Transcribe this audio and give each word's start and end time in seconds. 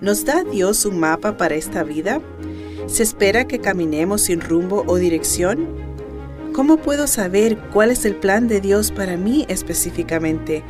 ¿Nos 0.00 0.24
da 0.24 0.44
Dios 0.44 0.84
un 0.86 0.98
mapa 0.98 1.36
para 1.36 1.54
esta 1.54 1.82
vida? 1.82 2.20
¿Se 2.86 3.02
espera 3.02 3.46
que 3.46 3.60
caminemos 3.60 4.22
sin 4.22 4.40
rumbo 4.40 4.84
o 4.86 4.96
dirección? 4.96 5.68
¿Cómo 6.52 6.78
puedo 6.78 7.06
saber 7.06 7.58
cuál 7.72 7.90
es 7.90 8.04
el 8.04 8.16
plan 8.16 8.48
de 8.48 8.60
Dios 8.60 8.90
para 8.90 9.16
mí 9.16 9.46
específicamente? 9.48 10.64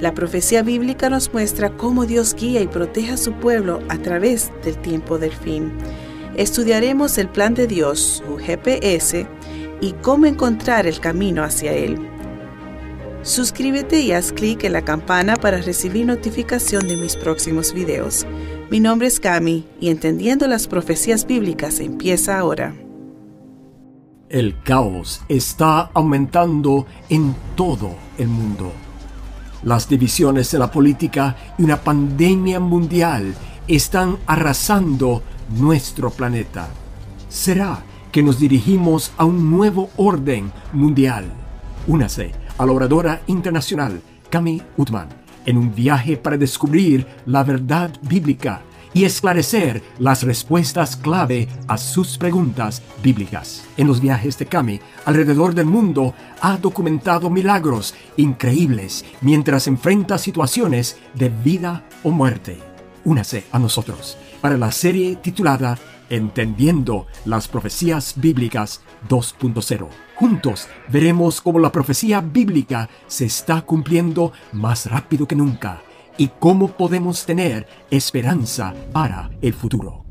La 0.00 0.14
profecía 0.14 0.62
bíblica 0.62 1.08
nos 1.08 1.32
muestra 1.32 1.76
cómo 1.76 2.06
Dios 2.06 2.34
guía 2.34 2.60
y 2.60 2.66
protege 2.66 3.12
a 3.12 3.16
su 3.16 3.34
pueblo 3.34 3.80
a 3.88 3.98
través 3.98 4.50
del 4.64 4.76
tiempo 4.78 5.18
del 5.18 5.32
fin. 5.32 5.72
Estudiaremos 6.36 7.18
el 7.18 7.28
plan 7.28 7.54
de 7.54 7.66
Dios, 7.66 8.22
su 8.26 8.36
GPS, 8.36 9.28
y 9.80 9.92
cómo 9.92 10.26
encontrar 10.26 10.86
el 10.86 10.98
camino 10.98 11.44
hacia 11.44 11.72
él. 11.72 11.98
Suscríbete 13.22 14.00
y 14.00 14.10
haz 14.10 14.32
clic 14.32 14.64
en 14.64 14.72
la 14.72 14.82
campana 14.82 15.36
para 15.36 15.58
recibir 15.58 16.04
notificación 16.04 16.88
de 16.88 16.96
mis 16.96 17.14
próximos 17.14 17.72
videos. 17.72 18.26
Mi 18.68 18.80
nombre 18.80 19.06
es 19.06 19.20
Cami 19.20 19.64
y 19.80 19.90
Entendiendo 19.90 20.48
las 20.48 20.66
Profecías 20.66 21.24
Bíblicas 21.24 21.78
empieza 21.78 22.36
ahora. 22.36 22.74
El 24.28 24.60
caos 24.64 25.22
está 25.28 25.82
aumentando 25.94 26.86
en 27.10 27.36
todo 27.54 27.94
el 28.18 28.26
mundo. 28.26 28.72
Las 29.62 29.88
divisiones 29.88 30.52
en 30.52 30.60
la 30.60 30.72
política 30.72 31.36
y 31.58 31.62
una 31.62 31.76
pandemia 31.76 32.58
mundial 32.58 33.34
están 33.68 34.18
arrasando 34.26 35.22
nuestro 35.60 36.10
planeta. 36.10 36.70
¿Será 37.28 37.84
que 38.10 38.24
nos 38.24 38.40
dirigimos 38.40 39.12
a 39.16 39.24
un 39.24 39.48
nuevo 39.48 39.90
orden 39.96 40.50
mundial? 40.72 41.32
Únase 41.86 42.41
a 42.58 42.66
la 42.66 42.72
oradora 42.72 43.22
internacional 43.26 44.00
Cami 44.30 44.62
Utman 44.76 45.08
en 45.46 45.56
un 45.56 45.74
viaje 45.74 46.16
para 46.16 46.36
descubrir 46.36 47.06
la 47.26 47.44
verdad 47.44 47.90
bíblica 48.02 48.62
y 48.94 49.04
esclarecer 49.04 49.82
las 49.98 50.22
respuestas 50.22 50.96
clave 50.96 51.48
a 51.66 51.78
sus 51.78 52.18
preguntas 52.18 52.82
bíblicas. 53.02 53.64
En 53.76 53.86
los 53.86 54.00
viajes 54.00 54.38
de 54.38 54.46
Cami 54.46 54.80
alrededor 55.04 55.54
del 55.54 55.66
mundo 55.66 56.14
ha 56.40 56.58
documentado 56.58 57.30
milagros 57.30 57.94
increíbles 58.16 59.04
mientras 59.20 59.66
enfrenta 59.66 60.18
situaciones 60.18 60.98
de 61.14 61.30
vida 61.30 61.84
o 62.02 62.10
muerte. 62.10 62.58
Únase 63.04 63.44
a 63.50 63.58
nosotros 63.58 64.16
para 64.40 64.56
la 64.56 64.70
serie 64.70 65.16
titulada 65.16 65.78
Entendiendo 66.10 67.06
las 67.24 67.48
Profecías 67.48 68.14
Bíblicas 68.16 68.82
2.0. 69.08 69.88
Juntos 70.22 70.68
veremos 70.88 71.40
cómo 71.40 71.58
la 71.58 71.72
profecía 71.72 72.20
bíblica 72.20 72.88
se 73.08 73.24
está 73.24 73.62
cumpliendo 73.62 74.32
más 74.52 74.86
rápido 74.86 75.26
que 75.26 75.34
nunca 75.34 75.82
y 76.16 76.28
cómo 76.28 76.76
podemos 76.76 77.26
tener 77.26 77.66
esperanza 77.90 78.72
para 78.92 79.32
el 79.40 79.52
futuro. 79.52 80.02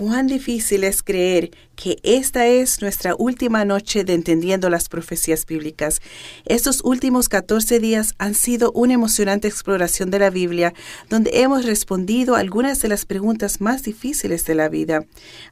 cuán 0.00 0.28
difícil 0.28 0.84
es 0.84 1.02
creer 1.02 1.50
que 1.80 1.98
esta 2.02 2.46
es 2.46 2.82
nuestra 2.82 3.14
última 3.16 3.64
noche 3.64 4.04
de 4.04 4.12
entendiendo 4.12 4.68
las 4.68 4.90
profecías 4.90 5.46
bíblicas. 5.46 6.02
Estos 6.44 6.82
últimos 6.84 7.30
14 7.30 7.80
días 7.80 8.14
han 8.18 8.34
sido 8.34 8.70
una 8.72 8.92
emocionante 8.92 9.48
exploración 9.48 10.10
de 10.10 10.18
la 10.18 10.28
Biblia, 10.28 10.74
donde 11.08 11.30
hemos 11.40 11.64
respondido 11.64 12.34
algunas 12.34 12.82
de 12.82 12.88
las 12.88 13.06
preguntas 13.06 13.62
más 13.62 13.82
difíciles 13.82 14.44
de 14.44 14.54
la 14.54 14.68
vida. 14.68 15.06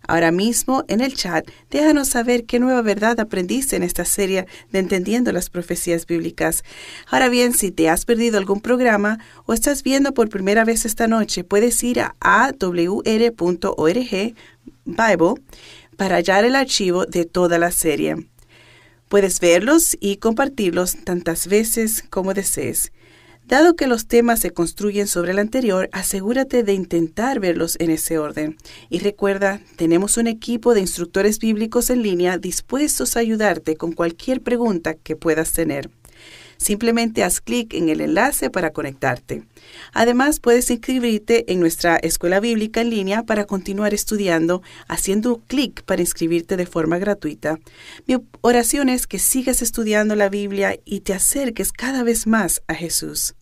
Ahora 0.07 0.31
mismo, 0.31 0.85
en 0.89 1.01
el 1.01 1.15
chat, 1.15 1.49
déjanos 1.71 2.09
saber 2.09 2.45
qué 2.45 2.61
nueva 2.61 2.83
verdad 2.83 3.19
aprendiste 3.21 3.77
en 3.77 3.83
esta 3.83 4.05
serie 4.05 4.47
de 4.71 4.81
entendiendo 4.81 5.33
las 5.33 5.49
profecías 5.49 6.07
bíblicas. 6.07 6.63
Ahora 7.11 7.31
bien, 7.31 7.55
si 7.55 7.71
te 7.71 7.89
has 7.89 8.05
perdido 8.05 8.37
algún 8.37 8.61
programa 8.61 9.19
o 9.47 9.55
estás 9.55 9.83
viendo 9.83 10.13
por 10.13 10.29
primera 10.29 10.67
vez 10.67 10.85
esta 10.85 11.09
noche, 11.09 11.43
puedes 11.43 11.83
ir 11.83 12.01
a 12.01 12.17
awr.org 12.21 13.39
Bible 14.85 15.35
para 15.99 16.17
hallar 16.17 16.47
el 16.47 16.55
archivo 16.55 17.05
de 17.05 17.27
toda 17.27 17.59
la 17.59 17.73
serie. 17.73 18.17
Puedes 19.09 19.41
verlos 19.41 19.97
y 20.01 20.19
compartirlos 20.19 20.97
tantas 21.05 21.49
veces 21.49 22.05
como 22.09 22.33
desees. 22.33 22.93
Dado 23.47 23.75
que 23.77 23.87
los 23.87 24.07
temas 24.07 24.41
se 24.41 24.53
construyen 24.53 25.07
sobre 25.07 25.33
el 25.33 25.39
anterior, 25.39 25.89
asegúrate 25.93 26.63
de 26.63 26.75
intentar 26.75 27.41
verlos 27.41 27.77
en 27.81 27.91
ese 27.91 28.19
orden. 28.19 28.59
Y 28.91 29.01
recuerda, 29.01 29.61
tenemos 29.77 30.19
un 30.19 30.27
equipo 30.29 30.73
de 30.75 30.81
instructores 30.81 31.39
bíblicos 31.39 31.91
en 31.91 32.03
línea 32.03 32.39
dispuestos 32.39 33.17
a 33.17 33.21
ayudarte 33.21 33.77
con 33.77 33.93
cualquier 33.93 34.43
pregunta 34.43 34.95
que 34.95 35.17
puedas 35.17 35.53
tener. 35.53 35.91
Simplemente 36.59 37.23
haz 37.23 37.41
clic 37.41 37.73
en 37.73 37.89
el 37.89 38.01
enlace 38.01 38.51
para 38.51 38.73
conectarte. 38.73 39.45
Además, 39.93 40.41
puedes 40.41 40.71
inscribirte 40.71 41.51
en 41.51 41.61
nuestra 41.61 41.97
escuela 41.97 42.41
bíblica 42.41 42.81
en 42.81 42.91
línea 42.91 43.23
para 43.23 43.47
continuar 43.47 43.95
estudiando 43.95 44.61
haciendo 44.89 45.41
clic 45.47 45.83
para 45.85 46.03
inscribirte 46.03 46.57
de 46.57 46.67
forma 46.67 46.99
gratuita. 46.99 47.59
Mi 48.07 48.17
oración 48.41 48.89
es 48.89 49.07
que 49.07 49.19
sigas 49.19 49.63
estudiando 49.63 50.17
la 50.17 50.29
Biblia 50.29 50.79
y 50.85 51.01
te 51.01 51.15
acerques 51.15 51.73
cada 51.73 52.03
vez 52.03 52.27
más 52.27 52.61
a 52.67 52.75
Jesús. 52.75 53.35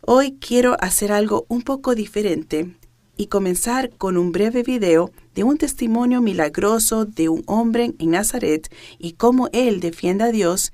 Hoy 0.00 0.36
quiero 0.40 0.76
hacer 0.80 1.12
algo 1.12 1.46
un 1.48 1.62
poco 1.62 1.94
diferente 1.94 2.74
y 3.16 3.26
comenzar 3.26 3.90
con 3.96 4.16
un 4.16 4.32
breve 4.32 4.62
video 4.62 5.10
de 5.34 5.44
un 5.44 5.56
testimonio 5.56 6.20
milagroso 6.20 7.04
de 7.04 7.28
un 7.28 7.42
hombre 7.46 7.94
en 7.98 8.10
Nazaret 8.10 8.72
y 8.98 9.12
cómo 9.12 9.48
él 9.52 9.80
defiende 9.80 10.24
a 10.24 10.32
Dios 10.32 10.72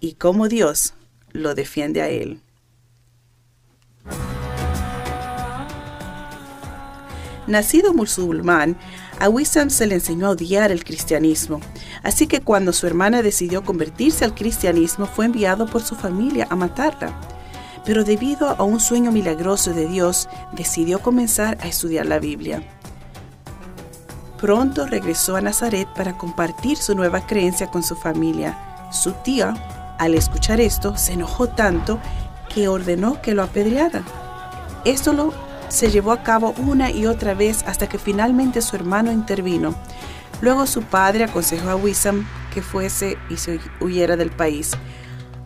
y 0.00 0.14
cómo 0.14 0.48
Dios 0.48 0.94
lo 1.32 1.54
defiende 1.54 2.02
a 2.02 2.08
él. 2.08 2.40
Nacido 7.46 7.92
musulmán, 7.92 8.76
a 9.18 9.28
Wissam 9.28 9.70
se 9.70 9.86
le 9.86 9.96
enseñó 9.96 10.28
a 10.28 10.30
odiar 10.30 10.70
el 10.70 10.84
cristianismo, 10.84 11.60
así 12.02 12.26
que 12.26 12.40
cuando 12.40 12.72
su 12.72 12.86
hermana 12.86 13.22
decidió 13.22 13.64
convertirse 13.64 14.24
al 14.24 14.34
cristianismo 14.34 15.06
fue 15.06 15.26
enviado 15.26 15.66
por 15.66 15.82
su 15.82 15.94
familia 15.96 16.46
a 16.48 16.56
matarla. 16.56 17.12
Pero 17.84 18.04
debido 18.04 18.50
a 18.50 18.62
un 18.62 18.78
sueño 18.78 19.10
milagroso 19.10 19.72
de 19.72 19.88
Dios, 19.88 20.28
decidió 20.52 21.00
comenzar 21.00 21.58
a 21.60 21.66
estudiar 21.66 22.06
la 22.06 22.18
Biblia. 22.18 22.62
Pronto 24.38 24.86
regresó 24.86 25.36
a 25.36 25.40
Nazaret 25.40 25.88
para 25.94 26.16
compartir 26.16 26.76
su 26.76 26.94
nueva 26.94 27.26
creencia 27.26 27.70
con 27.70 27.82
su 27.82 27.96
familia. 27.96 28.58
Su 28.92 29.12
tía 29.12 29.54
al 30.00 30.14
escuchar 30.14 30.62
esto, 30.62 30.96
se 30.96 31.12
enojó 31.12 31.50
tanto 31.50 32.00
que 32.52 32.68
ordenó 32.68 33.20
que 33.20 33.34
lo 33.34 33.42
apedrearan. 33.42 34.02
Esto 34.86 35.12
lo 35.12 35.34
se 35.68 35.90
llevó 35.90 36.12
a 36.12 36.22
cabo 36.22 36.54
una 36.56 36.90
y 36.90 37.04
otra 37.04 37.34
vez 37.34 37.62
hasta 37.66 37.86
que 37.86 37.98
finalmente 37.98 38.62
su 38.62 38.76
hermano 38.76 39.12
intervino. 39.12 39.74
Luego 40.40 40.66
su 40.66 40.82
padre 40.82 41.24
aconsejó 41.24 41.68
a 41.68 41.76
Wissam 41.76 42.26
que 42.52 42.62
fuese 42.62 43.18
y 43.28 43.36
se 43.36 43.60
huyera 43.78 44.16
del 44.16 44.30
país. 44.30 44.72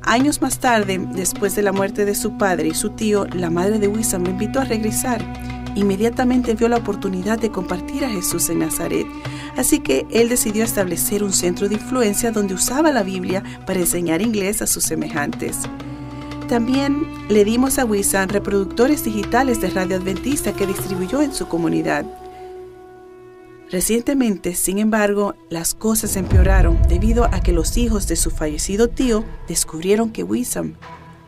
Años 0.03 0.41
más 0.41 0.61
tarde, 0.61 1.05
después 1.13 1.57
de 1.57 1.63
la 1.63 1.73
muerte 1.73 2.05
de 2.05 2.15
su 2.15 2.39
padre 2.39 2.69
y 2.69 2.75
su 2.75 2.91
tío, 2.91 3.27
la 3.27 3.51
madre 3.51 3.81
de 3.81 3.89
Wissam 3.89 4.23
lo 4.23 4.31
invitó 4.31 4.61
a 4.61 4.65
regresar. 4.65 5.21
Inmediatamente 5.75 6.55
vio 6.55 6.69
la 6.69 6.77
oportunidad 6.77 7.41
de 7.41 7.51
compartir 7.51 8.05
a 8.05 8.09
Jesús 8.09 8.49
en 8.51 8.61
Nazaret, 8.61 9.07
Así 9.57 9.81
que 9.81 10.07
él 10.11 10.29
decidió 10.29 10.65
establecer 10.65 11.23
un 11.23 11.33
centro 11.33 11.69
de 11.69 11.77
influencia 11.77 12.33
donde 12.33 12.55
usaba 12.55 12.91
la 12.91 13.03
Biblia 13.03 13.43
para 13.67 13.81
enseñar 13.81 14.21
inglés 14.23 14.63
a 14.63 14.67
sus 14.67 14.85
semejantes. 14.85 15.59
También 16.49 17.07
le 17.29 17.45
dimos 17.45 17.79
a 17.79 17.85
Wissam 17.85 18.29
reproductores 18.29 19.05
digitales 19.05 19.61
de 19.61 19.71
radio 19.71 19.97
adventista 19.97 20.53
que 20.53 20.67
distribuyó 20.67 21.23
en 21.23 21.33
su 21.33 21.49
comunidad. 21.49 22.05
Recientemente, 23.71 24.55
sin 24.55 24.79
embargo, 24.79 25.35
las 25.49 25.75
cosas 25.75 26.17
empeoraron 26.17 26.79
debido 26.89 27.25
a 27.25 27.41
que 27.41 27.53
los 27.53 27.77
hijos 27.77 28.07
de 28.07 28.17
su 28.17 28.31
fallecido 28.31 28.89
tío 28.89 29.25
descubrieron 29.49 30.11
que 30.11 30.23
Wissam 30.23 30.75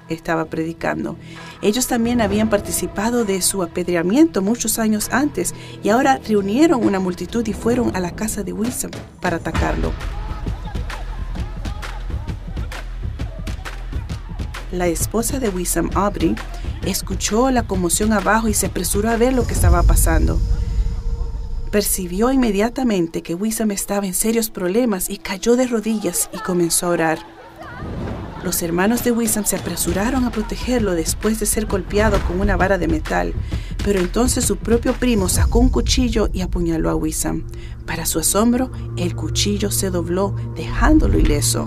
estaba 0.09 0.47
predicando. 0.47 1.17
Ellos 1.63 1.87
también 1.87 2.21
habían 2.21 2.49
participado 2.49 3.25
de 3.25 3.43
su 3.43 3.63
apedreamiento 3.63 4.43
muchos 4.43 4.79
años 4.79 5.09
antes 5.11 5.55
y 5.83 5.89
ahora 5.89 6.21
reunieron 6.27 6.85
una 6.85 7.01
multitud 7.01 7.47
y 7.47 7.53
fueron 7.53 7.95
a 7.97 8.01
la 8.01 8.13
casa 8.13 8.43
de 8.43 8.53
Wilson 8.53 8.91
para 9.21 9.37
atacarlo. 9.37 9.93
La 14.73 14.89
esposa 14.89 15.39
de 15.39 15.49
Wilson, 15.49 15.91
Aubrey, 15.95 16.35
escuchó 16.85 17.51
la 17.51 17.63
conmoción 17.63 18.13
abajo 18.13 18.49
y 18.49 18.55
se 18.55 18.67
apresuró 18.67 19.11
a 19.11 19.17
ver 19.17 19.33
lo 19.33 19.47
que 19.47 19.55
estaba 19.55 19.83
pasando. 19.83 20.39
Percibió 21.71 22.33
inmediatamente 22.33 23.23
que 23.23 23.35
Wissam 23.35 23.71
estaba 23.71 24.07
en 24.07 24.15
serios 24.15 24.51
problemas 24.51 25.11
y 25.11 25.19
cayó 25.19 25.57
de 25.57 25.67
rodillas 25.67 26.31
y 26.33 26.39
comenzó 26.39 26.87
a 26.87 26.91
orar. 26.91 27.19
Los 28.47 28.63
hermanos 28.63 29.03
de 29.03 29.11
Wissam 29.11 29.45
se 29.45 29.57
apresuraron 29.57 30.25
a 30.25 30.31
protegerlo 30.31 30.95
después 30.95 31.41
de 31.41 31.47
ser 31.47 31.67
golpeado 31.67 32.21
con 32.29 32.39
una 32.41 32.57
vara 32.57 32.79
de 32.79 32.87
metal, 32.87 33.35
pero 33.85 33.99
entonces 33.99 34.45
su 34.45 34.57
propio 34.57 34.93
primo 34.93 35.29
sacó 35.29 35.59
un 35.59 35.69
cuchillo 35.69 36.29
y 36.33 36.43
apuñaló 36.43 36.89
a 36.89 36.95
Wissam. 36.95 37.43
Para 37.87 38.07
su 38.07 38.21
asombro, 38.21 38.71
el 38.97 39.17
cuchillo 39.17 39.73
se 39.73 39.91
dobló, 39.91 40.37
dejándolo 40.55 41.19
ileso. 41.19 41.67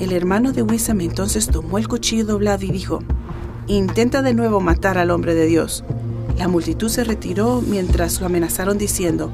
El 0.00 0.10
hermano 0.10 0.50
de 0.50 0.62
Wisam 0.62 1.00
entonces 1.00 1.46
tomó 1.46 1.78
el 1.78 1.86
cuchillo 1.86 2.24
doblado 2.24 2.64
y 2.64 2.72
dijo, 2.72 3.04
Intenta 3.68 4.20
de 4.20 4.34
nuevo 4.34 4.60
matar 4.60 4.98
al 4.98 5.12
hombre 5.12 5.36
de 5.36 5.46
Dios. 5.46 5.84
La 6.36 6.48
multitud 6.48 6.88
se 6.88 7.04
retiró 7.04 7.62
mientras 7.64 8.18
lo 8.18 8.26
amenazaron 8.26 8.78
diciendo, 8.78 9.30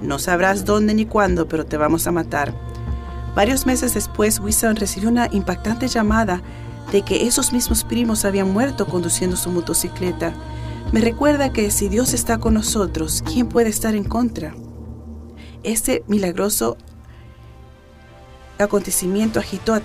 No 0.00 0.20
sabrás 0.20 0.64
dónde 0.64 0.94
ni 0.94 1.06
cuándo, 1.06 1.48
pero 1.48 1.66
te 1.66 1.76
vamos 1.76 2.06
a 2.06 2.12
matar. 2.12 2.71
Varios 3.34 3.64
meses 3.64 3.94
después, 3.94 4.40
Wisam 4.40 4.76
recibió 4.76 5.08
una 5.08 5.28
impactante 5.32 5.88
llamada 5.88 6.42
de 6.90 7.02
que 7.02 7.26
esos 7.26 7.52
mismos 7.52 7.84
primos 7.84 8.24
habían 8.24 8.52
muerto 8.52 8.86
conduciendo 8.86 9.36
su 9.36 9.50
motocicleta. 9.50 10.34
Me 10.92 11.00
recuerda 11.00 11.52
que 11.52 11.70
si 11.70 11.88
Dios 11.88 12.12
está 12.12 12.38
con 12.38 12.54
nosotros, 12.54 13.22
¿quién 13.24 13.48
puede 13.48 13.70
estar 13.70 13.94
en 13.94 14.04
contra? 14.04 14.54
Este 15.62 16.04
milagroso 16.08 16.76
acontecimiento 18.58 19.40
agitó 19.40 19.74
a 19.74 19.82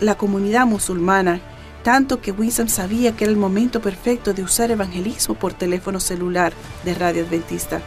la 0.00 0.16
comunidad 0.16 0.64
musulmana, 0.64 1.40
tanto 1.82 2.20
que 2.22 2.32
Wisam 2.32 2.68
sabía 2.68 3.14
que 3.14 3.24
era 3.24 3.32
el 3.32 3.38
momento 3.38 3.82
perfecto 3.82 4.32
de 4.32 4.42
usar 4.42 4.70
evangelismo 4.70 5.34
por 5.34 5.52
teléfono 5.52 6.00
celular 6.00 6.52
de 6.84 6.94
Radio 6.94 7.24
Adventista. 7.24 7.82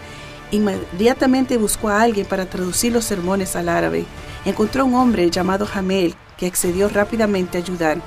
Inmediatamente 0.51 1.57
buscó 1.57 1.89
a 1.89 2.01
alguien 2.01 2.25
para 2.25 2.45
traducir 2.45 2.91
los 2.91 3.05
sermones 3.05 3.55
al 3.55 3.69
árabe. 3.69 4.05
Encontró 4.45 4.85
un 4.85 4.95
hombre 4.95 5.29
llamado 5.29 5.65
Jamel 5.65 6.15
que 6.37 6.45
accedió 6.45 6.89
rápidamente 6.89 7.57
a 7.57 7.61
ayudar. 7.61 8.01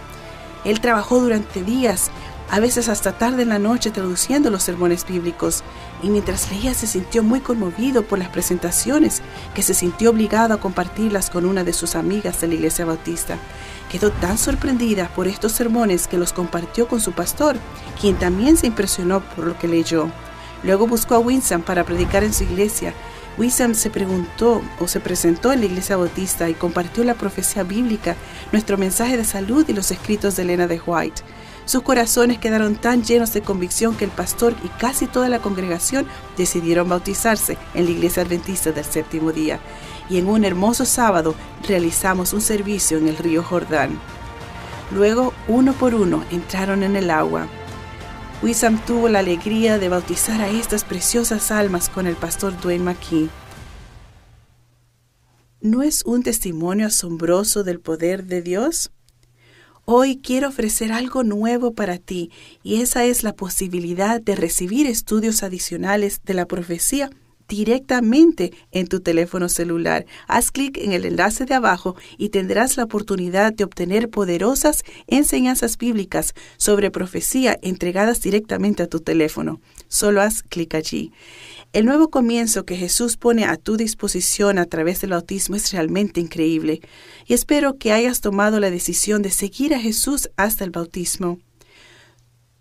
Él 0.65 0.81
trabajó 0.81 1.21
durante 1.21 1.63
días, 1.63 2.11
a 2.51 2.61
veces 2.61 2.89
hasta 2.89 3.13
tarde 3.13 3.43
en 3.43 3.49
la 3.49 3.59
noche, 3.59 3.91
traduciendo 3.91 4.51
los 4.51 4.63
sermones 4.63 5.07
bíblicos, 5.07 5.63
y 6.03 6.09
mientras 6.09 6.51
leía 6.51 6.75
se 6.75 6.87
sintió 6.87 7.23
muy 7.23 7.41
conmovido 7.41 8.03
por 8.03 8.19
las 8.19 8.29
presentaciones, 8.29 9.23
que 9.55 9.63
se 9.63 9.73
sintió 9.73 10.11
obligado 10.11 10.55
a 10.55 10.61
compartirlas 10.61 11.31
con 11.31 11.47
una 11.47 11.65
de 11.65 11.73
sus 11.73 11.95
amigas 11.95 12.41
de 12.41 12.49
la 12.49 12.55
iglesia 12.55 12.85
bautista. 12.85 13.39
Quedó 13.91 14.11
tan 14.11 14.37
sorprendida 14.37 15.09
por 15.15 15.27
estos 15.27 15.53
sermones 15.53 16.07
que 16.07 16.19
los 16.19 16.33
compartió 16.33 16.87
con 16.87 17.01
su 17.01 17.13
pastor, 17.13 17.57
quien 18.01 18.17
también 18.17 18.57
se 18.57 18.67
impresionó 18.67 19.21
por 19.21 19.47
lo 19.47 19.59
que 19.59 19.69
leyó. 19.69 20.09
Luego 20.65 20.87
buscó 20.87 21.15
a 21.15 21.19
Winsam 21.19 21.63
para 21.63 21.85
predicar 21.85 22.25
en 22.25 22.35
su 22.35 22.45
iglesia 22.45 22.95
Wissam 23.37 23.75
se 23.75 23.91
preguntó 23.91 24.63
o 24.79 24.87
se 24.87 25.01
presentó 25.01 25.53
en 25.53 25.61
la 25.61 25.67
iglesia 25.67 25.97
bautista 25.97 26.49
y 26.49 26.55
compartió 26.55 27.03
la 27.03 27.15
profecía 27.15 27.65
bíblica, 27.65 28.17
nuestro 28.53 28.79
mensaje 28.79 29.17
de 29.17 29.25
salud 29.25 29.65
y 29.69 29.73
los 29.73 29.91
escritos 29.91 30.37
de 30.37 30.43
Elena 30.43 30.67
de 30.69 30.81
White. 30.85 31.23
Sus 31.65 31.83
corazones 31.83 32.39
quedaron 32.39 32.77
tan 32.77 33.03
llenos 33.03 33.33
de 33.33 33.41
convicción 33.41 33.97
que 33.97 34.05
el 34.05 34.11
pastor 34.11 34.55
y 34.63 34.69
casi 34.69 35.07
toda 35.07 35.29
la 35.29 35.41
congregación 35.41 36.07
decidieron 36.37 36.89
bautizarse 36.89 37.57
en 37.73 37.87
la 37.87 37.91
iglesia 37.91 38.23
adventista 38.23 38.71
del 38.71 38.85
séptimo 38.85 39.33
día. 39.33 39.59
Y 40.11 40.19
en 40.19 40.29
un 40.29 40.45
hermoso 40.45 40.85
sábado 40.85 41.35
realizamos 41.67 42.35
un 42.35 42.43
servicio 42.43 42.99
en 42.99 43.09
el 43.09 43.17
río 43.17 43.43
Jordán. 43.43 43.99
Luego, 44.93 45.33
uno 45.49 45.73
por 45.73 45.95
uno, 45.95 46.23
entraron 46.31 46.83
en 46.83 46.97
el 46.97 47.11
agua. 47.11 47.49
Wissam 48.45 48.79
tuvo 48.85 49.09
la 49.09 49.21
alegría 49.21 49.79
de 49.79 49.89
bautizar 49.89 50.43
a 50.43 50.51
estas 50.51 50.85
preciosas 50.85 51.51
almas 51.51 51.89
con 51.89 52.07
el 52.07 52.15
pastor 52.15 52.55
Dwayne 52.61 52.85
McKee. 52.85 53.31
¿No 55.63 55.83
es 55.83 56.03
un 56.05 56.23
testimonio 56.23 56.89
asombroso 56.89 57.65
del 57.65 57.81
poder 57.81 58.25
de 58.25 58.43
Dios? 58.43 58.91
Hoy 59.87 60.21
quiero 60.23 60.51
ofrecer 60.51 60.93
algo 60.93 61.25
nuevo 61.25 61.73
para 61.73 61.97
ti 61.97 62.31
y 62.63 62.83
esa 62.83 63.07
es 63.07 63.23
la 63.23 63.33
posibilidad 63.33 64.21
de 64.21 64.37
recibir 64.37 64.87
estudios 64.87 65.43
adicionales 65.43 66.21
de 66.23 66.35
la 66.35 66.45
profecía 66.45 67.09
directamente 67.49 68.53
en 68.71 68.87
tu 68.87 69.01
teléfono 69.01 69.49
celular. 69.49 70.07
Haz 70.27 70.51
clic 70.51 70.79
en 70.79 70.93
el 70.93 71.05
enlace 71.05 71.45
de 71.45 71.55
abajo 71.55 71.97
y 72.19 72.31
tendrás 72.31 72.77
la 72.77 72.85
oportunidad 72.85 73.53
de 73.53 73.65
obtener 73.65 74.11
poderosas 74.11 74.83
enseñanzas 75.07 75.79
bíblicas 75.79 76.35
sobre 76.57 76.91
profecía 76.91 77.59
entregadas 77.63 78.21
directamente 78.21 78.83
a 78.83 78.87
tu 78.87 79.01
teléfono. 79.01 79.61
Solo 79.89 80.23
haz 80.23 80.43
clic 80.43 80.75
allí. 80.75 81.13
El 81.73 81.87
nuevo 81.87 82.09
comienzo 82.09 82.65
que 82.65 82.77
Jesús 82.77 83.17
pone 83.17 83.45
a 83.45 83.57
tu 83.57 83.77
disposición 83.77 84.59
a 84.59 84.67
través 84.67 85.01
del 85.01 85.13
autismo 85.13 85.57
es 85.57 85.73
realmente 85.73 86.21
increíble 86.21 86.81
y 87.27 87.35
espero 87.35 87.79
que 87.79 87.93
hayas 87.93 88.21
tomado 88.21 88.61
la 88.61 88.71
decisión 88.71 89.23
de 89.23 89.31
seguir 89.31 89.75
a 89.75 89.81
Jesús 89.81 90.31
hasta 90.37 90.65
el 90.65 90.71
bautismo. 90.71 91.39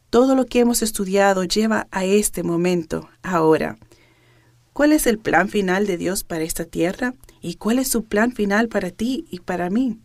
Todo 0.10 0.36
lo 0.36 0.46
que 0.46 0.60
hemos 0.60 0.82
estudiado 0.82 1.44
lleva 1.44 1.88
a 1.92 2.06
este 2.06 2.44
momento, 2.44 3.10
ahora. 3.24 3.78
¿Cuál 4.74 4.92
es 4.92 5.06
el 5.06 5.20
plan 5.20 5.50
final 5.50 5.86
de 5.86 5.98
Dios 5.98 6.24
para 6.24 6.44
esta 6.44 6.66
tierra? 6.66 7.14
¿Y 7.42 7.56
cuál 7.56 7.78
es 7.78 7.90
su 7.90 8.06
plan 8.06 8.32
final 8.32 8.70
para 8.70 8.90
ti 8.90 9.26
y 9.30 9.40
para 9.40 9.70
mí? 9.70 10.00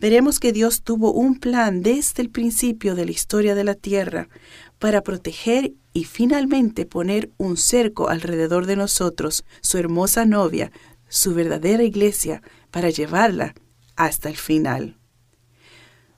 Veremos 0.00 0.40
que 0.40 0.52
Dios 0.52 0.82
tuvo 0.82 1.12
un 1.12 1.38
plan 1.38 1.80
desde 1.80 2.20
el 2.22 2.28
principio 2.28 2.96
de 2.96 3.04
la 3.04 3.12
historia 3.12 3.54
de 3.54 3.62
la 3.62 3.74
tierra 3.74 4.28
para 4.80 5.02
proteger 5.02 5.72
y 5.92 6.04
finalmente 6.04 6.86
poner 6.86 7.30
un 7.38 7.56
cerco 7.56 8.08
alrededor 8.08 8.66
de 8.66 8.74
nosotros, 8.74 9.44
su 9.60 9.78
hermosa 9.78 10.26
novia, 10.26 10.72
su 11.08 11.32
verdadera 11.32 11.84
iglesia, 11.84 12.42
para 12.72 12.90
llevarla 12.90 13.54
hasta 13.94 14.28
el 14.28 14.36
final. 14.36 14.98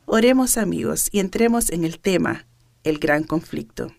Oremos 0.07 0.57
amigos 0.57 1.09
y 1.13 1.21
entremos 1.21 1.71
en 1.71 1.85
el 1.85 1.99
tema, 1.99 2.47
el 2.85 2.99
gran 2.99 3.25
conflicto. 3.25 3.93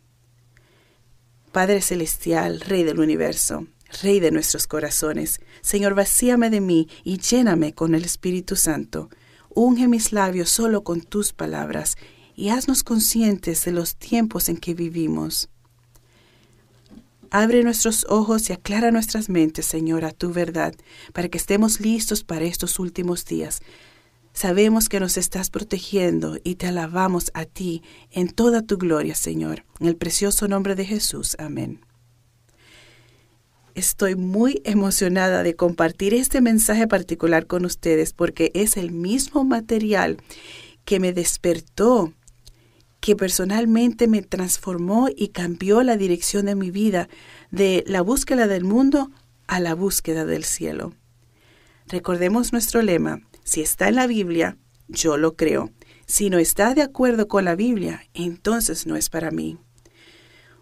Padre 1.51 1.81
Celestial, 1.81 2.61
Rey 2.61 2.83
del 2.83 2.99
universo, 2.99 3.67
Rey 4.01 4.19
de 4.19 4.31
nuestros 4.31 4.67
corazones, 4.67 5.39
Señor, 5.61 5.95
vacíame 5.95 6.49
de 6.49 6.61
mí 6.61 6.87
y 7.03 7.17
lléname 7.19 7.73
con 7.73 7.95
el 7.95 8.03
Espíritu 8.03 8.55
Santo. 8.55 9.09
Unge 9.49 9.87
mis 9.87 10.11
labios 10.11 10.49
solo 10.49 10.83
con 10.83 11.01
tus 11.01 11.33
palabras 11.33 11.97
y 12.35 12.49
haznos 12.49 12.83
conscientes 12.83 13.65
de 13.65 13.71
los 13.71 13.95
tiempos 13.95 14.49
en 14.49 14.57
que 14.57 14.73
vivimos. 14.73 15.49
Abre 17.31 17.63
nuestros 17.63 18.05
ojos 18.09 18.49
y 18.49 18.53
aclara 18.53 18.91
nuestras 18.91 19.29
mentes, 19.29 19.65
Señor, 19.65 20.05
a 20.05 20.11
tu 20.11 20.31
verdad, 20.31 20.75
para 21.13 21.27
que 21.27 21.37
estemos 21.37 21.81
listos 21.81 22.23
para 22.23 22.45
estos 22.45 22.79
últimos 22.79 23.25
días. 23.25 23.61
Sabemos 24.37 24.87
que 24.87 24.99
nos 24.99 25.17
estás 25.17 25.49
protegiendo 25.49 26.37
y 26.43 26.57
te 26.57 26.67
alabamos 26.67 27.31
a 27.33 27.45
ti 27.45 27.81
en 28.11 28.29
toda 28.29 28.61
tu 28.61 28.77
gloria, 28.77 29.15
Señor. 29.15 29.65
En 29.79 29.87
el 29.87 29.95
precioso 29.95 30.47
nombre 30.47 30.75
de 30.75 30.85
Jesús. 30.85 31.35
Amén. 31.39 31.81
Estoy 33.73 34.13
muy 34.13 34.61
emocionada 34.63 35.41
de 35.41 35.55
compartir 35.55 36.13
este 36.13 36.39
mensaje 36.39 36.87
particular 36.87 37.47
con 37.47 37.65
ustedes 37.65 38.13
porque 38.13 38.51
es 38.53 38.77
el 38.77 38.91
mismo 38.91 39.43
material 39.43 40.17
que 40.85 40.99
me 40.99 41.13
despertó, 41.13 42.13
que 42.99 43.15
personalmente 43.15 44.07
me 44.07 44.21
transformó 44.21 45.09
y 45.09 45.29
cambió 45.29 45.81
la 45.81 45.97
dirección 45.97 46.45
de 46.45 46.53
mi 46.53 46.69
vida 46.69 47.09
de 47.49 47.83
la 47.87 48.01
búsqueda 48.01 48.45
del 48.45 48.65
mundo 48.65 49.09
a 49.47 49.59
la 49.59 49.73
búsqueda 49.73 50.25
del 50.25 50.43
cielo. 50.43 50.93
Recordemos 51.87 52.51
nuestro 52.51 52.83
lema, 52.83 53.26
si 53.47 53.61
está 53.61 53.87
en 53.87 53.95
la 53.95 54.07
Biblia, 54.07 54.57
yo 54.89 55.15
lo 55.15 55.37
creo. 55.37 55.71
Si 56.05 56.29
no 56.29 56.37
está 56.37 56.73
de 56.73 56.81
acuerdo 56.81 57.29
con 57.29 57.45
la 57.45 57.55
Biblia, 57.55 58.03
entonces 58.13 58.85
no 58.85 58.97
es 58.97 59.09
para 59.09 59.31
mí. 59.31 59.57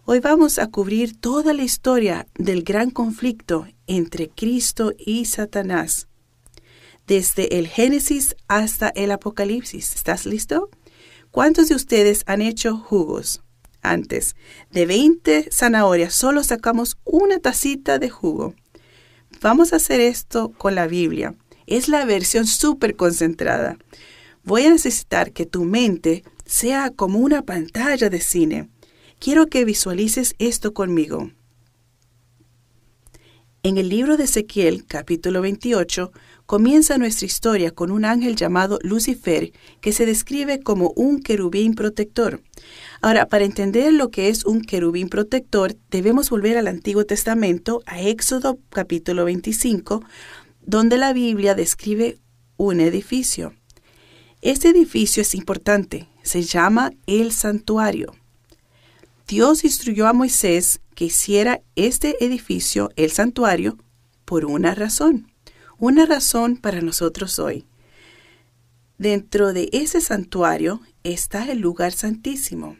Hoy 0.04 0.20
vamos 0.20 0.60
a 0.60 0.68
cubrir 0.68 1.20
toda 1.20 1.52
la 1.52 1.64
historia 1.64 2.28
del 2.36 2.62
gran 2.62 2.90
conflicto 2.90 3.66
entre 3.88 4.28
Cristo 4.28 4.92
y 4.98 5.24
Satanás, 5.24 6.06
desde 7.08 7.58
el 7.58 7.66
Génesis 7.66 8.36
hasta 8.46 8.90
el 8.90 9.10
Apocalipsis. 9.10 9.96
¿Estás 9.96 10.24
listo? 10.24 10.70
¿Cuántos 11.32 11.68
de 11.68 11.74
ustedes 11.74 12.22
han 12.26 12.40
hecho 12.40 12.76
jugos? 12.76 13.42
Antes, 13.82 14.36
de 14.70 14.86
20 14.86 15.48
zanahorias 15.52 16.14
solo 16.14 16.44
sacamos 16.44 16.98
una 17.04 17.40
tacita 17.40 17.98
de 17.98 18.10
jugo. 18.10 18.54
Vamos 19.40 19.72
a 19.72 19.76
hacer 19.76 20.00
esto 20.00 20.52
con 20.56 20.76
la 20.76 20.86
Biblia. 20.86 21.34
Es 21.66 21.88
la 21.88 22.04
versión 22.04 22.46
súper 22.46 22.96
concentrada. 22.96 23.76
Voy 24.44 24.62
a 24.62 24.70
necesitar 24.70 25.32
que 25.32 25.46
tu 25.46 25.64
mente 25.64 26.22
sea 26.44 26.90
como 26.90 27.18
una 27.18 27.42
pantalla 27.42 28.08
de 28.08 28.20
cine. 28.20 28.68
Quiero 29.18 29.46
que 29.48 29.64
visualices 29.64 30.34
esto 30.38 30.72
conmigo. 30.72 31.30
En 33.66 33.78
el 33.78 33.88
libro 33.88 34.16
de 34.16 34.24
Ezequiel, 34.24 34.86
capítulo 34.86 35.40
28, 35.40 36.12
comienza 36.46 36.98
nuestra 36.98 37.26
historia 37.26 37.72
con 37.72 37.90
un 37.90 38.04
ángel 38.04 38.36
llamado 38.36 38.78
Lucifer, 38.82 39.50
que 39.80 39.90
se 39.90 40.06
describe 40.06 40.60
como 40.60 40.92
un 40.94 41.20
querubín 41.20 41.74
protector. 41.74 42.40
Ahora, 43.02 43.26
para 43.26 43.44
entender 43.44 43.92
lo 43.92 44.10
que 44.12 44.28
es 44.28 44.44
un 44.44 44.60
querubín 44.60 45.08
protector, 45.08 45.74
debemos 45.90 46.30
volver 46.30 46.56
al 46.56 46.68
Antiguo 46.68 47.04
Testamento, 47.06 47.82
a 47.86 48.00
Éxodo 48.00 48.60
capítulo 48.70 49.24
25, 49.24 50.04
donde 50.66 50.98
la 50.98 51.12
Biblia 51.12 51.54
describe 51.54 52.18
un 52.56 52.80
edificio. 52.80 53.54
Este 54.42 54.68
edificio 54.68 55.22
es 55.22 55.34
importante, 55.34 56.08
se 56.22 56.42
llama 56.42 56.92
el 57.06 57.32
santuario. 57.32 58.14
Dios 59.28 59.64
instruyó 59.64 60.06
a 60.06 60.12
Moisés 60.12 60.80
que 60.94 61.06
hiciera 61.06 61.62
este 61.76 62.22
edificio, 62.24 62.90
el 62.96 63.10
santuario, 63.10 63.78
por 64.24 64.44
una 64.44 64.74
razón, 64.74 65.30
una 65.78 66.04
razón 66.04 66.56
para 66.56 66.80
nosotros 66.80 67.38
hoy. 67.38 67.64
Dentro 68.98 69.52
de 69.52 69.68
ese 69.72 70.00
santuario 70.00 70.80
está 71.04 71.50
el 71.50 71.58
lugar 71.60 71.92
santísimo, 71.92 72.76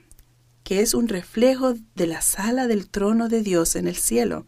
que 0.64 0.80
es 0.80 0.94
un 0.94 1.08
reflejo 1.08 1.74
de 1.94 2.06
la 2.06 2.20
sala 2.20 2.66
del 2.66 2.88
trono 2.88 3.28
de 3.28 3.42
Dios 3.42 3.76
en 3.76 3.86
el 3.86 3.96
cielo. 3.96 4.46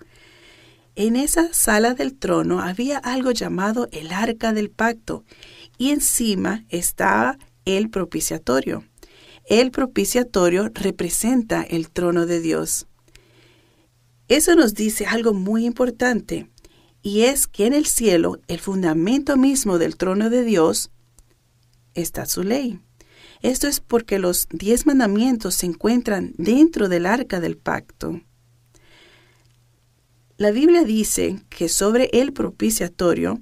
En 0.99 1.15
esa 1.15 1.55
sala 1.55 1.95
del 1.95 2.17
trono 2.19 2.61
había 2.61 2.99
algo 2.99 3.31
llamado 3.31 3.89
el 3.93 4.11
arca 4.11 4.53
del 4.53 4.69
pacto 4.69 5.23
y 5.79 5.91
encima 5.91 6.65
estaba 6.71 7.39
el 7.65 7.89
propiciatorio. 7.89 8.85
El 9.49 9.71
propiciatorio 9.71 10.73
representa 10.75 11.63
el 11.63 11.89
trono 11.89 12.27
de 12.27 12.41
Dios. 12.41 12.89
Eso 14.27 14.57
nos 14.57 14.75
dice 14.75 15.07
algo 15.07 15.35
muy 15.35 15.67
importante, 15.67 16.51
y 17.01 17.21
es 17.21 17.47
que 17.47 17.67
en 17.67 17.75
el 17.75 17.87
cielo 17.87 18.41
el 18.49 18.59
fundamento 18.59 19.37
mismo 19.37 19.79
del 19.79 19.97
trono 19.97 20.31
de 20.31 20.43
Dios 20.43 20.91
está 21.95 22.27
su 22.27 22.43
ley. 22.43 22.81
Esto 23.41 23.69
es 23.69 23.79
porque 23.79 24.19
los 24.19 24.49
diez 24.51 24.85
mandamientos 24.85 25.55
se 25.55 25.67
encuentran 25.67 26.35
dentro 26.39 26.89
del 26.89 27.07
arca 27.07 27.39
del 27.39 27.57
pacto. 27.57 28.21
La 30.39 30.53
Biblia 30.53 30.85
dice 30.85 31.41
que 31.49 31.69
sobre 31.69 32.11
el 32.13 32.33
propiciatorio 32.33 33.41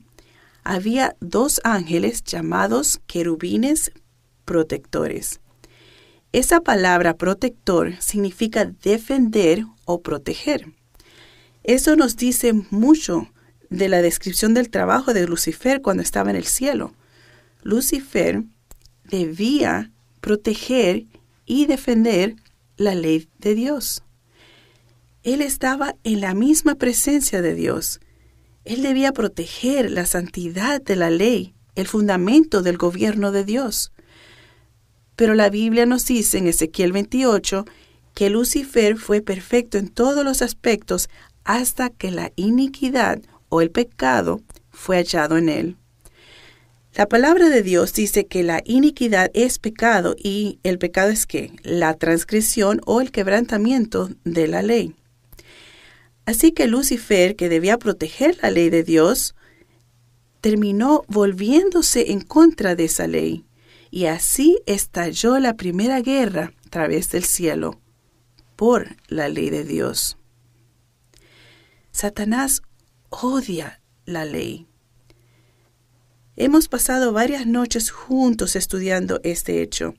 había 0.64 1.14
dos 1.20 1.60
ángeles 1.62 2.24
llamados 2.24 3.02
querubines 3.06 3.92
protectores. 4.46 5.40
Esa 6.32 6.62
palabra 6.62 7.18
protector 7.18 7.92
significa 8.00 8.64
defender 8.64 9.66
o 9.84 10.00
proteger. 10.00 10.72
Eso 11.64 11.96
nos 11.96 12.16
dice 12.16 12.54
mucho 12.70 13.28
de 13.68 13.90
la 13.90 14.00
descripción 14.00 14.54
del 14.54 14.70
trabajo 14.70 15.12
de 15.12 15.26
Lucifer 15.26 15.82
cuando 15.82 16.02
estaba 16.02 16.30
en 16.30 16.36
el 16.36 16.46
cielo. 16.46 16.94
Lucifer 17.62 18.42
debía 19.04 19.92
proteger 20.22 21.04
y 21.44 21.66
defender 21.66 22.36
la 22.78 22.94
ley 22.94 23.28
de 23.38 23.54
Dios. 23.54 24.02
Él 25.26 25.42
estaba 25.42 25.96
en 26.04 26.20
la 26.20 26.34
misma 26.34 26.76
presencia 26.76 27.42
de 27.42 27.56
Dios. 27.56 27.98
Él 28.64 28.82
debía 28.82 29.10
proteger 29.10 29.90
la 29.90 30.06
santidad 30.06 30.80
de 30.80 30.94
la 30.94 31.10
ley, 31.10 31.52
el 31.74 31.88
fundamento 31.88 32.62
del 32.62 32.76
gobierno 32.76 33.32
de 33.32 33.42
Dios. 33.42 33.90
Pero 35.16 35.34
la 35.34 35.50
Biblia 35.50 35.84
nos 35.84 36.06
dice 36.06 36.38
en 36.38 36.46
Ezequiel 36.46 36.92
28 36.92 37.64
que 38.14 38.30
Lucifer 38.30 38.96
fue 38.96 39.20
perfecto 39.20 39.78
en 39.78 39.88
todos 39.88 40.24
los 40.24 40.42
aspectos 40.42 41.08
hasta 41.42 41.90
que 41.90 42.12
la 42.12 42.30
iniquidad 42.36 43.20
o 43.48 43.62
el 43.62 43.72
pecado 43.72 44.42
fue 44.70 44.98
hallado 44.98 45.38
en 45.38 45.48
él. 45.48 45.76
La 46.94 47.08
palabra 47.08 47.48
de 47.48 47.64
Dios 47.64 47.92
dice 47.94 48.26
que 48.26 48.44
la 48.44 48.62
iniquidad 48.64 49.32
es 49.34 49.58
pecado 49.58 50.14
y 50.16 50.60
el 50.62 50.78
pecado 50.78 51.10
es 51.10 51.26
qué? 51.26 51.50
La 51.64 51.94
transgresión 51.94 52.80
o 52.86 53.00
el 53.00 53.10
quebrantamiento 53.10 54.08
de 54.22 54.46
la 54.46 54.62
ley. 54.62 54.94
Así 56.26 56.50
que 56.50 56.66
Lucifer, 56.66 57.36
que 57.36 57.48
debía 57.48 57.78
proteger 57.78 58.36
la 58.42 58.50
ley 58.50 58.68
de 58.68 58.82
Dios, 58.82 59.36
terminó 60.40 61.04
volviéndose 61.08 62.10
en 62.10 62.20
contra 62.20 62.74
de 62.74 62.84
esa 62.84 63.06
ley. 63.06 63.44
Y 63.90 64.06
así 64.06 64.58
estalló 64.66 65.38
la 65.38 65.54
primera 65.54 66.00
guerra 66.00 66.52
a 66.66 66.70
través 66.70 67.10
del 67.12 67.24
cielo 67.24 67.80
por 68.56 68.96
la 69.08 69.28
ley 69.28 69.50
de 69.50 69.64
Dios. 69.64 70.18
Satanás 71.92 72.62
odia 73.08 73.80
la 74.04 74.24
ley. 74.24 74.66
Hemos 76.34 76.68
pasado 76.68 77.12
varias 77.12 77.46
noches 77.46 77.90
juntos 77.90 78.56
estudiando 78.56 79.20
este 79.22 79.62
hecho. 79.62 79.94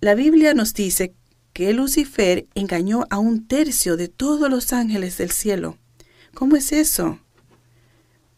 La 0.00 0.14
Biblia 0.14 0.54
nos 0.54 0.74
dice 0.74 1.14
que 1.54 1.72
Lucifer 1.72 2.48
engañó 2.56 3.06
a 3.10 3.18
un 3.18 3.46
tercio 3.46 3.96
de 3.96 4.08
todos 4.08 4.50
los 4.50 4.72
ángeles 4.72 5.16
del 5.16 5.30
cielo. 5.30 5.78
¿Cómo 6.34 6.56
es 6.56 6.72
eso? 6.72 7.20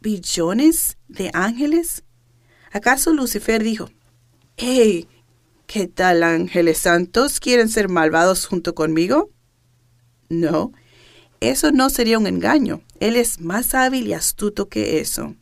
¿Billones 0.02 0.98
de 1.08 1.30
ángeles? 1.32 2.04
¿Acaso 2.70 3.14
Lucifer 3.14 3.64
dijo, 3.64 3.90
¡Hey! 4.58 5.08
¿Qué 5.66 5.88
tal 5.88 6.22
ángeles 6.22 6.78
santos? 6.78 7.40
¿Quieren 7.40 7.70
ser 7.70 7.88
malvados 7.88 8.46
junto 8.46 8.74
conmigo? 8.74 9.30
No, 10.28 10.72
eso 11.40 11.72
no 11.72 11.88
sería 11.88 12.18
un 12.18 12.26
engaño. 12.26 12.82
Él 13.00 13.16
es 13.16 13.40
más 13.40 13.74
hábil 13.74 14.06
y 14.06 14.12
astuto 14.12 14.68
que 14.68 15.00
eso. 15.00 15.34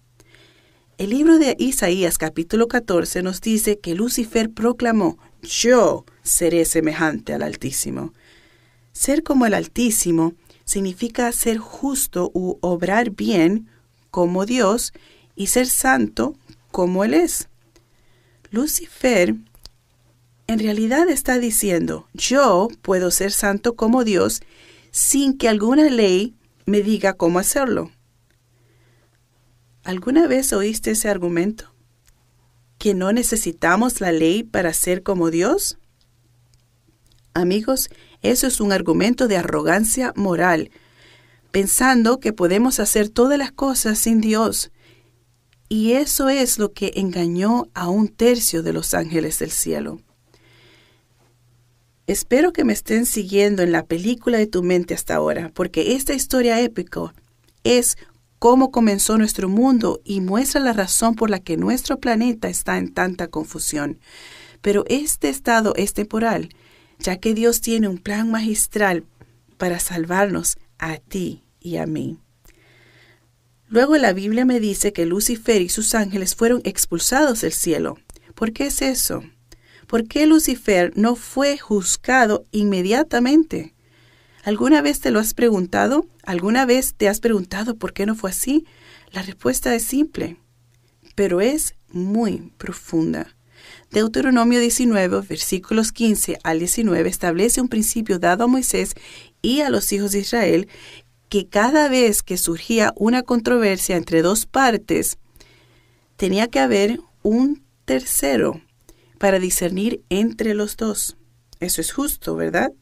El 0.96 1.10
libro 1.10 1.38
de 1.38 1.56
Isaías 1.58 2.18
capítulo 2.18 2.68
14 2.68 3.22
nos 3.24 3.40
dice 3.40 3.80
que 3.80 3.96
Lucifer 3.96 4.50
proclamó, 4.50 5.18
yo 5.42 6.04
seré 6.24 6.64
semejante 6.64 7.34
al 7.34 7.42
Altísimo. 7.42 8.12
Ser 8.92 9.22
como 9.22 9.46
el 9.46 9.54
Altísimo 9.54 10.34
significa 10.64 11.30
ser 11.30 11.58
justo 11.58 12.30
u 12.34 12.58
obrar 12.60 13.10
bien 13.10 13.68
como 14.10 14.46
Dios 14.46 14.92
y 15.36 15.46
ser 15.48 15.66
santo 15.66 16.34
como 16.72 17.04
Él 17.04 17.14
es. 17.14 17.48
Lucifer 18.50 19.36
en 20.46 20.58
realidad 20.58 21.08
está 21.08 21.38
diciendo, 21.38 22.08
yo 22.12 22.68
puedo 22.82 23.10
ser 23.10 23.32
santo 23.32 23.76
como 23.76 24.04
Dios 24.04 24.42
sin 24.90 25.36
que 25.38 25.48
alguna 25.48 25.88
ley 25.88 26.34
me 26.66 26.82
diga 26.82 27.14
cómo 27.14 27.38
hacerlo. 27.38 27.90
¿Alguna 29.84 30.26
vez 30.26 30.52
oíste 30.52 30.92
ese 30.92 31.08
argumento? 31.08 31.74
¿Que 32.78 32.94
no 32.94 33.12
necesitamos 33.12 34.00
la 34.00 34.12
ley 34.12 34.42
para 34.42 34.72
ser 34.72 35.02
como 35.02 35.30
Dios? 35.30 35.78
Amigos, 37.34 37.90
eso 38.22 38.46
es 38.46 38.60
un 38.60 38.70
argumento 38.70 39.26
de 39.26 39.36
arrogancia 39.36 40.12
moral, 40.14 40.70
pensando 41.50 42.20
que 42.20 42.32
podemos 42.32 42.78
hacer 42.78 43.08
todas 43.08 43.38
las 43.38 43.50
cosas 43.50 43.98
sin 43.98 44.20
Dios. 44.20 44.70
Y 45.68 45.92
eso 45.92 46.28
es 46.28 46.58
lo 46.60 46.72
que 46.72 46.92
engañó 46.94 47.66
a 47.74 47.88
un 47.88 48.06
tercio 48.06 48.62
de 48.62 48.72
los 48.72 48.94
ángeles 48.94 49.40
del 49.40 49.50
cielo. 49.50 50.00
Espero 52.06 52.52
que 52.52 52.64
me 52.64 52.72
estén 52.72 53.04
siguiendo 53.04 53.62
en 53.62 53.72
la 53.72 53.84
película 53.84 54.38
de 54.38 54.46
tu 54.46 54.62
mente 54.62 54.94
hasta 54.94 55.16
ahora, 55.16 55.50
porque 55.54 55.96
esta 55.96 56.14
historia 56.14 56.60
épica 56.60 57.12
es 57.64 57.96
cómo 58.38 58.70
comenzó 58.70 59.18
nuestro 59.18 59.48
mundo 59.48 60.00
y 60.04 60.20
muestra 60.20 60.60
la 60.60 60.72
razón 60.72 61.16
por 61.16 61.30
la 61.30 61.40
que 61.40 61.56
nuestro 61.56 61.98
planeta 61.98 62.48
está 62.48 62.78
en 62.78 62.92
tanta 62.92 63.26
confusión. 63.26 63.98
Pero 64.60 64.84
este 64.86 65.30
estado 65.30 65.72
es 65.76 65.94
temporal, 65.94 66.50
ya 66.98 67.18
que 67.18 67.34
Dios 67.34 67.60
tiene 67.60 67.88
un 67.88 67.98
plan 67.98 68.30
magistral 68.30 69.04
para 69.56 69.78
salvarnos 69.78 70.56
a 70.78 70.98
ti 70.98 71.42
y 71.60 71.76
a 71.76 71.86
mí. 71.86 72.18
Luego 73.68 73.96
la 73.96 74.12
Biblia 74.12 74.44
me 74.44 74.60
dice 74.60 74.92
que 74.92 75.06
Lucifer 75.06 75.60
y 75.62 75.68
sus 75.68 75.94
ángeles 75.94 76.34
fueron 76.34 76.60
expulsados 76.64 77.40
del 77.40 77.52
cielo. 77.52 77.98
¿Por 78.34 78.52
qué 78.52 78.66
es 78.66 78.82
eso? 78.82 79.24
¿Por 79.86 80.06
qué 80.06 80.26
Lucifer 80.26 80.92
no 80.96 81.16
fue 81.16 81.58
juzgado 81.58 82.44
inmediatamente? 82.52 83.74
¿Alguna 84.44 84.82
vez 84.82 85.00
te 85.00 85.10
lo 85.10 85.18
has 85.18 85.34
preguntado? 85.34 86.06
¿Alguna 86.22 86.66
vez 86.66 86.94
te 86.94 87.08
has 87.08 87.20
preguntado 87.20 87.76
por 87.76 87.92
qué 87.92 88.06
no 88.06 88.14
fue 88.14 88.30
así? 88.30 88.66
La 89.10 89.22
respuesta 89.22 89.74
es 89.74 89.84
simple, 89.84 90.36
pero 91.14 91.40
es 91.40 91.74
muy 91.90 92.52
profunda. 92.58 93.33
Deuteronomio 93.94 94.58
19, 94.58 95.20
versículos 95.20 95.92
15 95.92 96.40
al 96.42 96.58
19 96.58 97.08
establece 97.08 97.60
un 97.60 97.68
principio 97.68 98.18
dado 98.18 98.42
a 98.42 98.46
Moisés 98.48 98.94
y 99.40 99.60
a 99.60 99.70
los 99.70 99.92
hijos 99.92 100.10
de 100.10 100.18
Israel 100.18 100.68
que 101.28 101.46
cada 101.46 101.88
vez 101.88 102.24
que 102.24 102.36
surgía 102.36 102.92
una 102.96 103.22
controversia 103.22 103.94
entre 103.96 104.22
dos 104.22 104.46
partes, 104.46 105.18
tenía 106.16 106.48
que 106.48 106.58
haber 106.58 106.98
un 107.22 107.62
tercero 107.84 108.60
para 109.18 109.38
discernir 109.38 110.02
entre 110.08 110.54
los 110.54 110.76
dos. 110.76 111.16
Eso 111.60 111.80
es 111.80 111.92
justo, 111.92 112.34
¿verdad? 112.34 112.72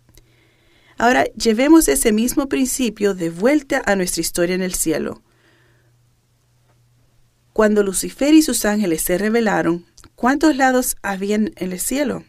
Ahora 0.96 1.24
llevemos 1.36 1.88
ese 1.88 2.12
mismo 2.12 2.48
principio 2.48 3.12
de 3.14 3.28
vuelta 3.28 3.82
a 3.84 3.96
nuestra 3.96 4.22
historia 4.22 4.54
en 4.54 4.62
el 4.62 4.72
cielo. 4.72 5.22
Cuando 7.52 7.82
Lucifer 7.82 8.32
y 8.32 8.40
sus 8.40 8.64
ángeles 8.64 9.02
se 9.02 9.18
rebelaron, 9.18 9.84
¿cuántos 10.22 10.56
lados 10.56 10.96
habían 11.02 11.52
en 11.56 11.72
el 11.72 11.80
cielo? 11.80 12.24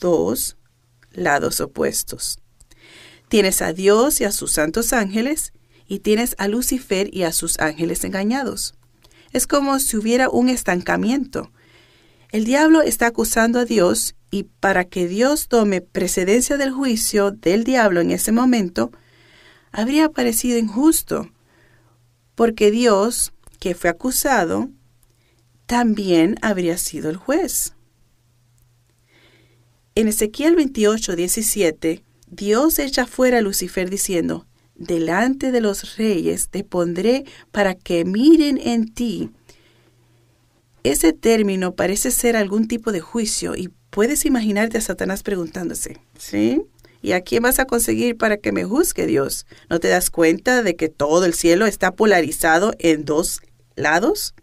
Dos 0.00 0.56
lados 1.10 1.60
opuestos. 1.60 2.38
Tienes 3.28 3.60
a 3.60 3.74
Dios 3.74 4.22
y 4.22 4.24
a 4.24 4.32
sus 4.32 4.52
santos 4.52 4.94
ángeles, 4.94 5.52
y 5.86 5.98
tienes 5.98 6.34
a 6.38 6.48
Lucifer 6.48 7.12
y 7.12 7.24
a 7.24 7.32
sus 7.32 7.58
ángeles 7.58 8.04
engañados. 8.04 8.74
Es 9.32 9.46
como 9.46 9.78
si 9.78 9.98
hubiera 9.98 10.30
un 10.30 10.48
estancamiento 10.48 11.50
el 12.34 12.44
diablo 12.44 12.82
está 12.82 13.06
acusando 13.06 13.60
a 13.60 13.64
Dios 13.64 14.16
y 14.28 14.42
para 14.42 14.86
que 14.86 15.06
Dios 15.06 15.46
tome 15.46 15.82
precedencia 15.82 16.56
del 16.56 16.72
juicio 16.72 17.30
del 17.30 17.62
diablo 17.62 18.00
en 18.00 18.10
ese 18.10 18.32
momento, 18.32 18.90
habría 19.70 20.08
parecido 20.08 20.58
injusto, 20.58 21.30
porque 22.34 22.72
Dios, 22.72 23.32
que 23.60 23.76
fue 23.76 23.88
acusado, 23.88 24.68
también 25.66 26.36
habría 26.42 26.78
sido 26.78 27.10
el 27.10 27.16
juez. 27.16 27.74
En 29.94 30.08
Ezequiel 30.08 30.56
28, 30.56 31.14
17, 31.14 32.04
Dios 32.28 32.78
echa 32.78 33.06
fuera 33.06 33.38
a 33.38 33.42
Lucifer 33.42 33.88
diciendo, 33.88 34.46
delante 34.74 35.52
de 35.52 35.60
los 35.60 35.96
reyes 35.96 36.48
te 36.48 36.64
pondré 36.64 37.24
para 37.52 37.74
que 37.74 38.04
miren 38.04 38.58
en 38.58 38.92
ti. 38.92 39.30
Ese 40.82 41.12
término 41.12 41.74
parece 41.74 42.10
ser 42.10 42.36
algún 42.36 42.66
tipo 42.66 42.92
de 42.92 43.00
juicio 43.00 43.54
y 43.54 43.70
puedes 43.90 44.24
imaginarte 44.24 44.78
a 44.78 44.82
Satanás 44.82 45.22
preguntándose, 45.22 46.00
¿sí? 46.18 46.62
¿Y 47.00 47.12
a 47.12 47.20
quién 47.20 47.42
vas 47.42 47.58
a 47.58 47.66
conseguir 47.66 48.16
para 48.16 48.38
que 48.38 48.50
me 48.50 48.64
juzgue 48.64 49.06
Dios? 49.06 49.46
¿No 49.70 49.78
te 49.78 49.88
das 49.88 50.10
cuenta 50.10 50.62
de 50.62 50.74
que 50.74 50.88
todo 50.88 51.24
el 51.24 51.34
cielo 51.34 51.66
está 51.66 51.92
polarizado 51.92 52.72
en 52.78 53.04
dos 53.04 53.40
lados? 53.76 54.34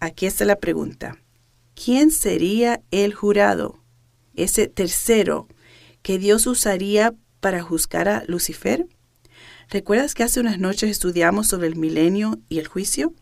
Aquí 0.00 0.26
está 0.26 0.44
la 0.44 0.56
pregunta. 0.56 1.18
¿Quién 1.74 2.10
sería 2.10 2.82
el 2.90 3.14
jurado? 3.14 3.82
Ese 4.34 4.66
tercero 4.66 5.46
que 6.02 6.18
Dios 6.18 6.46
usaría 6.46 7.14
para 7.40 7.62
juzgar 7.62 8.08
a 8.08 8.24
Lucifer? 8.26 8.86
¿Recuerdas 9.68 10.14
que 10.14 10.22
hace 10.22 10.40
unas 10.40 10.58
noches 10.58 10.90
estudiamos 10.90 11.48
sobre 11.48 11.68
el 11.68 11.76
milenio 11.76 12.38
y 12.48 12.58
el 12.58 12.66
juicio? 12.66 13.14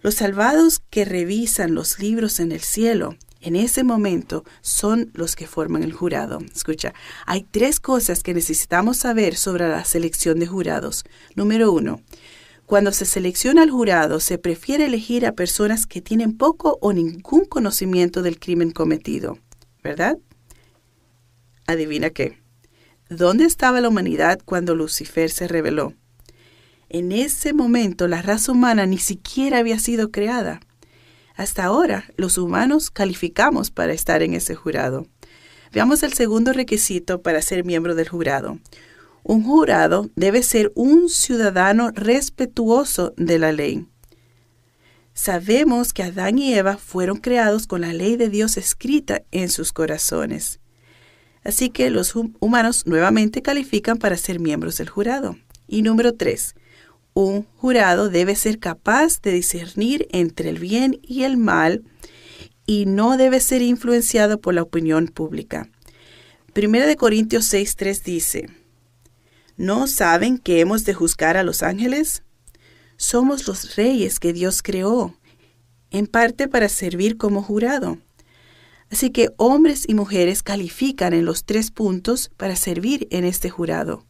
Los 0.00 0.16
salvados 0.16 0.80
que 0.90 1.04
revisan 1.04 1.74
los 1.74 1.98
libros 1.98 2.40
en 2.40 2.50
el 2.50 2.60
cielo, 2.60 3.16
en 3.40 3.54
ese 3.54 3.84
momento, 3.84 4.44
son 4.60 5.10
los 5.14 5.36
que 5.36 5.46
forman 5.46 5.84
el 5.84 5.92
jurado. 5.92 6.38
Escucha, 6.54 6.92
hay 7.24 7.44
tres 7.44 7.78
cosas 7.78 8.22
que 8.22 8.34
necesitamos 8.34 8.98
saber 8.98 9.36
sobre 9.36 9.68
la 9.68 9.84
selección 9.84 10.40
de 10.40 10.46
jurados. 10.46 11.04
Número 11.36 11.70
uno, 11.70 12.02
cuando 12.66 12.92
se 12.92 13.04
selecciona 13.04 13.62
al 13.62 13.70
jurado, 13.70 14.20
se 14.20 14.38
prefiere 14.38 14.86
elegir 14.86 15.26
a 15.26 15.32
personas 15.32 15.86
que 15.86 16.00
tienen 16.00 16.36
poco 16.36 16.78
o 16.80 16.92
ningún 16.92 17.44
conocimiento 17.44 18.22
del 18.22 18.38
crimen 18.38 18.70
cometido, 18.70 19.38
¿verdad? 19.82 20.18
Adivina 21.66 22.10
qué. 22.10 22.38
¿Dónde 23.08 23.44
estaba 23.44 23.80
la 23.80 23.88
humanidad 23.88 24.40
cuando 24.44 24.74
Lucifer 24.74 25.30
se 25.30 25.48
rebeló? 25.48 25.94
En 26.88 27.12
ese 27.12 27.52
momento 27.52 28.08
la 28.08 28.22
raza 28.22 28.52
humana 28.52 28.86
ni 28.86 28.98
siquiera 28.98 29.58
había 29.58 29.78
sido 29.78 30.10
creada. 30.10 30.60
Hasta 31.34 31.64
ahora 31.64 32.04
los 32.16 32.38
humanos 32.38 32.90
calificamos 32.90 33.70
para 33.70 33.92
estar 33.92 34.22
en 34.22 34.34
ese 34.34 34.54
jurado. 34.54 35.06
Veamos 35.72 36.02
el 36.02 36.12
segundo 36.12 36.52
requisito 36.52 37.22
para 37.22 37.40
ser 37.40 37.64
miembro 37.64 37.94
del 37.94 38.08
jurado. 38.08 38.58
Un 39.24 39.44
jurado 39.44 40.10
debe 40.16 40.42
ser 40.42 40.72
un 40.74 41.08
ciudadano 41.08 41.90
respetuoso 41.92 43.14
de 43.16 43.38
la 43.38 43.52
ley. 43.52 43.86
Sabemos 45.14 45.92
que 45.92 46.02
Adán 46.02 46.38
y 46.38 46.54
Eva 46.54 46.76
fueron 46.76 47.18
creados 47.18 47.66
con 47.66 47.82
la 47.82 47.92
ley 47.92 48.16
de 48.16 48.28
Dios 48.28 48.56
escrita 48.56 49.22
en 49.30 49.50
sus 49.50 49.72
corazones. 49.72 50.58
Así 51.44 51.70
que 51.70 51.90
los 51.90 52.14
humanos 52.40 52.86
nuevamente 52.86 53.42
califican 53.42 53.98
para 53.98 54.16
ser 54.16 54.40
miembros 54.40 54.78
del 54.78 54.88
jurado. 54.88 55.36
Y 55.68 55.82
número 55.82 56.14
tres, 56.14 56.54
un 57.14 57.44
jurado 57.56 58.08
debe 58.08 58.36
ser 58.36 58.58
capaz 58.58 59.20
de 59.20 59.32
discernir 59.32 60.08
entre 60.12 60.48
el 60.48 60.58
bien 60.58 60.98
y 61.02 61.24
el 61.24 61.36
mal 61.36 61.84
y 62.66 62.86
no 62.86 63.16
debe 63.16 63.40
ser 63.40 63.60
influenciado 63.60 64.40
por 64.40 64.54
la 64.54 64.62
opinión 64.62 65.08
pública. 65.08 65.68
Primera 66.52 66.86
de 66.86 66.96
Corintios 66.96 67.52
6.3 67.52 68.02
dice, 68.02 68.48
¿No 69.56 69.86
saben 69.86 70.38
que 70.38 70.60
hemos 70.60 70.84
de 70.84 70.94
juzgar 70.94 71.36
a 71.36 71.42
los 71.42 71.62
ángeles? 71.62 72.22
Somos 72.96 73.46
los 73.46 73.76
reyes 73.76 74.18
que 74.18 74.32
Dios 74.32 74.62
creó, 74.62 75.16
en 75.90 76.06
parte 76.06 76.48
para 76.48 76.68
servir 76.68 77.16
como 77.16 77.42
jurado. 77.42 77.98
Así 78.90 79.10
que 79.10 79.30
hombres 79.36 79.88
y 79.88 79.94
mujeres 79.94 80.42
califican 80.42 81.12
en 81.12 81.24
los 81.24 81.44
tres 81.44 81.70
puntos 81.70 82.30
para 82.36 82.56
servir 82.56 83.08
en 83.10 83.24
este 83.24 83.50
jurado. 83.50 84.04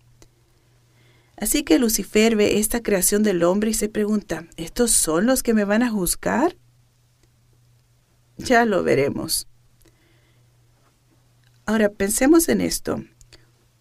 Así 1.37 1.65
que 1.65 1.79
Lucifer 1.79 2.37
ve 2.37 2.59
esta 2.59 2.83
creación 2.83 3.23
del 3.23 3.43
hombre 3.43 3.71
y 3.71 3.75
se 3.75 3.89
pregunta, 3.89 4.47
¿estos 4.57 4.93
son 4.93 5.27
los 5.27 5.43
que 5.43 5.55
me 5.55 5.65
van 5.65 5.83
a 5.83 5.91
juzgar? 5.91 6.57
Ya 8.37 8.65
lo 8.65 8.83
veremos. 8.83 9.49
Ahora 11.67 11.89
pensemos 11.91 12.49
en 12.49 12.61
esto. 12.61 13.03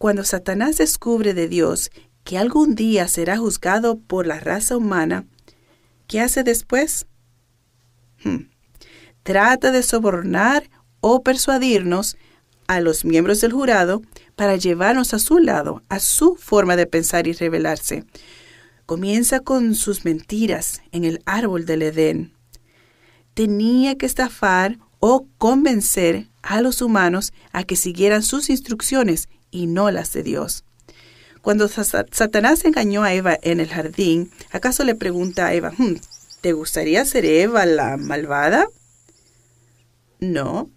Cuando 0.02 0.24
Satanás 0.24 0.78
descubre 0.78 1.32
de 1.32 1.46
Dios 1.46 1.92
que 2.24 2.36
algún 2.36 2.74
día 2.74 3.06
será 3.06 3.36
juzgado 3.36 4.00
por 4.00 4.26
la 4.26 4.40
raza 4.40 4.76
humana, 4.76 5.26
¿qué 6.08 6.20
hace 6.20 6.42
después? 6.42 7.06
Hmm. 8.24 8.48
Trata 9.22 9.70
de 9.70 9.84
sobornar 9.84 10.68
o 10.98 11.22
persuadirnos 11.22 12.16
a 12.66 12.80
los 12.80 13.04
miembros 13.04 13.40
del 13.42 13.52
jurado 13.52 14.02
para 14.34 14.56
llevarnos 14.56 15.14
a 15.14 15.20
su 15.20 15.38
lado, 15.38 15.84
a 15.88 16.00
su 16.00 16.34
forma 16.34 16.74
de 16.74 16.88
pensar 16.88 17.28
y 17.28 17.32
rebelarse. 17.32 18.04
Comienza 18.86 19.38
con 19.38 19.76
sus 19.76 20.04
mentiras 20.04 20.82
en 20.90 21.04
el 21.04 21.22
árbol 21.26 21.64
del 21.64 21.82
Edén. 21.82 22.34
Tenía 23.34 23.96
que 23.96 24.06
estafar 24.06 24.80
o 24.98 25.28
convencer 25.38 26.26
a 26.42 26.60
los 26.60 26.82
humanos 26.82 27.32
a 27.52 27.62
que 27.62 27.76
siguieran 27.76 28.24
sus 28.24 28.50
instrucciones 28.50 29.28
y 29.52 29.68
no 29.68 29.92
las 29.92 30.12
de 30.12 30.24
Dios. 30.24 30.64
Cuando 31.42 31.68
Satanás 31.68 32.64
engañó 32.64 33.04
a 33.04 33.14
Eva 33.14 33.38
en 33.42 33.60
el 33.60 33.68
jardín, 33.68 34.32
¿acaso 34.50 34.82
le 34.82 34.96
pregunta 34.96 35.46
a 35.46 35.54
Eva, 35.54 35.72
hmm, 35.76 35.94
¿te 36.40 36.52
gustaría 36.52 37.04
ser 37.04 37.24
Eva 37.24 37.66
la 37.66 37.96
malvada? 37.96 38.66
No, 40.18 40.70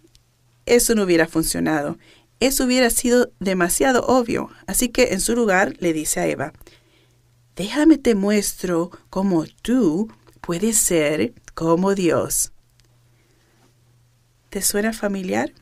eso 0.66 0.96
no 0.96 1.04
hubiera 1.04 1.28
funcionado. 1.28 1.98
Eso 2.40 2.66
hubiera 2.66 2.90
sido 2.90 3.32
demasiado 3.40 4.06
obvio. 4.08 4.50
Así 4.68 4.90
que 4.90 5.14
en 5.14 5.22
su 5.22 5.36
lugar 5.36 5.76
le 5.80 5.94
dice 5.94 6.20
a 6.20 6.28
Eva, 6.28 6.54
déjame 7.56 7.98
te 7.98 8.16
muestro 8.16 8.92
cómo 9.10 9.46
tú 9.62 10.12
puedes 10.42 10.78
ser 10.78 11.34
como 11.54 11.96
Dios. 11.96 12.52
¿Te 14.50 14.62
suena 14.62 14.94
familiar? 14.94 15.54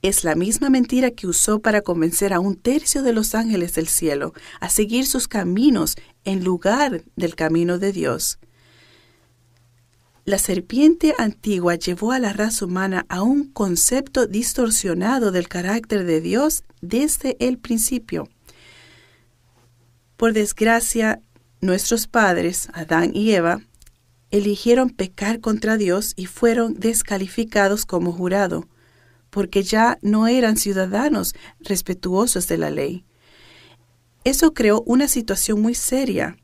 Es 0.00 0.22
la 0.22 0.36
misma 0.36 0.70
mentira 0.70 1.10
que 1.10 1.26
usó 1.26 1.60
para 1.60 1.82
convencer 1.82 2.32
a 2.32 2.38
un 2.38 2.54
tercio 2.54 3.02
de 3.02 3.12
los 3.12 3.34
ángeles 3.34 3.74
del 3.74 3.88
cielo 3.88 4.32
a 4.60 4.68
seguir 4.68 5.06
sus 5.06 5.26
caminos 5.26 5.96
en 6.24 6.44
lugar 6.44 7.02
del 7.16 7.34
camino 7.34 7.78
de 7.78 7.92
Dios. 7.92 8.38
La 10.24 10.38
serpiente 10.38 11.14
antigua 11.18 11.74
llevó 11.74 12.12
a 12.12 12.18
la 12.18 12.32
raza 12.32 12.66
humana 12.66 13.06
a 13.08 13.22
un 13.22 13.50
concepto 13.50 14.26
distorsionado 14.26 15.32
del 15.32 15.48
carácter 15.48 16.04
de 16.04 16.20
Dios 16.20 16.64
desde 16.80 17.36
el 17.40 17.58
principio. 17.58 18.28
Por 20.16 20.32
desgracia, 20.32 21.22
nuestros 21.60 22.06
padres, 22.06 22.68
Adán 22.74 23.12
y 23.14 23.32
Eva, 23.32 23.62
eligieron 24.30 24.90
pecar 24.90 25.40
contra 25.40 25.76
Dios 25.76 26.12
y 26.14 26.26
fueron 26.26 26.74
descalificados 26.74 27.86
como 27.86 28.12
jurado, 28.12 28.68
porque 29.38 29.62
ya 29.62 30.00
no 30.02 30.26
eran 30.26 30.56
ciudadanos 30.56 31.32
respetuosos 31.60 32.48
de 32.48 32.58
la 32.58 32.70
ley. 32.70 33.04
Eso 34.24 34.52
creó 34.52 34.82
una 34.84 35.06
situación 35.06 35.62
muy 35.62 35.76
seria. 35.76 36.36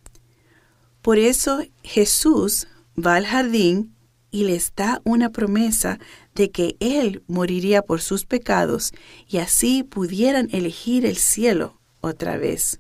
Por 1.03 1.19
eso 1.19 1.59
Jesús 1.83 2.69
va 2.97 3.17
al 3.17 3.27
jardín 3.27 3.97
y 4.31 4.45
les 4.45 4.73
da 4.77 5.03
una 5.03 5.31
promesa 5.31 5.99
de 6.37 6.53
que 6.53 6.77
Él 6.79 7.25
moriría 7.27 7.83
por 7.83 8.01
sus 8.01 8.27
pecados 8.27 8.93
y 9.27 9.39
así 9.39 9.83
pudieran 9.83 10.49
elegir 10.53 11.05
el 11.05 11.17
cielo 11.17 11.81
otra 12.01 12.37
vez. 12.37 12.79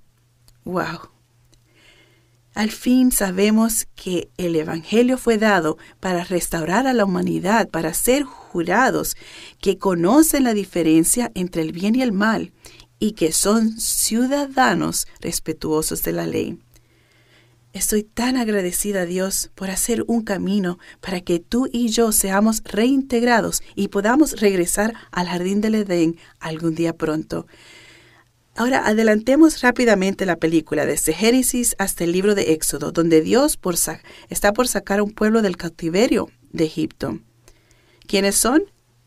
¡Wow! 0.62 1.13
Al 2.54 2.70
fin 2.70 3.10
sabemos 3.10 3.88
que 3.96 4.30
el 4.36 4.54
Evangelio 4.54 5.18
fue 5.18 5.38
dado 5.38 5.76
para 5.98 6.22
restaurar 6.22 6.86
a 6.86 6.92
la 6.92 7.04
humanidad, 7.04 7.68
para 7.68 7.92
ser 7.94 8.22
jurados 8.22 9.16
que 9.60 9.76
conocen 9.76 10.44
la 10.44 10.54
diferencia 10.54 11.32
entre 11.34 11.62
el 11.62 11.72
bien 11.72 11.96
y 11.96 12.02
el 12.02 12.12
mal 12.12 12.52
y 13.00 13.12
que 13.12 13.32
son 13.32 13.78
ciudadanos 13.80 15.08
respetuosos 15.20 16.04
de 16.04 16.12
la 16.12 16.26
ley. 16.26 16.60
Estoy 17.72 18.04
tan 18.04 18.36
agradecida 18.36 19.00
a 19.00 19.04
Dios 19.04 19.50
por 19.56 19.68
hacer 19.68 20.04
un 20.06 20.22
camino 20.22 20.78
para 21.00 21.22
que 21.22 21.40
tú 21.40 21.68
y 21.72 21.88
yo 21.88 22.12
seamos 22.12 22.62
reintegrados 22.62 23.64
y 23.74 23.88
podamos 23.88 24.40
regresar 24.40 24.94
al 25.10 25.26
jardín 25.26 25.60
del 25.60 25.74
Edén 25.74 26.16
algún 26.38 26.76
día 26.76 26.96
pronto. 26.96 27.48
Ahora 28.56 28.86
adelantemos 28.86 29.62
rápidamente 29.62 30.26
la 30.26 30.36
película 30.36 30.86
desde 30.86 31.12
Génesis 31.12 31.74
hasta 31.78 32.04
el 32.04 32.12
libro 32.12 32.36
de 32.36 32.52
Éxodo, 32.52 32.92
donde 32.92 33.20
Dios 33.20 33.58
está 34.28 34.52
por 34.52 34.68
sacar 34.68 35.00
a 35.00 35.02
un 35.02 35.10
pueblo 35.10 35.42
del 35.42 35.56
cautiverio 35.56 36.30
de 36.52 36.64
Egipto. 36.64 37.18
¿Quiénes 38.06 38.36
son? 38.36 38.62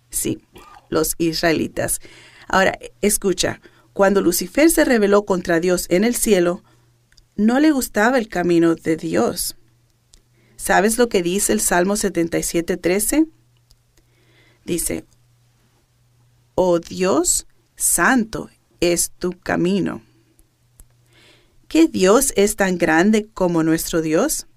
Sí, 0.10 0.41
los 0.89 1.15
israelitas. 1.17 2.01
Ahora, 2.49 2.77
escucha, 3.01 3.62
cuando 3.93 4.21
Lucifer 4.21 4.69
se 4.69 4.83
rebeló 4.83 5.23
contra 5.23 5.62
Dios 5.62 5.86
en 5.89 6.03
el 6.03 6.15
cielo, 6.15 6.62
no 7.38 7.62
le 7.62 7.71
gustaba 7.71 8.17
el 8.17 8.27
camino 8.27 8.75
de 8.75 8.97
Dios. 8.97 9.55
¿Sabes 10.57 10.97
lo 10.97 11.07
que 11.07 11.23
dice 11.23 11.53
el 11.53 11.62
Salmo 11.62 11.95
77.13? 11.95 13.29
Dice, 14.65 15.05
Oh 16.55 16.79
Dios, 16.79 17.47
santo 17.77 18.49
es 18.79 19.11
tu 19.17 19.31
camino. 19.31 20.01
¿Qué 21.67 21.87
Dios 21.87 22.33
es 22.35 22.55
tan 22.55 22.77
grande 22.77 23.27
como 23.33 23.63
nuestro 23.63 24.01
Dios? 24.01 24.47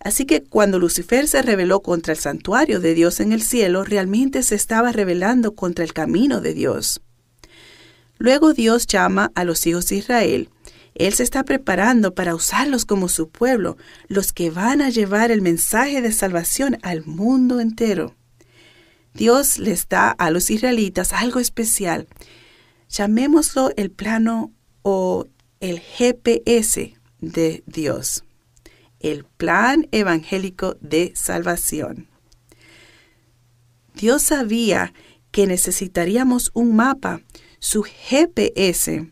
Así 0.00 0.26
que 0.26 0.42
cuando 0.42 0.78
Lucifer 0.78 1.28
se 1.28 1.42
rebeló 1.42 1.80
contra 1.80 2.12
el 2.12 2.18
santuario 2.18 2.80
de 2.80 2.94
Dios 2.94 3.20
en 3.20 3.32
el 3.32 3.42
cielo, 3.42 3.84
realmente 3.84 4.42
se 4.42 4.54
estaba 4.54 4.92
rebelando 4.92 5.54
contra 5.54 5.84
el 5.84 5.92
camino 5.92 6.40
de 6.40 6.54
Dios. 6.54 7.00
Luego 8.18 8.52
Dios 8.52 8.86
llama 8.86 9.32
a 9.34 9.44
los 9.44 9.66
hijos 9.66 9.88
de 9.88 9.96
Israel 9.96 10.50
él 10.94 11.12
se 11.12 11.24
está 11.24 11.42
preparando 11.42 12.14
para 12.14 12.34
usarlos 12.34 12.84
como 12.84 13.08
su 13.08 13.28
pueblo, 13.28 13.76
los 14.06 14.32
que 14.32 14.50
van 14.50 14.80
a 14.80 14.90
llevar 14.90 15.32
el 15.32 15.42
mensaje 15.42 16.00
de 16.00 16.12
salvación 16.12 16.78
al 16.82 17.04
mundo 17.04 17.60
entero. 17.60 18.14
Dios 19.12 19.58
les 19.58 19.88
da 19.88 20.10
a 20.10 20.30
los 20.30 20.50
israelitas 20.50 21.12
algo 21.12 21.40
especial. 21.40 22.06
Llamémoslo 22.96 23.70
el 23.76 23.90
plano 23.90 24.52
o 24.82 25.26
el 25.60 25.80
GPS 25.80 26.94
de 27.20 27.64
Dios, 27.66 28.24
el 29.00 29.24
plan 29.24 29.88
evangélico 29.90 30.76
de 30.80 31.12
salvación. 31.16 32.08
Dios 33.94 34.22
sabía 34.22 34.92
que 35.30 35.46
necesitaríamos 35.46 36.50
un 36.54 36.76
mapa, 36.76 37.20
su 37.58 37.82
GPS, 37.82 39.10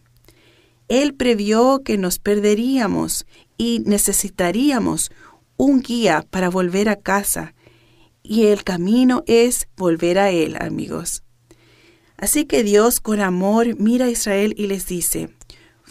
él 0.92 1.14
previó 1.14 1.80
que 1.82 1.96
nos 1.96 2.18
perderíamos 2.18 3.24
y 3.56 3.80
necesitaríamos 3.86 5.10
un 5.56 5.80
guía 5.80 6.26
para 6.28 6.50
volver 6.50 6.90
a 6.90 6.96
casa. 6.96 7.54
Y 8.22 8.48
el 8.48 8.62
camino 8.62 9.24
es 9.26 9.68
volver 9.74 10.18
a 10.18 10.30
Él, 10.30 10.54
amigos. 10.60 11.22
Así 12.22 12.44
que 12.44 12.62
Dios 12.62 13.00
con 13.00 13.18
amor 13.18 13.74
mira 13.80 14.04
a 14.06 14.08
Israel 14.08 14.54
y 14.56 14.68
les 14.68 14.86
dice, 14.86 15.34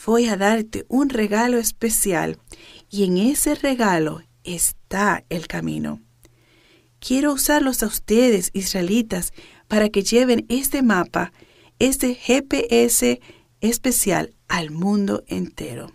voy 0.06 0.28
a 0.30 0.38
darte 0.38 0.86
un 0.88 1.10
regalo 1.10 1.58
especial 1.58 2.40
y 2.90 3.04
en 3.04 3.18
ese 3.18 3.54
regalo 3.54 4.24
está 4.46 5.26
el 5.28 5.48
camino. 5.48 6.00
Quiero 7.02 7.34
usarlos 7.34 7.84
a 7.84 7.88
ustedes, 7.88 8.50
israelitas, 8.54 9.34
para 9.68 9.90
que 9.90 10.04
lleven 10.04 10.46
este 10.48 10.82
mapa, 10.84 11.34
este 11.80 12.16
GPS 12.16 13.20
especial 13.60 14.34
al 14.48 14.72
mundo 14.72 15.26
entero. 15.28 15.92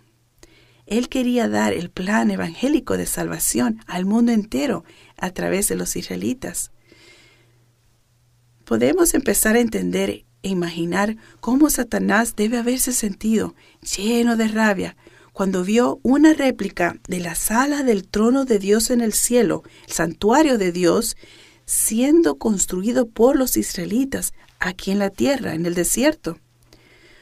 Él 0.85 1.09
quería 1.09 1.49
dar 1.49 1.73
el 1.73 1.89
plan 1.89 2.29
evangélico 2.29 2.95
de 2.95 3.07
salvación 3.07 3.79
al 3.87 4.05
mundo 4.05 4.31
entero 4.33 4.83
a 5.17 5.31
través 5.31 5.67
de 5.67 5.77
los 5.77 5.95
israelitas. 5.95 6.69
Podemos 8.65 9.15
empezar 9.15 9.55
a 9.55 9.61
entender 9.61 10.26
e 10.43 10.49
imaginar 10.49 11.17
cómo 11.39 11.69
Satanás 11.69 12.35
debe 12.35 12.57
haberse 12.57 12.93
sentido 12.93 13.55
lleno 13.97 14.37
de 14.37 14.47
rabia 14.47 14.97
cuando 15.33 15.63
vio 15.63 15.99
una 16.03 16.33
réplica 16.33 16.97
de 17.07 17.19
la 17.19 17.35
sala 17.35 17.83
del 17.83 18.07
trono 18.07 18.45
de 18.45 18.57
Dios 18.57 18.89
en 18.89 19.01
el 19.01 19.13
cielo, 19.13 19.63
el 19.87 19.93
santuario 19.93 20.57
de 20.57 20.71
Dios, 20.71 21.15
siendo 21.65 22.37
construido 22.37 23.07
por 23.07 23.35
los 23.35 23.55
israelitas 23.55 24.33
aquí 24.59 24.91
en 24.91 24.99
la 24.99 25.11
tierra, 25.11 25.53
en 25.53 25.65
el 25.65 25.75
desierto 25.75 26.39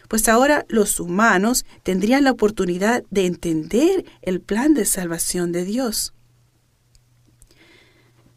pues 0.07 0.27
ahora 0.27 0.65
los 0.69 0.99
humanos 0.99 1.65
tendrían 1.83 2.23
la 2.23 2.31
oportunidad 2.31 3.03
de 3.09 3.25
entender 3.25 4.05
el 4.21 4.41
plan 4.41 4.73
de 4.73 4.85
salvación 4.85 5.51
de 5.51 5.65
Dios. 5.65 6.13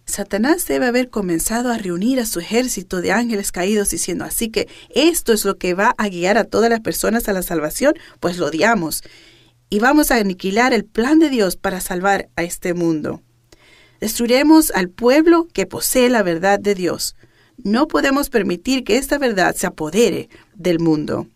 Satanás 0.09 0.67
debe 0.67 0.87
haber 0.87 1.11
comenzado 1.11 1.71
a 1.71 1.77
reunir 1.77 2.19
a 2.19 2.25
su 2.25 2.41
ejército 2.41 3.03
de 3.03 3.13
ángeles 3.13 3.53
caídos 3.53 3.91
diciendo, 3.91 4.25
así 4.25 4.49
que 4.49 4.67
esto 4.95 5.35
es 5.35 5.45
lo 5.45 5.59
que 5.59 5.75
va 5.75 5.95
a 5.99 6.09
guiar 6.09 6.39
a 6.39 6.45
todas 6.45 6.71
las 6.71 6.81
personas 6.81 7.29
a 7.29 7.35
la 7.35 7.43
salvación, 7.43 7.95
pues 8.19 8.39
lo 8.39 8.47
odiamos. 8.47 9.03
Y 9.69 9.81
vamos 9.81 10.11
a 10.11 10.17
aniquilar 10.17 10.73
el 10.73 10.87
plan 10.87 11.19
de 11.19 11.29
Dios 11.29 11.57
para 11.57 11.83
salvar 11.83 12.31
a 12.37 12.43
este 12.43 12.73
mundo. 12.73 13.23
Destruiremos 14.01 14.71
al 14.71 14.89
pueblo 14.89 15.47
que 15.53 15.67
posee 15.67 16.09
la 16.09 16.23
verdad 16.23 16.59
de 16.59 16.75
Dios. 16.75 17.15
No 17.59 17.87
podemos 17.87 18.31
permitir 18.31 18.85
que 18.85 18.97
esta 18.97 19.19
verdad 19.19 19.55
se 19.57 19.67
apodere 19.67 20.31
del 20.55 20.79
mundo. 20.79 21.29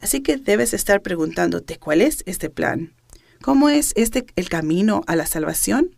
Así 0.00 0.22
que 0.22 0.38
debes 0.38 0.74
estar 0.74 1.02
preguntándote 1.02 1.78
cuál 1.78 2.00
es 2.00 2.24
este 2.26 2.50
plan. 2.50 2.94
¿Cómo 3.42 3.68
es 3.68 3.92
este 3.94 4.26
el 4.34 4.48
camino 4.48 5.02
a 5.06 5.14
la 5.14 5.26
salvación? 5.26 5.95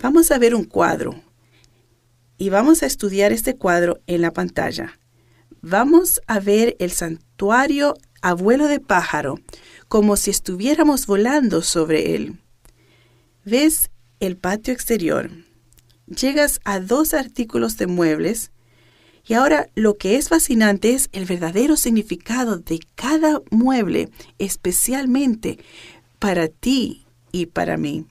Vamos 0.00 0.30
a 0.30 0.38
ver 0.38 0.54
un 0.54 0.62
cuadro 0.62 1.20
y 2.38 2.50
vamos 2.50 2.84
a 2.84 2.86
estudiar 2.86 3.32
este 3.32 3.56
cuadro 3.56 4.00
en 4.06 4.20
la 4.20 4.32
pantalla. 4.32 4.96
Vamos 5.60 6.20
a 6.28 6.38
ver 6.38 6.76
el 6.78 6.92
santuario 6.92 7.94
abuelo 8.22 8.68
de 8.68 8.78
pájaro 8.78 9.40
como 9.88 10.16
si 10.16 10.30
estuviéramos 10.30 11.08
volando 11.08 11.62
sobre 11.62 12.14
él. 12.14 12.38
¿Ves 13.44 13.90
el 14.20 14.36
patio 14.36 14.72
exterior? 14.72 15.30
Llegas 16.06 16.60
a 16.64 16.78
dos 16.78 17.12
artículos 17.12 17.76
de 17.76 17.88
muebles 17.88 18.52
y 19.26 19.34
ahora 19.34 19.68
lo 19.74 19.96
que 19.96 20.14
es 20.14 20.28
fascinante 20.28 20.94
es 20.94 21.08
el 21.10 21.24
verdadero 21.24 21.76
significado 21.76 22.58
de 22.58 22.78
cada 22.94 23.42
mueble, 23.50 24.10
especialmente 24.38 25.58
para 26.20 26.46
ti 26.46 27.04
y 27.32 27.46
para 27.46 27.76
mí. 27.76 28.06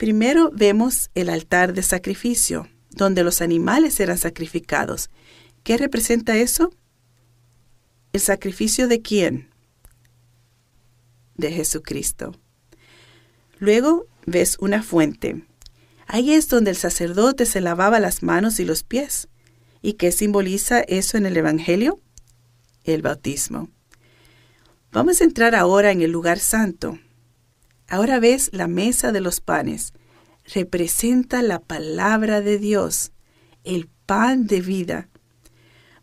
Primero 0.00 0.50
vemos 0.50 1.10
el 1.14 1.28
altar 1.28 1.74
de 1.74 1.82
sacrificio, 1.82 2.66
donde 2.88 3.22
los 3.22 3.42
animales 3.42 4.00
eran 4.00 4.16
sacrificados. 4.16 5.10
¿Qué 5.62 5.76
representa 5.76 6.38
eso? 6.38 6.72
¿El 8.14 8.20
sacrificio 8.20 8.88
de 8.88 9.02
quién? 9.02 9.50
De 11.34 11.52
Jesucristo. 11.52 12.34
Luego 13.58 14.06
ves 14.24 14.56
una 14.58 14.82
fuente. 14.82 15.44
Ahí 16.06 16.32
es 16.32 16.48
donde 16.48 16.70
el 16.70 16.78
sacerdote 16.78 17.44
se 17.44 17.60
lavaba 17.60 18.00
las 18.00 18.22
manos 18.22 18.58
y 18.58 18.64
los 18.64 18.82
pies. 18.84 19.28
¿Y 19.82 19.92
qué 19.98 20.12
simboliza 20.12 20.80
eso 20.80 21.18
en 21.18 21.26
el 21.26 21.36
Evangelio? 21.36 22.00
El 22.84 23.02
bautismo. 23.02 23.68
Vamos 24.92 25.20
a 25.20 25.24
entrar 25.24 25.54
ahora 25.54 25.90
en 25.92 26.00
el 26.00 26.10
lugar 26.10 26.38
santo. 26.38 26.98
Ahora 27.90 28.20
ves 28.20 28.50
la 28.52 28.68
mesa 28.68 29.10
de 29.10 29.20
los 29.20 29.40
panes. 29.40 29.92
Representa 30.54 31.42
la 31.42 31.58
palabra 31.58 32.40
de 32.40 32.56
Dios, 32.56 33.10
el 33.64 33.88
pan 34.06 34.46
de 34.46 34.60
vida. 34.60 35.08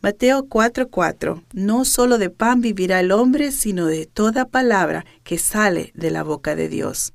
Mateo 0.02 0.48
4:4 0.50 1.46
No 1.54 1.86
solo 1.86 2.18
de 2.18 2.30
pan 2.30 2.60
vivirá 2.60 3.00
el 3.00 3.14
hombre, 3.14 3.54
sino 3.54 3.86
de 3.86 4.06
toda 4.06 4.50
palabra 4.50 5.06
que 5.24 5.38
sale 5.38 5.94
de 5.96 6.12
la 6.12 6.24
boca 6.24 6.58
de 6.58 6.68
Dios. 6.68 7.14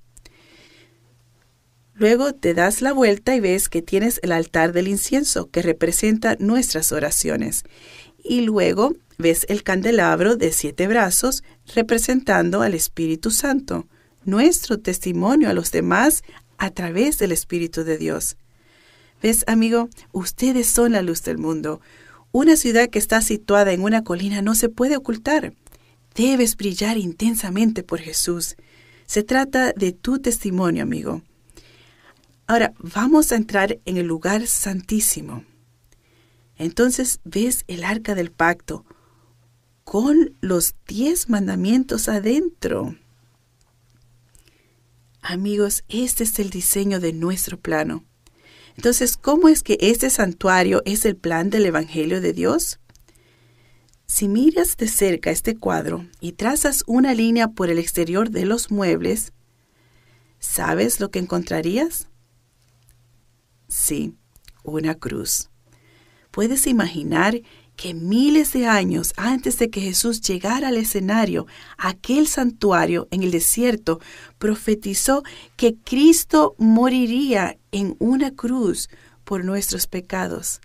Luego 1.93 2.33
te 2.33 2.55
das 2.55 2.81
la 2.81 2.95
vuelta 2.95 3.37
y 3.37 3.41
ves 3.41 3.69
que 3.69 3.83
tienes 3.83 4.21
el 4.23 4.33
altar 4.33 4.73
del 4.73 4.89
incienso, 4.89 5.51
que 5.51 5.61
representa 5.61 6.37
nuestras 6.39 6.93
oraciones. 6.93 7.65
Y 8.25 8.41
luego 8.41 8.95
ves 9.19 9.45
el 9.51 9.63
candelabro 9.63 10.37
de 10.37 10.51
siete 10.51 10.89
brazos, 10.89 11.45
representando 11.75 12.63
al 12.63 12.73
Espíritu 12.73 13.31
Santo, 13.31 13.87
nuestro 14.25 14.79
testimonio 14.79 15.49
a 15.49 15.53
los 15.53 15.71
demás 15.71 16.23
a 16.59 16.71
través 16.71 17.19
del 17.19 17.33
Espíritu 17.33 17.85
de 17.85 17.99
Dios. 17.99 18.37
¿Ves, 19.23 19.45
amigo? 19.47 19.89
Ustedes 20.13 20.67
son 20.67 20.93
la 20.93 21.03
luz 21.03 21.23
del 21.23 21.39
mundo. 21.39 21.81
Una 22.33 22.57
ciudad 22.57 22.89
que 22.89 22.99
está 22.99 23.21
situada 23.21 23.73
en 23.73 23.83
una 23.83 24.05
colina 24.05 24.43
no 24.43 24.55
se 24.55 24.69
puede 24.69 24.97
ocultar. 24.97 25.55
Debes 26.15 26.57
brillar 26.57 26.99
intensamente 26.99 27.83
por 27.83 28.01
Jesús. 28.01 28.57
Se 29.07 29.23
trata 29.23 29.73
de 29.73 29.93
tu 29.93 30.19
testimonio, 30.19 30.83
amigo. 30.83 31.23
Ahora 32.47 32.73
vamos 32.79 33.33
a 33.33 33.37
entrar 33.37 33.79
en 33.85 33.97
el 33.97 34.07
lugar 34.07 34.47
santísimo. 34.47 35.45
Entonces 36.57 37.21
ves 37.25 37.65
el 37.67 37.85
arca 37.85 38.15
del 38.15 38.31
pacto 38.31 38.85
con 39.85 40.35
los 40.41 40.75
diez 40.87 41.29
mandamientos 41.29 42.09
adentro. 42.09 42.97
Amigos, 45.23 45.85
este 45.89 46.25
es 46.25 46.37
el 46.41 46.51
diseño 46.51 46.99
de 46.99 47.13
nuestro 47.13 47.59
plano. 47.59 48.05
Entonces, 48.77 49.17
¿cómo 49.17 49.49
es 49.49 49.63
que 49.63 49.79
este 49.81 50.11
santuario 50.11 50.83
es 50.85 51.05
el 51.05 51.17
plan 51.17 51.49
del 51.49 51.65
Evangelio 51.65 52.21
de 52.21 52.33
Dios? 52.33 52.81
Si 54.07 54.27
miras 54.27 54.77
de 54.77 54.89
cerca 54.89 55.31
este 55.31 55.57
cuadro 55.57 56.05
y 56.21 56.33
trazas 56.33 56.83
una 56.89 57.15
línea 57.15 57.49
por 57.49 57.71
el 57.71 57.79
exterior 57.79 58.31
de 58.31 58.47
los 58.47 58.73
muebles, 58.73 59.33
¿sabes 60.41 60.99
lo 60.99 61.13
que 61.13 61.21
encontrarías? 61.21 62.09
Sí, 63.69 64.17
una 64.65 64.97
cruz. 64.97 65.51
¿Puedes 66.33 66.67
imaginar 66.67 67.41
que 67.83 67.95
miles 67.95 68.53
de 68.53 68.69
años 68.69 69.13
antes 69.17 69.59
de 69.59 69.69
que 69.69 69.81
Jesús 69.81 70.21
llegara 70.21 70.69
al 70.69 70.77
escenario, 70.77 71.49
aquel 71.77 72.29
santuario 72.29 73.09
en 73.11 73.25
el 73.25 73.33
desierto 73.33 73.99
profetizó 74.39 75.25
que 75.57 75.75
Cristo 75.75 76.55
moriría 76.59 77.59
en 77.73 77.97
una 77.99 78.31
cruz 78.37 78.89
por 79.25 79.45
nuestros 79.45 79.89
pecados. 79.89 80.61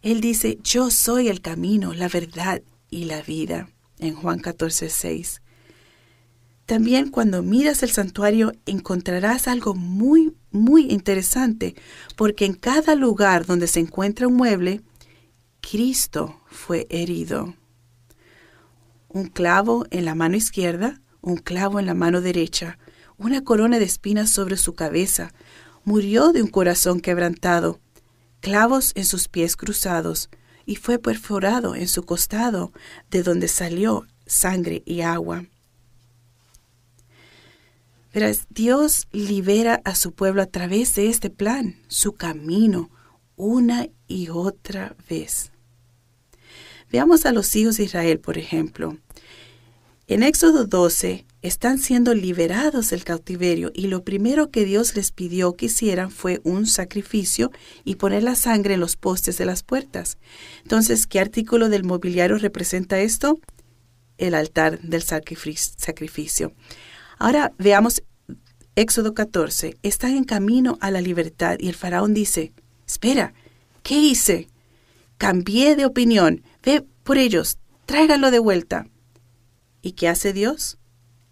Él 0.00 0.22
dice, 0.22 0.58
yo 0.64 0.90
soy 0.90 1.28
el 1.28 1.42
camino, 1.42 1.92
la 1.92 2.08
verdad 2.08 2.62
y 2.88 3.04
la 3.04 3.20
vida, 3.20 3.68
en 3.98 4.14
Juan 4.14 4.38
14, 4.38 4.88
6. 4.88 5.42
También 6.64 7.10
cuando 7.10 7.42
miras 7.42 7.82
el 7.82 7.90
santuario 7.90 8.54
encontrarás 8.64 9.48
algo 9.48 9.74
muy, 9.74 10.32
muy 10.50 10.90
interesante, 10.90 11.74
porque 12.16 12.46
en 12.46 12.54
cada 12.54 12.94
lugar 12.94 13.44
donde 13.44 13.66
se 13.66 13.80
encuentra 13.80 14.28
un 14.28 14.36
mueble, 14.36 14.80
Cristo 15.62 16.38
fue 16.48 16.86
herido. 16.90 17.54
Un 19.08 19.28
clavo 19.28 19.86
en 19.90 20.04
la 20.04 20.14
mano 20.14 20.36
izquierda, 20.36 21.00
un 21.22 21.36
clavo 21.36 21.80
en 21.80 21.86
la 21.86 21.94
mano 21.94 22.20
derecha, 22.20 22.78
una 23.16 23.42
corona 23.42 23.78
de 23.78 23.86
espinas 23.86 24.28
sobre 24.28 24.58
su 24.58 24.74
cabeza. 24.74 25.32
Murió 25.84 26.32
de 26.32 26.42
un 26.42 26.48
corazón 26.48 27.00
quebrantado, 27.00 27.80
clavos 28.40 28.92
en 28.96 29.06
sus 29.06 29.28
pies 29.28 29.56
cruzados, 29.56 30.28
y 30.66 30.76
fue 30.76 30.98
perforado 30.98 31.74
en 31.74 31.88
su 31.88 32.02
costado, 32.02 32.72
de 33.10 33.22
donde 33.22 33.48
salió 33.48 34.06
sangre 34.26 34.82
y 34.84 35.00
agua. 35.00 35.46
Verás, 38.12 38.46
Dios 38.50 39.08
libera 39.12 39.80
a 39.84 39.94
su 39.94 40.12
pueblo 40.12 40.42
a 40.42 40.46
través 40.46 40.94
de 40.94 41.08
este 41.08 41.30
plan, 41.30 41.76
su 41.88 42.12
camino, 42.12 42.90
una 43.42 43.88
y 44.06 44.28
otra 44.28 44.94
vez. 45.08 45.50
Veamos 46.90 47.26
a 47.26 47.32
los 47.32 47.54
hijos 47.56 47.76
de 47.76 47.84
Israel, 47.84 48.20
por 48.20 48.38
ejemplo. 48.38 48.98
En 50.06 50.22
Éxodo 50.22 50.66
12 50.66 51.26
están 51.40 51.78
siendo 51.78 52.14
liberados 52.14 52.90
del 52.90 53.02
cautiverio 53.02 53.72
y 53.74 53.86
lo 53.86 54.04
primero 54.04 54.50
que 54.50 54.64
Dios 54.64 54.94
les 54.94 55.10
pidió 55.10 55.54
que 55.54 55.66
hicieran 55.66 56.10
fue 56.10 56.40
un 56.44 56.66
sacrificio 56.66 57.50
y 57.84 57.96
poner 57.96 58.22
la 58.22 58.34
sangre 58.34 58.74
en 58.74 58.80
los 58.80 58.96
postes 58.96 59.38
de 59.38 59.46
las 59.46 59.62
puertas. 59.62 60.18
Entonces, 60.62 61.06
¿qué 61.06 61.18
artículo 61.18 61.68
del 61.68 61.84
mobiliario 61.84 62.36
representa 62.38 63.00
esto? 63.00 63.40
El 64.18 64.34
altar 64.34 64.80
del 64.82 65.02
sacrificio. 65.02 66.52
Ahora 67.18 67.52
veamos 67.58 68.02
Éxodo 68.76 69.14
14. 69.14 69.76
Están 69.82 70.16
en 70.16 70.24
camino 70.24 70.78
a 70.80 70.90
la 70.90 71.00
libertad 71.00 71.56
y 71.58 71.68
el 71.68 71.74
faraón 71.74 72.14
dice, 72.14 72.52
espera, 72.92 73.32
¿qué 73.82 73.94
hice? 73.94 74.48
Cambié 75.16 75.76
de 75.76 75.86
opinión. 75.86 76.42
Ve 76.62 76.84
por 77.04 77.16
ellos, 77.16 77.58
tráiganlo 77.86 78.30
de 78.30 78.38
vuelta. 78.38 78.86
¿Y 79.80 79.92
qué 79.92 80.08
hace 80.08 80.32
Dios? 80.32 80.78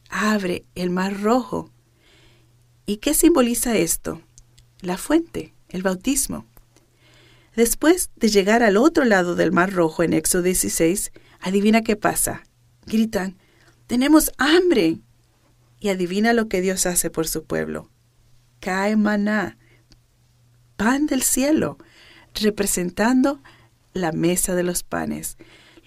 Abre 0.09 0.65
el 0.75 0.89
mar 0.91 1.21
rojo. 1.21 1.71
¿Y 2.87 2.97
qué 2.97 3.13
simboliza 3.13 3.77
esto? 3.77 4.23
La 4.81 4.97
fuente, 4.97 5.53
el 5.69 5.83
bautismo. 5.83 6.47
Después 7.55 8.11
de 8.17 8.29
llegar 8.29 8.63
al 8.63 8.79
otro 8.79 9.05
lado 9.05 9.35
del 9.35 9.53
mar 9.53 9.71
rojo 9.71 10.03
en 10.03 10.15
Éxodo 10.15 10.43
16, 10.43 11.13
adivina 11.41 11.83
qué 11.83 11.95
pasa. 11.95 12.43
Gritan, 12.87 13.37
tenemos 13.87 14.33
hambre. 14.39 14.99
Y 15.79 15.91
adivina 15.91 16.33
lo 16.33 16.49
que 16.49 16.63
Dios 16.63 16.87
hace 16.87 17.11
por 17.11 17.29
su 17.29 17.45
pueblo. 17.45 17.91
Cae 18.61 18.97
maná, 18.97 19.59
pan 20.81 21.05
del 21.05 21.21
cielo, 21.21 21.77
representando 22.33 23.43
la 23.93 24.13
mesa 24.13 24.55
de 24.55 24.63
los 24.63 24.83
panes. 24.83 25.37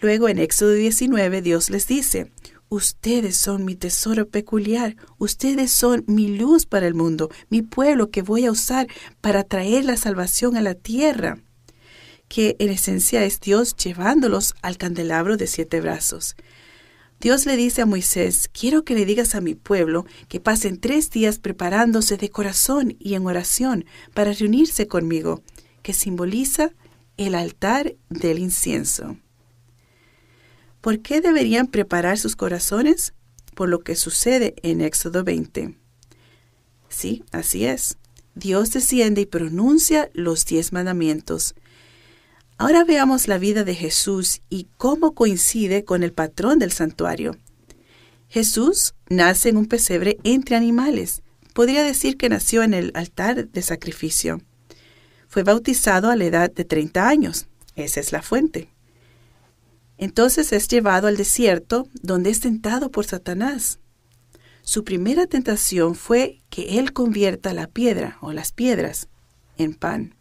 Luego 0.02 0.30
en 0.30 0.38
Éxodo 0.38 0.74
19 0.74 1.42
Dios 1.42 1.72
les 1.72 1.88
dice, 1.88 2.32
Ustedes 2.70 3.36
son 3.36 3.66
mi 3.66 3.74
tesoro 3.74 4.28
peculiar, 4.28 4.96
ustedes 5.18 5.72
son 5.72 6.04
mi 6.06 6.38
luz 6.38 6.68
para 6.68 6.86
el 6.86 6.94
mundo, 6.94 7.32
mi 7.50 7.64
pueblo 7.64 8.12
que 8.12 8.22
voy 8.22 8.46
a 8.46 8.52
usar 8.52 8.86
para 9.20 9.44
traer 9.44 9.84
la 9.84 9.98
salvación 9.98 10.58
a 10.58 10.62
la 10.62 10.76
tierra, 10.76 11.40
que 12.28 12.56
en 12.60 12.70
esencia 12.70 13.24
es 13.24 13.40
Dios 13.40 13.76
llevándolos 13.76 14.54
al 14.62 14.78
candelabro 14.78 15.38
de 15.38 15.48
siete 15.48 15.82
brazos. 15.82 16.36
Dios 17.24 17.46
le 17.46 17.56
dice 17.56 17.82
a 17.82 17.86
Moisés, 17.86 18.50
quiero 18.52 18.84
que 18.84 18.96
le 18.96 19.06
digas 19.06 19.34
a 19.34 19.40
mi 19.40 19.56
pueblo 19.56 20.06
que 20.28 20.42
pasen 20.42 20.78
tres 20.78 21.10
días 21.10 21.40
preparándose 21.40 22.18
de 22.18 22.30
corazón 22.30 22.98
y 23.00 23.14
en 23.14 23.26
oración 23.26 23.86
para 24.14 24.34
reunirse 24.34 24.90
conmigo, 24.90 25.42
que 25.84 25.94
simboliza 25.94 26.74
el 27.16 27.36
altar 27.36 27.96
del 28.10 28.40
incienso. 28.40 29.16
¿Por 30.82 31.00
qué 31.00 31.22
deberían 31.22 31.68
preparar 31.68 32.18
sus 32.18 32.36
corazones? 32.36 33.14
Por 33.56 33.70
lo 33.70 33.80
que 33.80 33.96
sucede 33.96 34.56
en 34.62 34.82
Éxodo 34.82 35.24
20. 35.24 35.78
Sí, 36.90 37.24
así 37.32 37.64
es. 37.64 37.98
Dios 38.36 38.72
desciende 38.72 39.22
y 39.22 39.26
pronuncia 39.28 40.10
los 40.14 40.46
diez 40.46 40.74
mandamientos. 40.74 41.56
Ahora 42.58 42.84
veamos 42.84 43.28
la 43.28 43.38
vida 43.38 43.63
de 43.63 43.76
Jesús 43.76 44.42
y 44.50 44.68
cómo 44.78 45.13
coincide 45.13 45.84
con 45.84 46.04
el 46.04 46.13
patrón 46.13 46.60
del 46.60 46.72
santuario. 46.72 47.36
Jesús 48.30 48.94
nace 49.10 49.50
en 49.50 49.58
un 49.58 49.66
pesebre 49.66 50.18
entre 50.24 50.56
animales. 50.56 51.22
Podría 51.54 51.84
decir 51.84 52.18
que 52.18 52.30
nació 52.30 52.63
en 52.63 52.74
el 52.74 52.92
altar 52.96 53.48
de 53.48 53.62
sacrificio. 53.62 54.42
Fue 55.28 55.44
bautizado 55.44 56.10
a 56.10 56.16
la 56.16 56.26
edad 56.26 56.52
de 56.52 56.66
30 56.66 57.08
años. 57.08 57.48
Esa 57.76 58.00
es 58.00 58.12
la 58.12 58.22
fuente. 58.22 58.70
Entonces 59.98 60.52
es 60.52 60.68
llevado 60.68 61.08
al 61.08 61.18
desierto 61.18 61.88
donde 62.02 62.30
es 62.30 62.39
tentado 62.39 62.92
por 62.92 63.06
Satanás. 63.06 63.80
Su 64.63 64.84
primera 64.84 65.28
tentación 65.28 65.96
fue 65.96 66.42
que 66.50 66.80
él 66.80 66.94
convierta 66.94 67.54
la 67.54 67.68
piedra 67.68 68.18
o 68.22 68.32
las 68.32 68.52
piedras 68.52 69.10
en 69.58 69.74
pan. 69.74 70.16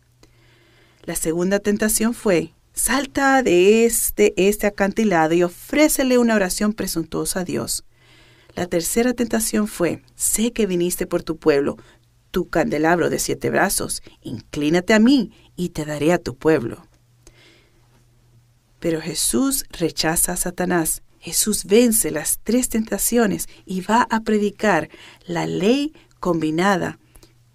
La 1.04 1.16
segunda 1.16 1.58
tentación 1.58 2.14
fue, 2.14 2.54
salta 2.74 3.42
de 3.42 3.84
este, 3.84 4.34
este 4.36 4.68
acantilado 4.68 5.34
y 5.34 5.42
ofrécele 5.42 6.16
una 6.16 6.36
oración 6.36 6.72
presuntuosa 6.72 7.40
a 7.40 7.44
Dios. 7.44 7.84
La 8.54 8.66
tercera 8.66 9.12
tentación 9.12 9.66
fue, 9.66 10.02
sé 10.14 10.52
que 10.52 10.66
viniste 10.66 11.08
por 11.08 11.24
tu 11.24 11.38
pueblo, 11.38 11.76
tu 12.30 12.48
candelabro 12.48 13.10
de 13.10 13.18
siete 13.18 13.50
brazos, 13.50 14.00
inclínate 14.22 14.94
a 14.94 15.00
mí 15.00 15.32
y 15.56 15.70
te 15.70 15.84
daré 15.84 16.12
a 16.12 16.18
tu 16.18 16.36
pueblo. 16.36 16.86
Pero 18.78 19.00
Jesús 19.00 19.64
rechaza 19.70 20.32
a 20.32 20.36
Satanás. 20.36 21.02
Jesús 21.18 21.64
vence 21.64 22.10
las 22.10 22.40
tres 22.42 22.68
tentaciones 22.68 23.48
y 23.64 23.80
va 23.80 24.06
a 24.10 24.20
predicar 24.20 24.88
la 25.24 25.46
ley 25.46 25.94
combinada 26.20 26.98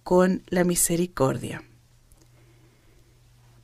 con 0.04 0.44
la 0.48 0.64
misericordia. 0.64 1.67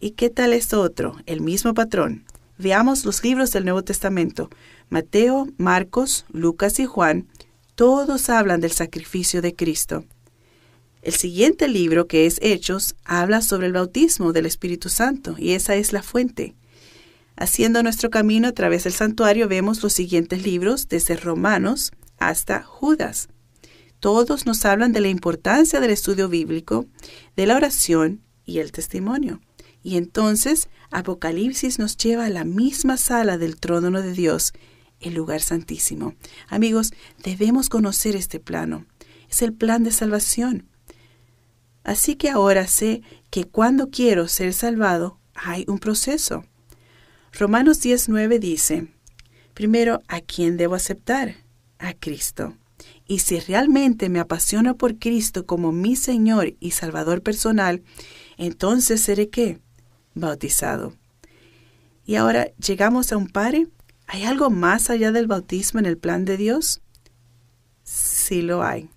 ¿Y 0.04 0.12
qué 0.12 0.30
tal 0.30 0.52
es 0.52 0.74
otro? 0.74 1.16
El 1.28 1.40
mismo 1.40 1.74
patrón. 1.74 2.26
Veamos 2.58 3.06
los 3.06 3.24
libros 3.24 3.54
del 3.54 3.64
Nuevo 3.64 3.86
Testamento. 3.86 4.50
Mateo, 4.90 5.48
Marcos, 5.56 6.26
Lucas 6.30 6.78
y 6.82 6.86
Juan, 6.86 7.30
todos 7.76 8.30
hablan 8.30 8.60
del 8.60 8.74
sacrificio 8.74 9.42
de 9.42 9.56
Cristo. 9.56 10.04
El 11.04 11.14
siguiente 11.14 11.70
libro, 11.70 12.06
que 12.06 12.26
es 12.26 12.38
Hechos, 12.42 12.96
habla 13.06 13.40
sobre 13.40 13.68
el 13.68 13.72
bautismo 13.72 14.34
del 14.34 14.46
Espíritu 14.46 14.90
Santo, 14.90 15.36
y 15.38 15.52
esa 15.52 15.76
es 15.76 15.94
la 15.94 16.04
fuente. 16.04 16.54
Haciendo 17.38 17.82
nuestro 17.82 18.10
camino 18.10 18.50
a 18.50 18.52
través 18.52 18.84
del 18.84 18.92
santuario 18.92 19.48
vemos 19.48 19.82
los 19.82 19.94
siguientes 19.94 20.44
libros, 20.44 20.90
desde 20.90 21.16
Romanos 21.16 21.94
hasta 22.20 22.62
Judas. 22.62 23.30
Todos 24.02 24.46
nos 24.46 24.66
hablan 24.66 24.92
de 24.92 25.00
la 25.00 25.08
importancia 25.08 25.80
del 25.80 25.92
estudio 25.92 26.28
bíblico, 26.28 26.88
de 27.38 27.46
la 27.48 27.56
oración 27.56 28.20
y 28.44 28.60
el 28.60 28.74
testimonio. 28.74 29.40
Y 29.84 29.98
entonces 29.98 30.70
Apocalipsis 30.92 31.78
nos 31.78 31.98
lleva 31.98 32.26
a 32.26 32.30
la 32.30 32.46
misma 32.46 32.98
sala 32.98 33.38
del 33.38 33.60
trono 33.60 34.02
de 34.02 34.14
Dios, 34.14 34.54
el 35.02 35.14
lugar 35.14 35.42
santísimo. 35.42 36.16
Amigos, 36.48 36.94
debemos 37.22 37.70
conocer 37.70 38.16
este 38.16 38.40
plano. 38.40 38.86
Es 39.30 39.42
el 39.42 39.54
plan 39.54 39.84
de 39.84 39.92
salvación. 39.92 40.68
Así 41.84 42.16
que 42.16 42.30
ahora 42.30 42.68
sé 42.68 43.02
que 43.30 43.46
cuando 43.46 43.90
quiero 43.90 44.28
ser 44.28 44.54
salvado 44.54 45.20
hay 45.36 45.66
un 45.68 45.80
proceso. 45.80 46.46
Romanos 47.34 47.82
19 47.82 48.40
dice, 48.40 48.88
primero, 49.54 50.02
¿a 50.08 50.22
quién 50.22 50.56
debo 50.56 50.76
aceptar? 50.76 51.36
A 51.80 51.94
Cristo. 51.94 52.56
Y 53.08 53.20
si 53.20 53.40
realmente 53.40 54.08
me 54.08 54.20
apasiona 54.20 54.76
por 54.76 54.98
Cristo 54.98 55.46
como 55.46 55.72
mi 55.72 55.96
Señor 55.96 56.56
y 56.60 56.72
Salvador 56.72 57.22
personal, 57.22 57.82
entonces 58.38 59.02
seré 59.02 59.30
qué? 59.30 59.60
Bautizado. 60.16 60.94
Y 62.06 62.16
ahora 62.16 62.52
llegamos 62.58 63.12
a 63.12 63.18
un 63.18 63.28
pare. 63.28 63.68
¿Hay 64.08 64.24
algo 64.24 64.50
más 64.50 64.90
allá 64.90 65.12
del 65.12 65.28
bautismo 65.28 65.80
en 65.80 65.86
el 65.86 65.98
plan 65.98 66.26
de 66.26 66.38
Dios? 66.38 66.82
Sí 67.84 68.42
lo 68.42 68.64
hay. 68.64 68.90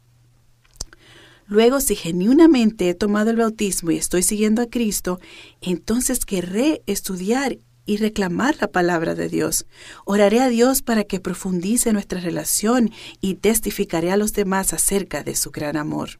Luego, 1.48 1.80
si 1.80 1.94
genuinamente 1.94 2.88
he 2.88 2.94
tomado 2.94 3.30
el 3.30 3.36
bautismo 3.36 3.92
y 3.92 3.96
estoy 3.96 4.22
siguiendo 4.22 4.62
a 4.62 4.66
Cristo, 4.66 5.20
entonces 5.60 6.24
querré 6.24 6.82
estudiar 6.86 7.58
y 7.86 7.98
reclamar 7.98 8.56
la 8.60 8.66
palabra 8.66 9.14
de 9.14 9.28
Dios. 9.28 9.64
Oraré 10.04 10.40
a 10.40 10.48
Dios 10.48 10.82
para 10.82 11.04
que 11.04 11.20
profundice 11.20 11.92
nuestra 11.92 12.20
relación 12.20 12.90
y 13.20 13.34
testificaré 13.34 14.10
a 14.10 14.16
los 14.16 14.32
demás 14.32 14.72
acerca 14.72 15.22
de 15.22 15.36
su 15.36 15.52
gran 15.52 15.76
amor. 15.76 16.18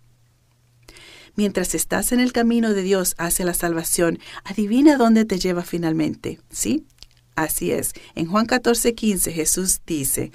Mientras 1.36 1.74
estás 1.74 2.12
en 2.12 2.20
el 2.20 2.32
camino 2.32 2.72
de 2.72 2.82
Dios 2.82 3.14
hacia 3.18 3.44
la 3.44 3.54
salvación, 3.54 4.18
adivina 4.44 4.96
dónde 4.96 5.26
te 5.26 5.38
lleva 5.38 5.62
finalmente, 5.62 6.40
¿sí? 6.50 6.86
Así 7.34 7.70
es. 7.70 7.92
En 8.14 8.26
Juan 8.26 8.46
14, 8.46 8.94
15 8.94 9.32
Jesús 9.32 9.82
dice, 9.86 10.32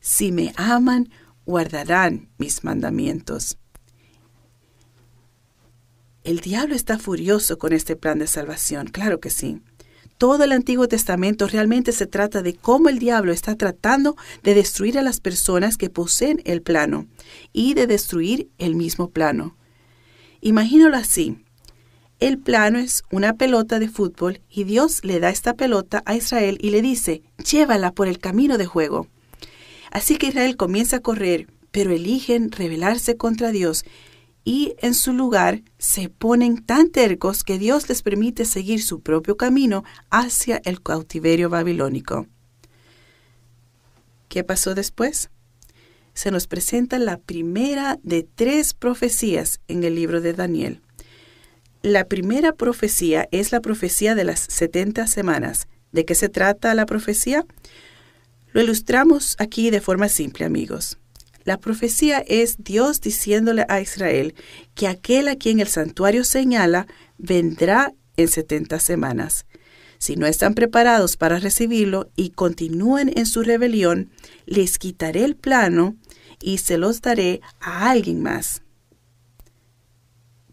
Si 0.00 0.32
me 0.32 0.52
aman, 0.56 1.08
guardarán 1.46 2.28
mis 2.36 2.64
mandamientos. 2.64 3.58
El 6.24 6.40
diablo 6.40 6.74
está 6.74 6.98
furioso 6.98 7.56
con 7.58 7.72
este 7.72 7.96
plan 7.96 8.18
de 8.18 8.26
salvación, 8.26 8.88
claro 8.88 9.20
que 9.20 9.30
sí. 9.30 9.62
Todo 10.18 10.44
el 10.44 10.52
Antiguo 10.52 10.86
Testamento 10.86 11.46
realmente 11.46 11.92
se 11.92 12.06
trata 12.06 12.42
de 12.42 12.54
cómo 12.54 12.90
el 12.90 12.98
diablo 12.98 13.32
está 13.32 13.56
tratando 13.56 14.16
de 14.42 14.54
destruir 14.54 14.98
a 14.98 15.02
las 15.02 15.18
personas 15.20 15.78
que 15.78 15.88
poseen 15.88 16.42
el 16.44 16.60
plano 16.60 17.06
y 17.54 17.72
de 17.72 17.86
destruir 17.86 18.50
el 18.58 18.74
mismo 18.74 19.10
plano. 19.10 19.56
Imagínalo 20.40 20.96
así. 20.96 21.38
El 22.18 22.38
plano 22.38 22.78
es 22.78 23.02
una 23.10 23.34
pelota 23.34 23.78
de 23.78 23.88
fútbol 23.88 24.40
y 24.50 24.64
Dios 24.64 25.04
le 25.04 25.20
da 25.20 25.30
esta 25.30 25.54
pelota 25.54 26.02
a 26.04 26.14
Israel 26.14 26.58
y 26.60 26.70
le 26.70 26.82
dice, 26.82 27.22
llévala 27.50 27.92
por 27.92 28.08
el 28.08 28.18
camino 28.18 28.58
de 28.58 28.66
juego. 28.66 29.06
Así 29.90 30.16
que 30.16 30.28
Israel 30.28 30.56
comienza 30.56 30.96
a 30.96 31.00
correr, 31.00 31.48
pero 31.70 31.92
eligen 31.92 32.52
rebelarse 32.52 33.16
contra 33.16 33.52
Dios 33.52 33.84
y 34.44 34.74
en 34.80 34.94
su 34.94 35.12
lugar 35.12 35.62
se 35.78 36.08
ponen 36.08 36.64
tan 36.64 36.90
tercos 36.90 37.44
que 37.44 37.58
Dios 37.58 37.88
les 37.88 38.02
permite 38.02 38.44
seguir 38.44 38.82
su 38.82 39.00
propio 39.00 39.36
camino 39.36 39.84
hacia 40.10 40.60
el 40.64 40.82
cautiverio 40.82 41.50
babilónico. 41.50 42.26
¿Qué 44.28 44.44
pasó 44.44 44.74
después? 44.74 45.30
Se 46.14 46.30
nos 46.30 46.46
presenta 46.46 46.98
la 46.98 47.18
primera 47.18 47.98
de 48.02 48.22
tres 48.22 48.74
profecías 48.74 49.60
en 49.68 49.84
el 49.84 49.94
libro 49.94 50.20
de 50.20 50.32
Daniel. 50.32 50.80
La 51.82 52.04
primera 52.04 52.52
profecía 52.52 53.28
es 53.30 53.52
la 53.52 53.60
profecía 53.60 54.14
de 54.14 54.24
las 54.24 54.40
70 54.40 55.06
semanas. 55.06 55.66
¿De 55.92 56.04
qué 56.04 56.14
se 56.14 56.28
trata 56.28 56.74
la 56.74 56.86
profecía? 56.86 57.46
Lo 58.52 58.60
ilustramos 58.60 59.36
aquí 59.38 59.70
de 59.70 59.80
forma 59.80 60.08
simple, 60.08 60.44
amigos. 60.44 60.98
La 61.44 61.58
profecía 61.58 62.18
es 62.18 62.56
Dios 62.58 63.00
diciéndole 63.00 63.64
a 63.68 63.80
Israel 63.80 64.34
que 64.74 64.88
aquel 64.88 65.28
a 65.28 65.36
quien 65.36 65.60
el 65.60 65.68
santuario 65.68 66.24
señala 66.24 66.86
vendrá 67.16 67.94
en 68.16 68.28
setenta 68.28 68.78
semanas. 68.78 69.46
Si 70.00 70.16
no 70.16 70.26
están 70.26 70.54
preparados 70.54 71.16
para 71.16 71.38
recibirlo 71.38 72.10
y 72.16 72.30
continúen 72.30 73.12
en 73.14 73.26
su 73.26 73.44
rebelión, 73.44 74.10
les 74.46 74.80
quitaré 74.80 75.22
el 75.24 75.36
plano 75.36 75.94
y 76.40 76.58
se 76.58 76.76
los 76.76 77.00
daré 77.00 77.40
a 77.60 77.88
alguien 77.90 78.20
más. 78.20 78.62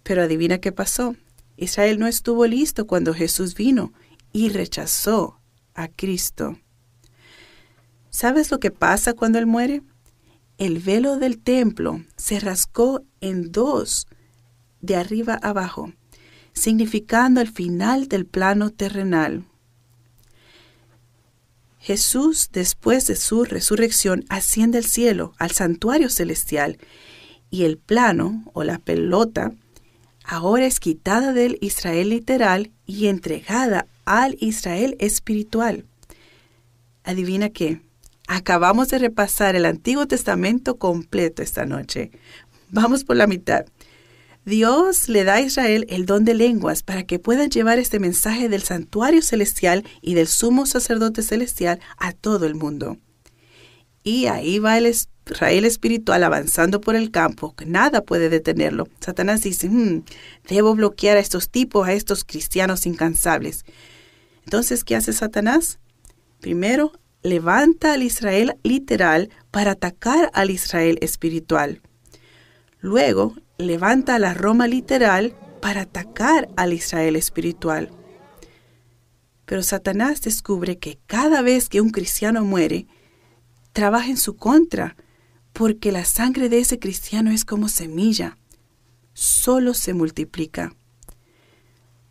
Pero 0.03 0.21
adivina 0.21 0.59
qué 0.59 0.71
pasó. 0.71 1.15
Israel 1.55 1.97
no 1.97 2.05
estuvo 2.05 2.45
listo 2.45 2.85
cuando 2.85 3.15
Jesús 3.15 3.55
vino 3.55 3.91
y 4.31 4.49
rechazó 4.49 5.39
a 5.73 5.87
Cristo. 5.87 6.59
¿Sabes 8.11 8.51
lo 8.51 8.59
que 8.59 8.69
pasa 8.69 9.13
cuando 9.13 9.39
Él 9.39 9.47
muere? 9.47 9.81
el 10.57 10.79
velo 10.79 11.17
del 11.17 11.39
templo 11.39 12.03
se 12.15 12.39
rascó 12.39 13.03
en 13.21 13.51
dos, 13.51 14.07
de 14.81 14.95
arriba 14.95 15.39
abajo, 15.41 15.93
significando 16.57 17.39
el 17.39 17.47
final 17.49 18.07
del 18.07 18.25
plano 18.25 18.71
terrenal. 18.71 19.45
Jesús, 21.79 22.49
después 22.51 23.07
de 23.07 23.15
su 23.15 23.45
resurrección, 23.45 24.25
asciende 24.27 24.79
al 24.79 24.83
cielo, 24.83 25.33
al 25.37 25.51
santuario 25.51 26.09
celestial, 26.09 26.77
y 27.49 27.63
el 27.63 27.77
plano 27.77 28.43
o 28.53 28.65
la 28.65 28.79
pelota 28.79 29.53
ahora 30.25 30.65
es 30.65 30.81
quitada 30.81 31.31
del 31.31 31.57
Israel 31.61 32.09
literal 32.09 32.71
y 32.85 33.07
entregada 33.07 33.87
al 34.03 34.35
Israel 34.41 34.97
espiritual. 34.99 35.85
¿Adivina 37.05 37.49
qué? 37.49 37.79
Acabamos 38.27 38.89
de 38.89 38.99
repasar 38.99 39.55
el 39.55 39.65
Antiguo 39.65 40.05
Testamento 40.07 40.75
completo 40.75 41.41
esta 41.41 41.65
noche. 41.65 42.11
Vamos 42.69 43.05
por 43.05 43.15
la 43.15 43.27
mitad. 43.27 43.65
Dios 44.47 45.09
le 45.09 45.25
da 45.25 45.33
a 45.33 45.41
Israel 45.41 45.85
el 45.89 46.05
don 46.05 46.23
de 46.23 46.33
lenguas 46.33 46.81
para 46.81 47.03
que 47.03 47.19
puedan 47.19 47.49
llevar 47.49 47.79
este 47.79 47.99
mensaje 47.99 48.47
del 48.47 48.63
santuario 48.63 49.21
celestial 49.21 49.83
y 50.01 50.13
del 50.13 50.27
sumo 50.27 50.65
sacerdote 50.65 51.21
celestial 51.21 51.81
a 51.97 52.13
todo 52.13 52.45
el 52.45 52.55
mundo. 52.55 52.95
Y 54.03 54.27
ahí 54.27 54.59
va 54.59 54.77
el 54.77 54.85
Israel 54.85 55.65
espiritual 55.65 56.23
avanzando 56.23 56.79
por 56.79 56.95
el 56.95 57.11
campo, 57.11 57.57
que 57.57 57.65
nada 57.65 58.05
puede 58.05 58.29
detenerlo. 58.29 58.87
Satanás 59.01 59.41
dice, 59.41 59.67
hmm, 59.67 60.05
debo 60.47 60.73
bloquear 60.75 61.17
a 61.17 61.19
estos 61.19 61.49
tipos, 61.49 61.85
a 61.85 61.91
estos 61.91 62.23
cristianos 62.23 62.85
incansables. 62.85 63.65
Entonces, 64.45 64.85
¿qué 64.85 64.95
hace 64.95 65.11
Satanás? 65.11 65.77
Primero, 66.39 66.93
levanta 67.21 67.91
al 67.91 68.01
Israel 68.01 68.55
literal 68.63 69.29
para 69.51 69.71
atacar 69.71 70.31
al 70.33 70.51
Israel 70.51 70.99
espiritual. 71.01 71.81
Luego 72.79 73.35
levanta 73.57 74.15
a 74.15 74.19
la 74.19 74.33
Roma 74.33 74.67
literal 74.67 75.35
para 75.61 75.81
atacar 75.81 76.49
al 76.55 76.73
Israel 76.73 77.15
espiritual. 77.15 77.91
Pero 79.45 79.63
Satanás 79.63 80.21
descubre 80.21 80.77
que 80.77 80.99
cada 81.07 81.41
vez 81.41 81.69
que 81.69 81.81
un 81.81 81.89
cristiano 81.89 82.43
muere, 82.43 82.87
trabaja 83.73 84.09
en 84.09 84.17
su 84.17 84.35
contra, 84.35 84.95
porque 85.53 85.91
la 85.91 86.05
sangre 86.05 86.49
de 86.49 86.59
ese 86.59 86.79
cristiano 86.79 87.31
es 87.31 87.45
como 87.45 87.67
semilla, 87.69 88.37
solo 89.13 89.73
se 89.73 89.93
multiplica. 89.93 90.75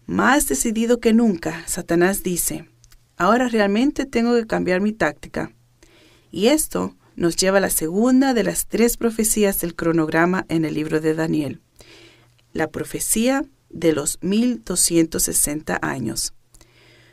Más 0.06 0.48
decidido 0.48 1.00
que 1.00 1.12
nunca, 1.12 1.62
Satanás 1.66 2.22
dice, 2.22 2.68
Ahora 3.16 3.48
realmente 3.48 4.04
tengo 4.04 4.34
que 4.34 4.46
cambiar 4.46 4.80
mi 4.80 4.92
táctica. 4.92 5.52
Y 6.30 6.48
esto 6.48 6.96
nos 7.16 7.36
lleva 7.36 7.58
a 7.58 7.60
la 7.60 7.70
segunda 7.70 8.34
de 8.34 8.44
las 8.44 8.66
tres 8.66 8.96
profecías 8.96 9.60
del 9.60 9.74
cronograma 9.74 10.46
en 10.48 10.64
el 10.64 10.74
libro 10.74 11.00
de 11.00 11.14
Daniel. 11.14 11.60
La 12.52 12.68
profecía 12.68 13.44
de 13.70 13.92
los 13.92 14.18
1260 14.22 15.78
años. 15.82 16.32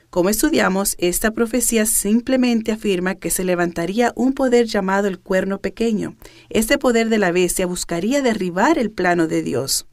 Como 0.10 0.30
estudiamos, 0.30 0.96
esta 1.00 1.32
profecía 1.32 1.88
simplemente 1.88 2.72
afirma 2.72 3.16
que 3.16 3.32
se 3.32 3.44
levantaría 3.44 4.14
un 4.16 4.34
poder 4.34 4.68
llamado 4.68 5.08
el 5.08 5.20
cuerno 5.20 5.60
pequeño. 5.60 6.16
Este 6.50 6.78
poder 6.78 7.10
de 7.10 7.18
la 7.18 7.32
bestia 7.32 7.66
buscaría 7.66 8.22
derribar 8.22 8.78
el 8.78 8.92
plano 8.92 9.28
de 9.28 9.42
Dios. 9.42 9.88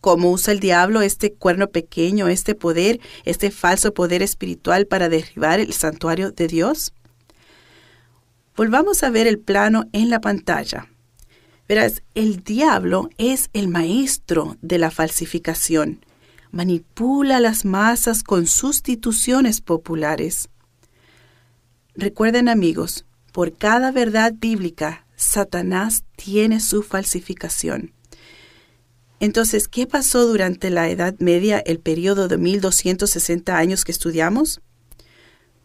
¿Cómo 0.00 0.30
usa 0.30 0.52
el 0.52 0.60
diablo 0.60 1.02
este 1.02 1.32
cuerno 1.32 1.70
pequeño, 1.70 2.28
este 2.28 2.54
poder, 2.54 3.00
este 3.24 3.50
falso 3.50 3.92
poder 3.92 4.22
espiritual 4.22 4.86
para 4.86 5.08
derribar 5.08 5.58
el 5.58 5.72
santuario 5.72 6.30
de 6.30 6.46
Dios? 6.46 6.92
Volvamos 8.56 9.02
a 9.02 9.10
ver 9.10 9.26
el 9.26 9.38
plano 9.38 9.88
en 9.92 10.10
la 10.10 10.20
pantalla. 10.20 10.88
Verás, 11.68 12.02
el 12.14 12.42
diablo 12.42 13.08
es 13.16 13.48
el 13.52 13.68
maestro 13.68 14.56
de 14.60 14.78
la 14.78 14.90
falsificación. 14.90 16.04
Manipula 16.50 17.40
las 17.40 17.64
masas 17.64 18.22
con 18.22 18.46
sustituciones 18.46 19.62
populares. 19.62 20.50
Recuerden 21.94 22.48
amigos, 22.48 23.06
por 23.32 23.56
cada 23.56 23.90
verdad 23.90 24.34
bíblica, 24.36 25.06
Satanás 25.16 26.04
tiene 26.16 26.60
su 26.60 26.82
falsificación. 26.82 27.92
Entonces, 29.20 29.68
¿qué 29.68 29.86
pasó 29.86 30.26
durante 30.26 30.68
la 30.68 30.90
Edad 30.90 31.14
Media, 31.20 31.58
el 31.58 31.78
periodo 31.78 32.28
de 32.28 32.38
1260 32.38 33.56
años 33.56 33.84
que 33.84 33.92
estudiamos? 33.92 34.60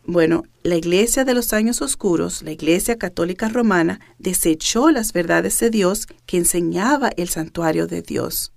Bueno, 0.09 0.43
la 0.63 0.77
Iglesia 0.77 1.25
de 1.25 1.33
los 1.33 1.51
Años 1.51 1.81
Oscuros, 1.81 2.41
la 2.41 2.53
Iglesia 2.53 2.97
Católica 2.97 3.49
Romana, 3.49 3.99
desechó 4.19 4.89
las 4.89 5.11
verdades 5.11 5.59
de 5.59 5.69
Dios 5.69 6.07
que 6.25 6.37
enseñaba 6.37 7.09
el 7.17 7.27
santuario 7.27 7.87
de 7.87 8.03
Dios. 8.03 8.53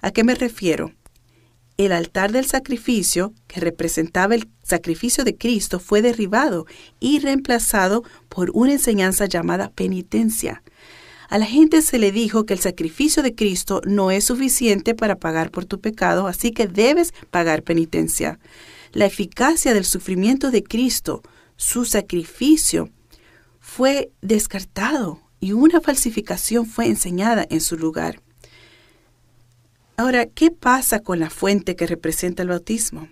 ¿A 0.00 0.12
qué 0.12 0.24
me 0.24 0.34
refiero? 0.34 0.94
El 1.76 1.92
altar 1.92 2.32
del 2.32 2.46
sacrificio, 2.46 3.34
que 3.48 3.60
representaba 3.60 4.34
el 4.34 4.48
sacrificio 4.62 5.24
de 5.24 5.36
Cristo, 5.36 5.78
fue 5.78 6.00
derribado 6.00 6.64
y 7.00 7.18
reemplazado 7.18 8.02
por 8.30 8.50
una 8.54 8.72
enseñanza 8.72 9.26
llamada 9.26 9.70
penitencia, 9.72 10.62
a 11.32 11.38
la 11.38 11.46
gente 11.46 11.80
se 11.80 11.98
le 11.98 12.12
dijo 12.12 12.44
que 12.44 12.52
el 12.52 12.60
sacrificio 12.60 13.22
de 13.22 13.34
Cristo 13.34 13.80
no 13.86 14.10
es 14.10 14.24
suficiente 14.24 14.94
para 14.94 15.16
pagar 15.16 15.50
por 15.50 15.64
tu 15.64 15.80
pecado, 15.80 16.26
así 16.26 16.50
que 16.50 16.66
debes 16.66 17.14
pagar 17.30 17.62
penitencia. 17.62 18.38
La 18.92 19.06
eficacia 19.06 19.74
del 19.74 19.84
sufrimiento 19.84 20.50
de 20.50 20.62
Cristo, 20.62 21.22
su 21.56 21.84
sacrificio, 21.84 22.90
fue 23.60 24.12
descartado 24.20 25.20
y 25.40 25.52
una 25.52 25.80
falsificación 25.80 26.66
fue 26.66 26.86
enseñada 26.86 27.46
en 27.48 27.60
su 27.60 27.76
lugar. 27.76 28.20
Ahora, 29.96 30.26
¿qué 30.26 30.50
pasa 30.50 31.00
con 31.00 31.20
la 31.20 31.30
fuente 31.30 31.76
que 31.76 31.86
representa 31.86 32.42
el 32.42 32.48
bautismo? 32.48 33.08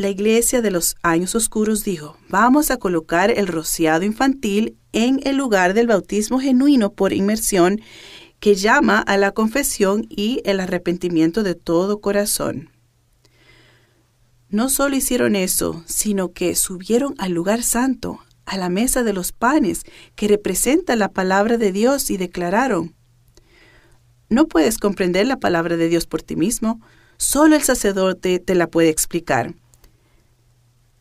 la 0.00 0.08
iglesia 0.08 0.62
de 0.62 0.70
los 0.70 0.96
años 1.02 1.34
oscuros 1.34 1.84
dijo, 1.84 2.16
vamos 2.30 2.70
a 2.70 2.78
colocar 2.78 3.30
el 3.30 3.46
rociado 3.46 4.04
infantil 4.04 4.76
en 4.92 5.20
el 5.24 5.36
lugar 5.36 5.74
del 5.74 5.88
bautismo 5.88 6.40
genuino 6.40 6.92
por 6.92 7.12
inmersión 7.12 7.82
que 8.38 8.54
llama 8.54 9.00
a 9.00 9.18
la 9.18 9.32
confesión 9.32 10.06
y 10.08 10.40
el 10.44 10.60
arrepentimiento 10.60 11.42
de 11.42 11.54
todo 11.54 12.00
corazón. 12.00 12.70
No 14.50 14.68
solo 14.68 14.96
hicieron 14.96 15.36
eso, 15.36 15.84
sino 15.86 16.32
que 16.32 16.56
subieron 16.56 17.14
al 17.18 17.30
lugar 17.30 17.62
santo, 17.62 18.18
a 18.46 18.56
la 18.56 18.68
mesa 18.68 19.04
de 19.04 19.12
los 19.12 19.30
panes, 19.30 19.82
que 20.16 20.26
representa 20.26 20.96
la 20.96 21.08
palabra 21.12 21.56
de 21.56 21.70
Dios, 21.70 22.10
y 22.10 22.16
declararon, 22.16 22.96
No 24.28 24.48
puedes 24.48 24.78
comprender 24.78 25.28
la 25.28 25.36
palabra 25.36 25.76
de 25.76 25.88
Dios 25.88 26.06
por 26.06 26.22
ti 26.22 26.34
mismo, 26.34 26.80
solo 27.16 27.54
el 27.54 27.62
sacerdote 27.62 28.40
te 28.40 28.56
la 28.56 28.66
puede 28.66 28.88
explicar. 28.88 29.54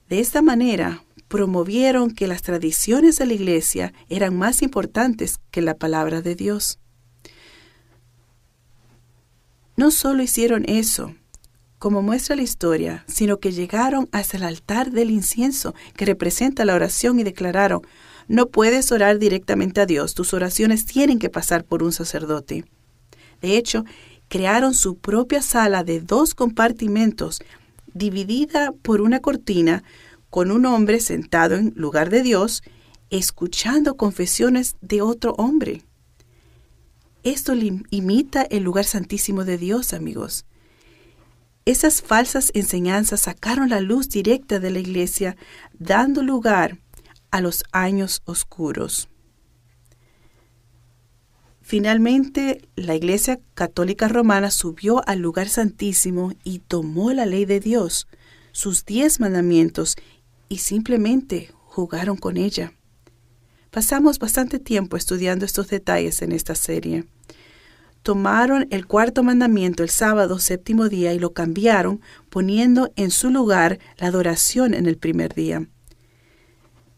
De 0.10 0.20
esta 0.20 0.44
manera, 0.44 1.04
promovieron 1.28 2.12
que 2.12 2.28
las 2.28 2.44
tradiciones 2.44 3.18
de 3.18 3.26
la 3.26 3.34
Iglesia 3.34 3.94
eran 4.10 4.38
más 4.38 4.62
importantes 4.62 5.40
que 5.50 5.62
la 5.62 5.76
palabra 5.76 6.22
de 6.22 6.36
Dios. 6.36 6.78
No 9.76 9.90
solo 9.90 10.22
hicieron 10.22 10.66
eso, 10.68 11.16
como 11.80 12.02
muestra 12.02 12.36
la 12.36 12.42
historia, 12.42 13.06
sino 13.08 13.40
que 13.40 13.54
llegaron 13.54 14.10
hasta 14.12 14.38
el 14.38 14.44
altar 14.44 14.92
del 14.92 15.10
incienso, 15.10 15.74
que 15.96 16.06
representa 16.06 16.66
la 16.66 16.76
oración, 16.76 17.20
y 17.20 17.24
declararon, 17.24 17.82
no 18.28 18.48
puedes 18.48 18.92
orar 18.92 19.18
directamente 19.18 19.82
a 19.82 19.86
Dios, 19.86 20.14
tus 20.14 20.34
oraciones 20.34 20.86
tienen 20.86 21.18
que 21.18 21.30
pasar 21.30 21.64
por 21.64 21.82
un 21.82 21.94
sacerdote. 21.94 22.66
De 23.42 23.58
hecho, 23.58 23.86
crearon 24.28 24.74
su 24.74 24.98
propia 24.98 25.42
sala 25.42 25.84
de 25.84 26.02
dos 26.02 26.36
compartimentos 26.36 27.42
dividida 27.94 28.74
por 28.84 29.02
una 29.02 29.20
cortina, 29.20 29.84
con 30.30 30.52
un 30.52 30.66
hombre 30.66 31.00
sentado 31.00 31.56
en 31.56 31.74
lugar 31.76 32.10
de 32.10 32.22
Dios, 32.22 32.62
escuchando 33.10 33.98
confesiones 33.98 34.76
de 34.82 35.02
otro 35.02 35.34
hombre. 35.38 35.84
Esto 37.24 37.54
imita 37.90 38.44
el 38.44 38.64
lugar 38.64 38.86
santísimo 38.86 39.44
de 39.44 39.58
Dios, 39.58 39.94
amigos. 39.94 40.46
Esas 41.70 42.02
falsas 42.02 42.50
enseñanzas 42.56 43.22
sacaron 43.22 43.70
la 43.70 43.80
luz 43.80 44.10
directa 44.10 44.60
de 44.60 44.72
la 44.72 44.80
iglesia, 44.80 45.38
dando 45.78 46.24
lugar 46.24 46.80
a 47.30 47.42
los 47.42 47.64
años 47.72 48.24
oscuros. 48.26 49.08
Finalmente, 51.62 52.68
la 52.76 52.96
Iglesia 52.96 53.40
Católica 53.54 54.08
Romana 54.08 54.50
subió 54.50 55.08
al 55.08 55.20
lugar 55.20 55.48
santísimo 55.48 56.34
y 56.44 56.58
tomó 56.58 57.14
la 57.14 57.28
ley 57.28 57.46
de 57.46 57.60
Dios, 57.60 58.08
sus 58.52 58.84
diez 58.84 59.20
mandamientos, 59.20 59.96
y 60.48 60.58
simplemente 60.58 61.52
jugaron 61.66 62.18
con 62.18 62.38
ella. 62.38 62.74
Pasamos 63.70 64.18
bastante 64.18 64.58
tiempo 64.58 64.98
estudiando 64.98 65.46
estos 65.46 65.68
detalles 65.68 66.24
en 66.24 66.32
esta 66.32 66.56
serie. 66.56 67.06
Tomaron 68.04 68.68
el 68.72 68.88
cuarto 68.88 69.24
mandamiento 69.24 69.84
el 69.84 69.90
sábado 69.90 70.40
séptimo 70.40 70.90
día 70.90 71.14
y 71.14 71.20
lo 71.20 71.34
cambiaron, 71.34 72.02
poniendo 72.30 72.92
en 72.96 73.12
su 73.12 73.30
lugar 73.30 73.80
la 73.98 74.08
adoración 74.08 74.74
en 74.74 74.86
el 74.86 74.98
primer 74.98 75.34
día. 75.34 75.68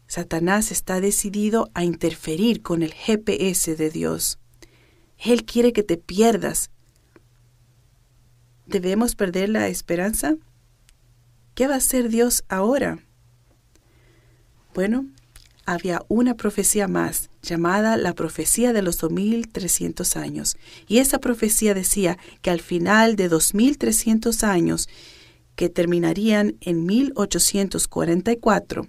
Satanás 0.06 0.70
está 0.70 1.00
decidido 1.00 1.70
a 1.74 1.84
interferir 1.84 2.62
con 2.62 2.82
el 2.82 2.92
GPS 2.92 3.76
de 3.76 3.90
Dios. 3.90 4.38
Él 5.18 5.44
quiere 5.44 5.72
que 5.72 5.82
te 5.82 5.96
pierdas. 5.96 6.70
¿Debemos 8.66 9.14
perder 9.14 9.48
la 9.48 9.68
esperanza? 9.68 10.36
¿Qué 11.54 11.66
va 11.66 11.74
a 11.74 11.78
hacer 11.78 12.08
Dios 12.08 12.44
ahora? 12.48 12.98
Bueno, 14.74 15.06
había 15.66 16.02
una 16.08 16.36
profecía 16.36 16.88
más, 16.88 17.30
llamada 17.42 17.96
la 17.96 18.14
profecía 18.14 18.72
de 18.72 18.82
los 18.82 18.98
2300 18.98 20.16
años, 20.16 20.56
y 20.88 20.98
esa 20.98 21.18
profecía 21.18 21.74
decía 21.74 22.18
que 22.40 22.50
al 22.50 22.60
final 22.60 23.16
de 23.16 23.28
2300 23.28 24.44
años, 24.44 24.88
que 25.54 25.68
terminarían 25.68 26.56
en 26.60 26.86
1844, 26.86 28.88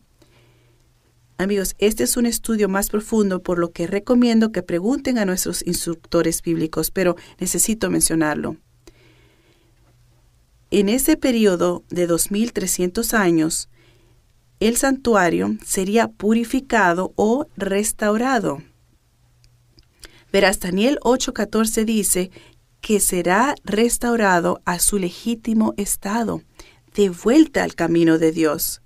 Amigos, 1.39 1.75
este 1.79 2.03
es 2.03 2.15
un 2.15 2.27
estudio 2.27 2.69
más 2.69 2.89
profundo, 2.89 3.41
por 3.41 3.57
lo 3.57 3.71
que 3.71 3.87
recomiendo 3.87 4.51
que 4.51 4.61
pregunten 4.61 5.17
a 5.17 5.25
nuestros 5.25 5.65
instructores 5.65 6.41
bíblicos, 6.41 6.91
pero 6.91 7.15
necesito 7.39 7.89
mencionarlo. 7.89 8.55
En 10.69 10.89
ese 10.89 11.17
periodo 11.17 11.83
de 11.89 12.07
2300 12.07 13.13
años, 13.13 13.69
el 14.67 14.77
santuario 14.77 15.57
sería 15.65 16.07
purificado 16.07 17.11
o 17.17 17.47
restaurado. 17.57 18.63
Verás, 20.31 20.61
Daniel 20.61 20.99
8:14 21.01 21.83
dice 21.83 22.31
que 22.79 23.01
será 23.01 23.55
restaurado 23.65 24.61
a 24.63 24.79
su 24.79 24.99
legítimo 24.99 25.73
estado, 25.75 26.43
de 26.95 27.09
vuelta 27.09 27.63
al 27.63 27.75
camino 27.75 28.17
de 28.17 28.31
Dios. 28.31 28.81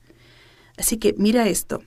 Así 0.77 0.97
que 0.97 1.13
mira 1.17 1.47
esto. 1.47 1.83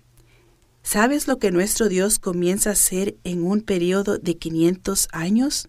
¿Sabes 0.83 1.27
lo 1.27 1.39
que 1.39 1.51
nuestro 1.51 1.89
Dios 1.89 2.21
comienza 2.21 2.71
a 2.71 2.75
hacer 2.75 3.17
en 3.25 3.43
un 3.43 3.61
periodo 3.61 4.19
de 4.19 4.39
500 4.39 5.09
años? 5.13 5.69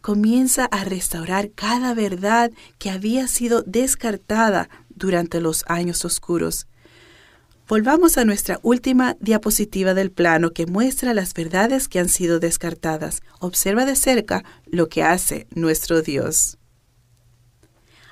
Comienza 0.00 0.64
a 0.66 0.84
restaurar 0.84 1.50
cada 1.50 1.92
verdad 1.92 2.52
que 2.78 2.90
había 2.90 3.26
sido 3.26 3.62
descartada 3.62 4.68
durante 4.90 5.40
los 5.40 5.64
años 5.66 6.04
oscuros. 6.04 6.68
Volvamos 7.68 8.16
a 8.16 8.24
nuestra 8.24 8.60
última 8.62 9.16
diapositiva 9.18 9.92
del 9.92 10.12
plano 10.12 10.52
que 10.52 10.66
muestra 10.66 11.14
las 11.14 11.34
verdades 11.34 11.88
que 11.88 11.98
han 11.98 12.08
sido 12.08 12.38
descartadas. 12.38 13.22
Observa 13.40 13.84
de 13.84 13.96
cerca 13.96 14.44
lo 14.66 14.88
que 14.88 15.02
hace 15.02 15.48
nuestro 15.50 16.00
Dios. 16.00 16.58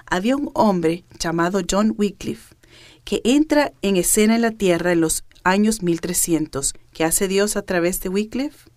Había 0.07 0.34
un 0.34 0.50
hombre 0.55 1.05
llamado 1.20 1.61
John 1.70 1.94
Wycliffe 1.96 2.57
que 3.05 3.20
entra 3.22 3.72
en 3.80 3.96
escena 3.96 4.34
en 4.34 4.42
la 4.42 4.50
tierra 4.50 4.90
en 4.90 5.00
los 5.00 5.24
años 5.44 5.82
1300. 5.82 6.74
¿Qué 6.92 7.05
hace 7.05 7.28
Dios 7.28 7.57
a 7.57 7.62
través 7.62 8.00
de 8.00 8.09
Wycliffe? 8.09 8.68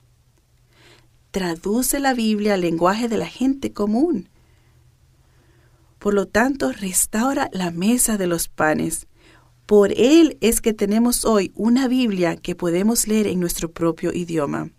Traduce 1.32 2.00
la 2.00 2.14
Biblia 2.14 2.54
al 2.54 2.62
lenguaje 2.62 3.08
de 3.08 3.18
la 3.18 3.28
gente 3.28 3.74
común. 3.74 4.30
Por 5.98 6.14
lo 6.14 6.28
tanto, 6.28 6.72
restaura 6.72 7.50
la 7.52 7.72
mesa 7.72 8.18
de 8.18 8.28
los 8.28 8.48
panes. 8.48 9.08
Por 9.68 9.92
él 9.98 10.38
es 10.40 10.62
que 10.62 10.74
tenemos 10.74 11.26
hoy 11.26 11.52
una 11.54 11.90
Biblia 11.90 12.38
que 12.38 12.56
podemos 12.56 13.06
leer 13.06 13.28
en 13.28 13.42
nuestro 13.42 13.70
propio 13.70 14.14
idioma. 14.14 14.72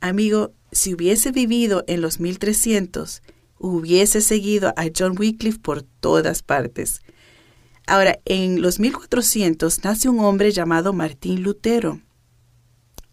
Amigo, 0.00 0.52
si 0.70 0.94
hubiese 0.94 1.32
vivido 1.32 1.82
en 1.88 2.00
los 2.00 2.20
1300, 2.20 3.20
hubiese 3.58 4.20
seguido 4.20 4.72
a 4.76 4.84
John 4.96 5.16
Wycliffe 5.18 5.58
por 5.58 5.82
todas 5.82 6.44
partes. 6.44 7.00
Ahora, 7.84 8.20
en 8.26 8.62
los 8.62 8.78
1400 8.78 9.82
nace 9.82 10.08
un 10.08 10.20
hombre 10.20 10.52
llamado 10.52 10.92
Martín 10.92 11.42
Lutero. 11.42 12.00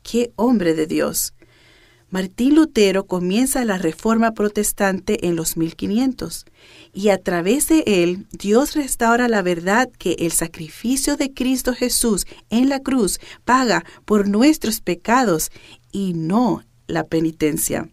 ¡Qué 0.04 0.32
hombre 0.36 0.76
de 0.76 0.86
Dios! 0.86 1.34
Martín 2.10 2.56
Lutero 2.56 3.06
comienza 3.06 3.66
la 3.66 3.78
reforma 3.78 4.34
protestante 4.34 5.28
en 5.28 5.36
los 5.36 5.58
1500 5.58 6.46
y 6.94 7.10
a 7.10 7.18
través 7.18 7.68
de 7.68 7.84
él 7.86 8.28
Dios 8.32 8.76
restaura 8.76 9.28
la 9.28 9.42
verdad 9.42 9.90
que 9.98 10.14
el 10.20 10.32
sacrificio 10.32 11.18
de 11.18 11.34
Cristo 11.34 11.74
Jesús 11.74 12.26
en 12.50 12.70
la 12.70 12.80
cruz 12.80 13.20
paga 13.44 13.84
por 14.06 14.30
nuestros 14.30 14.80
pecados 14.80 15.52
y 15.92 16.14
no 16.14 16.64
la 16.88 17.04
penitencia. 17.04 17.90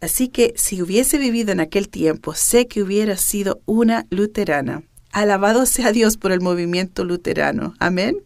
Así 0.00 0.28
que 0.28 0.54
si 0.56 0.80
hubiese 0.80 1.18
vivido 1.18 1.52
en 1.52 1.60
aquel 1.60 1.90
tiempo, 1.90 2.34
sé 2.34 2.66
que 2.68 2.82
hubiera 2.82 3.18
sido 3.18 3.60
una 3.66 4.06
luterana. 4.08 4.82
Alabado 5.12 5.66
sea 5.66 5.92
Dios 5.92 6.16
por 6.16 6.32
el 6.32 6.40
movimiento 6.40 7.04
luterano. 7.04 7.74
Amén. 7.78 8.16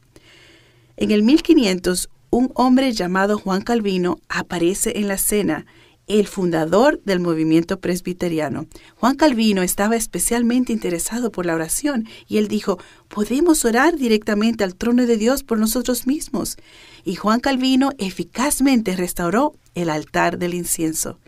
En 0.97 1.11
el 1.11 1.23
1500, 1.23 2.11
un 2.31 2.51
hombre 2.55 2.93
llamado 2.93 3.39
Juan 3.39 3.63
Calvino 3.63 4.19
aparece 4.29 4.99
en 4.99 5.09
la 5.09 5.15
escena, 5.15 5.67
el 6.09 6.27
fundador 6.27 7.03
del 7.05 7.21
movimiento 7.21 7.81
presbiteriano. 7.81 8.67
Juan 8.97 9.17
Calvino 9.17 9.63
estaba 9.63 9.95
especialmente 9.95 10.73
interesado 10.73 11.31
por 11.31 11.45
la 11.45 11.55
oración 11.55 12.09
y 12.27 12.39
él 12.39 12.49
dijo, 12.49 12.79
podemos 13.09 13.65
orar 13.65 13.97
directamente 13.97 14.65
al 14.65 14.75
trono 14.75 15.07
de 15.07 15.19
Dios 15.19 15.43
por 15.43 15.59
nosotros 15.59 16.07
mismos. 16.07 16.57
Y 17.05 17.17
Juan 17.17 17.41
Calvino 17.41 17.91
eficazmente 17.99 18.97
restauró 18.97 19.55
el 19.75 19.91
altar 19.91 20.39
del 20.39 20.55
incienso. 20.55 21.19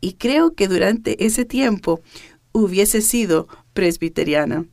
Y 0.00 0.14
creo 0.14 0.54
que 0.54 0.66
durante 0.66 1.24
ese 1.24 1.44
tiempo 1.44 2.00
hubiese 2.52 3.02
sido 3.02 3.46
presbiteriana. 3.74 4.66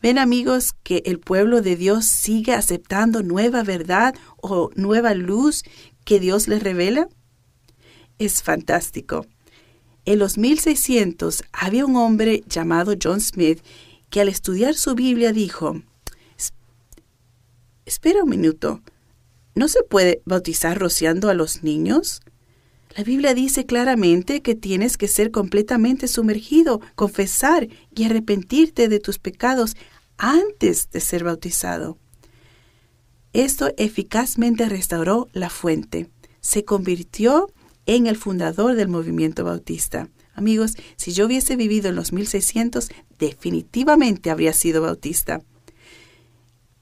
Ven 0.00 0.18
amigos 0.18 0.74
que 0.82 1.02
el 1.06 1.18
pueblo 1.18 1.60
de 1.60 1.76
Dios 1.76 2.04
sigue 2.06 2.54
aceptando 2.54 3.22
nueva 3.22 3.64
verdad 3.64 4.14
o 4.36 4.70
nueva 4.76 5.14
luz 5.14 5.64
que 6.04 6.20
Dios 6.20 6.46
les 6.46 6.62
revela. 6.62 7.08
Es 8.18 8.42
fantástico. 8.42 9.26
En 10.04 10.18
los 10.18 10.38
1600 10.38 11.42
había 11.52 11.84
un 11.84 11.96
hombre 11.96 12.42
llamado 12.46 12.94
John 13.02 13.20
Smith 13.20 13.60
que 14.08 14.20
al 14.20 14.28
estudiar 14.28 14.74
su 14.74 14.94
Biblia 14.94 15.32
dijo, 15.32 15.82
Espera 17.84 18.22
un 18.22 18.30
minuto, 18.30 18.82
¿no 19.54 19.66
se 19.66 19.82
puede 19.82 20.22
bautizar 20.24 20.78
rociando 20.78 21.28
a 21.28 21.34
los 21.34 21.62
niños? 21.62 22.20
La 22.98 23.04
Biblia 23.04 23.32
dice 23.32 23.64
claramente 23.64 24.42
que 24.42 24.56
tienes 24.56 24.96
que 24.96 25.06
ser 25.06 25.30
completamente 25.30 26.08
sumergido, 26.08 26.80
confesar 26.96 27.68
y 27.94 28.02
arrepentirte 28.02 28.88
de 28.88 28.98
tus 28.98 29.20
pecados 29.20 29.76
antes 30.16 30.90
de 30.90 30.98
ser 30.98 31.22
bautizado. 31.22 31.96
Esto 33.32 33.72
eficazmente 33.76 34.68
restauró 34.68 35.28
la 35.32 35.48
fuente. 35.48 36.10
Se 36.40 36.64
convirtió 36.64 37.52
en 37.86 38.08
el 38.08 38.16
fundador 38.16 38.74
del 38.74 38.88
movimiento 38.88 39.44
bautista. 39.44 40.08
Amigos, 40.34 40.72
si 40.96 41.12
yo 41.12 41.26
hubiese 41.26 41.54
vivido 41.54 41.90
en 41.90 41.94
los 41.94 42.12
1600, 42.12 42.88
definitivamente 43.16 44.28
habría 44.28 44.52
sido 44.52 44.82
bautista. 44.82 45.40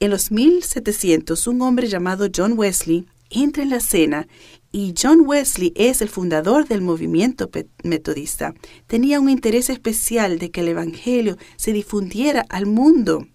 En 0.01 0.09
los 0.09 0.31
1700, 0.31 1.47
un 1.47 1.61
hombre 1.61 1.89
llamado 1.89 2.27
John 2.35 2.55
Wesley 2.57 3.07
entra 3.29 3.63
en 3.63 3.71
la 3.71 3.77
escena 3.77 4.29
y 4.77 4.93
John 4.95 5.23
Wesley 5.25 5.73
es 5.75 6.03
el 6.03 6.11
fundador 6.11 6.69
del 6.69 6.83
movimiento 6.83 7.49
metodista. 7.83 8.53
Tenía 8.87 9.19
un 9.21 9.31
interés 9.31 9.71
especial 9.71 10.39
de 10.39 10.51
que 10.51 10.61
el 10.61 10.69
Evangelio 10.69 11.39
se 11.57 11.73
difundiera 11.73 12.45
al 12.51 12.67
mundo. 12.67 13.27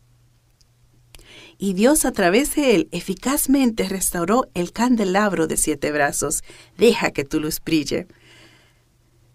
Y 1.57 1.73
Dios 1.73 2.05
a 2.05 2.11
través 2.11 2.53
de 2.53 2.75
él 2.75 2.89
eficazmente 2.91 3.89
restauró 3.89 4.51
el 4.53 4.71
candelabro 4.71 5.47
de 5.47 5.57
siete 5.57 5.91
brazos. 5.91 6.43
Deja 6.77 7.09
que 7.09 7.23
tu 7.23 7.39
luz 7.39 7.59
brille. 7.59 8.05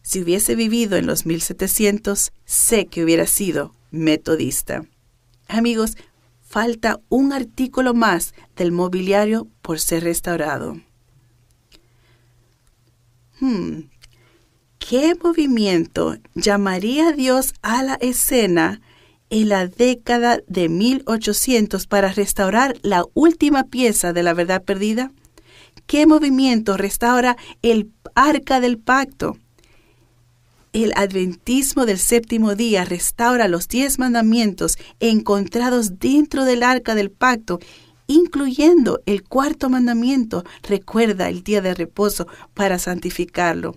Si 0.02 0.22
hubiese 0.22 0.54
vivido 0.54 0.96
en 0.96 1.06
los 1.06 1.26
1700, 1.26 2.30
sé 2.44 2.86
que 2.86 3.02
hubiera 3.02 3.26
sido 3.26 3.74
metodista. 3.90 4.86
Amigos, 5.48 5.96
falta 6.40 7.00
un 7.08 7.32
artículo 7.32 7.94
más 7.94 8.32
del 8.54 8.70
mobiliario 8.70 9.48
por 9.60 9.80
ser 9.80 10.04
restaurado. 10.04 10.76
Hmm. 13.40 13.90
¿Qué 14.78 15.14
movimiento 15.22 16.16
llamaría 16.34 17.12
Dios 17.12 17.54
a 17.60 17.82
la 17.82 17.94
escena 17.94 18.80
en 19.30 19.48
la 19.48 19.66
década 19.66 20.38
de 20.46 20.68
1800 20.68 21.86
para 21.86 22.12
restaurar 22.12 22.76
la 22.82 23.04
última 23.12 23.64
pieza 23.64 24.12
de 24.12 24.22
la 24.22 24.32
verdad 24.32 24.62
perdida? 24.62 25.10
¿Qué 25.86 26.06
movimiento 26.06 26.76
restaura 26.76 27.36
el 27.62 27.90
arca 28.14 28.60
del 28.60 28.78
pacto? 28.78 29.36
El 30.72 30.92
adventismo 30.94 31.84
del 31.84 31.98
séptimo 31.98 32.54
día 32.54 32.84
restaura 32.84 33.48
los 33.48 33.68
diez 33.68 33.98
mandamientos 33.98 34.78
encontrados 35.00 35.98
dentro 35.98 36.44
del 36.44 36.62
arca 36.62 36.94
del 36.94 37.10
pacto, 37.10 37.58
incluyendo 38.06 39.00
el 39.06 39.22
cuarto 39.22 39.68
mandamiento. 39.68 40.44
Recuerda 40.62 41.28
el 41.28 41.42
día 41.42 41.60
de 41.60 41.74
reposo 41.74 42.26
para 42.54 42.78
santificarlo. 42.78 43.76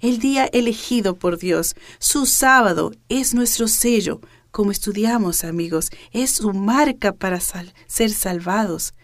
El 0.00 0.18
día 0.18 0.46
elegido 0.46 1.16
por 1.16 1.38
Dios, 1.38 1.74
su 1.98 2.26
sábado, 2.26 2.92
es 3.08 3.34
nuestro 3.34 3.68
sello. 3.68 4.20
Como 4.50 4.72
estudiamos, 4.72 5.44
amigos, 5.44 5.90
es 6.12 6.32
su 6.32 6.52
marca 6.52 7.12
para 7.12 7.38
ser 7.40 8.10
salvados. 8.10 8.94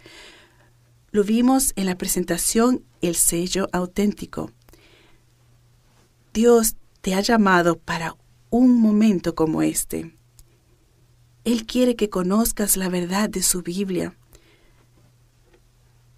Lo 1.12 1.24
vimos 1.24 1.72
en 1.77 1.87
la 1.87 1.97
presentación 1.97 2.85
El 3.01 3.14
sello 3.14 3.68
auténtico. 3.72 4.51
Dios 6.35 6.74
te 7.01 7.14
ha 7.14 7.20
llamado 7.20 7.79
para 7.79 8.16
un 8.51 8.81
momento 8.81 9.35
como 9.35 9.62
este. 9.62 10.16
Él 11.45 11.64
quiere 11.64 11.95
que 11.95 12.11
conozcas 12.11 12.77
la 12.77 12.89
verdad 12.89 13.31
de 13.31 13.43
su 13.43 13.62
Biblia. 13.62 14.16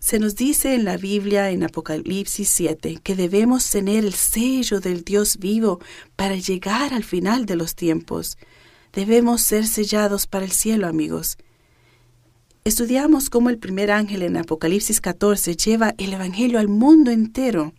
Se 0.00 0.20
nos 0.20 0.36
dice 0.36 0.74
en 0.74 0.84
la 0.84 0.96
Biblia, 0.96 1.50
en 1.50 1.64
Apocalipsis 1.64 2.48
7, 2.48 3.00
que 3.02 3.16
debemos 3.16 3.68
tener 3.68 4.04
el 4.04 4.14
sello 4.14 4.78
del 4.78 5.02
Dios 5.02 5.38
vivo 5.38 5.80
para 6.14 6.36
llegar 6.36 6.94
al 6.94 7.02
final 7.02 7.46
de 7.46 7.56
los 7.56 7.74
tiempos. 7.74 8.38
Debemos 8.92 9.42
ser 9.42 9.66
sellados 9.66 10.28
para 10.28 10.44
el 10.44 10.52
cielo, 10.52 10.86
amigos. 10.86 11.36
Estudiamos 12.64 13.28
cómo 13.28 13.50
el 13.50 13.58
primer 13.58 13.90
ángel 13.90 14.22
en 14.22 14.36
Apocalipsis 14.36 15.00
14 15.00 15.56
lleva 15.56 15.94
el 15.98 16.12
Evangelio 16.12 16.60
al 16.60 16.68
mundo 16.68 17.10
entero. 17.10 17.72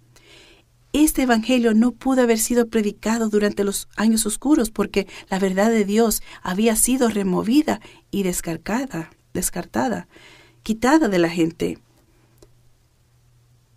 Este 0.92 1.22
Evangelio 1.22 1.74
no 1.74 1.94
pudo 1.94 2.22
haber 2.24 2.38
sido 2.38 2.68
predicado 2.68 3.30
durante 3.30 3.64
los 3.64 3.88
años 3.96 4.26
oscuros 4.26 4.72
porque 4.72 5.08
la 5.30 5.40
verdad 5.40 5.70
de 5.70 5.86
Dios 5.86 6.22
había 6.42 6.76
sido 6.76 7.08
removida 7.08 7.80
y 8.12 8.24
descartada, 8.24 9.10
descartada, 9.34 10.10
quitada 10.64 11.08
de 11.08 11.20
la 11.20 11.30
gente. 11.30 11.78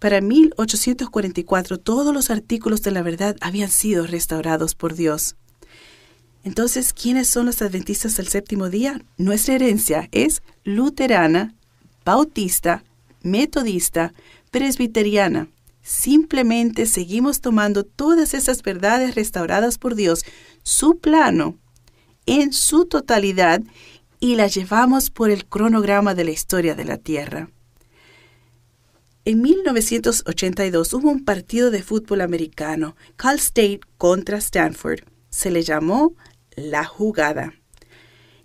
Para 0.02 0.20
1844 0.20 1.78
todos 1.78 2.12
los 2.12 2.30
artículos 2.30 2.82
de 2.82 2.90
la 2.90 3.02
verdad 3.02 3.36
habían 3.40 3.70
sido 3.70 4.04
restaurados 4.04 4.74
por 4.74 4.94
Dios. 4.96 5.36
Entonces, 6.42 6.92
¿quiénes 6.92 7.28
son 7.28 7.46
los 7.46 7.62
adventistas 7.62 8.16
del 8.16 8.26
séptimo 8.26 8.68
día? 8.68 9.00
Nuestra 9.16 9.54
herencia 9.54 10.08
es 10.10 10.42
luterana, 10.64 11.54
bautista, 12.04 12.82
metodista, 13.22 14.12
presbiteriana. 14.50 15.46
Simplemente 15.82 16.86
seguimos 16.86 17.40
tomando 17.40 17.84
todas 17.84 18.34
esas 18.34 18.64
verdades 18.64 19.14
restauradas 19.14 19.78
por 19.78 19.94
Dios, 19.94 20.24
su 20.64 20.98
plano, 20.98 21.58
en 22.26 22.52
su 22.52 22.86
totalidad, 22.86 23.62
y 24.18 24.34
las 24.34 24.52
llevamos 24.52 25.10
por 25.10 25.30
el 25.30 25.46
cronograma 25.46 26.16
de 26.16 26.24
la 26.24 26.32
historia 26.32 26.74
de 26.74 26.86
la 26.86 26.96
Tierra. 26.96 27.50
En 29.24 29.40
1982 29.40 30.92
hubo 30.94 31.10
un 31.10 31.24
partido 31.24 31.70
de 31.70 31.82
fútbol 31.82 32.20
americano, 32.20 32.96
Cal 33.16 33.36
State 33.36 33.80
contra 33.98 34.38
Stanford. 34.38 35.00
Se 35.30 35.50
le 35.50 35.62
llamó 35.62 36.14
la 36.56 36.84
jugada. 36.84 37.54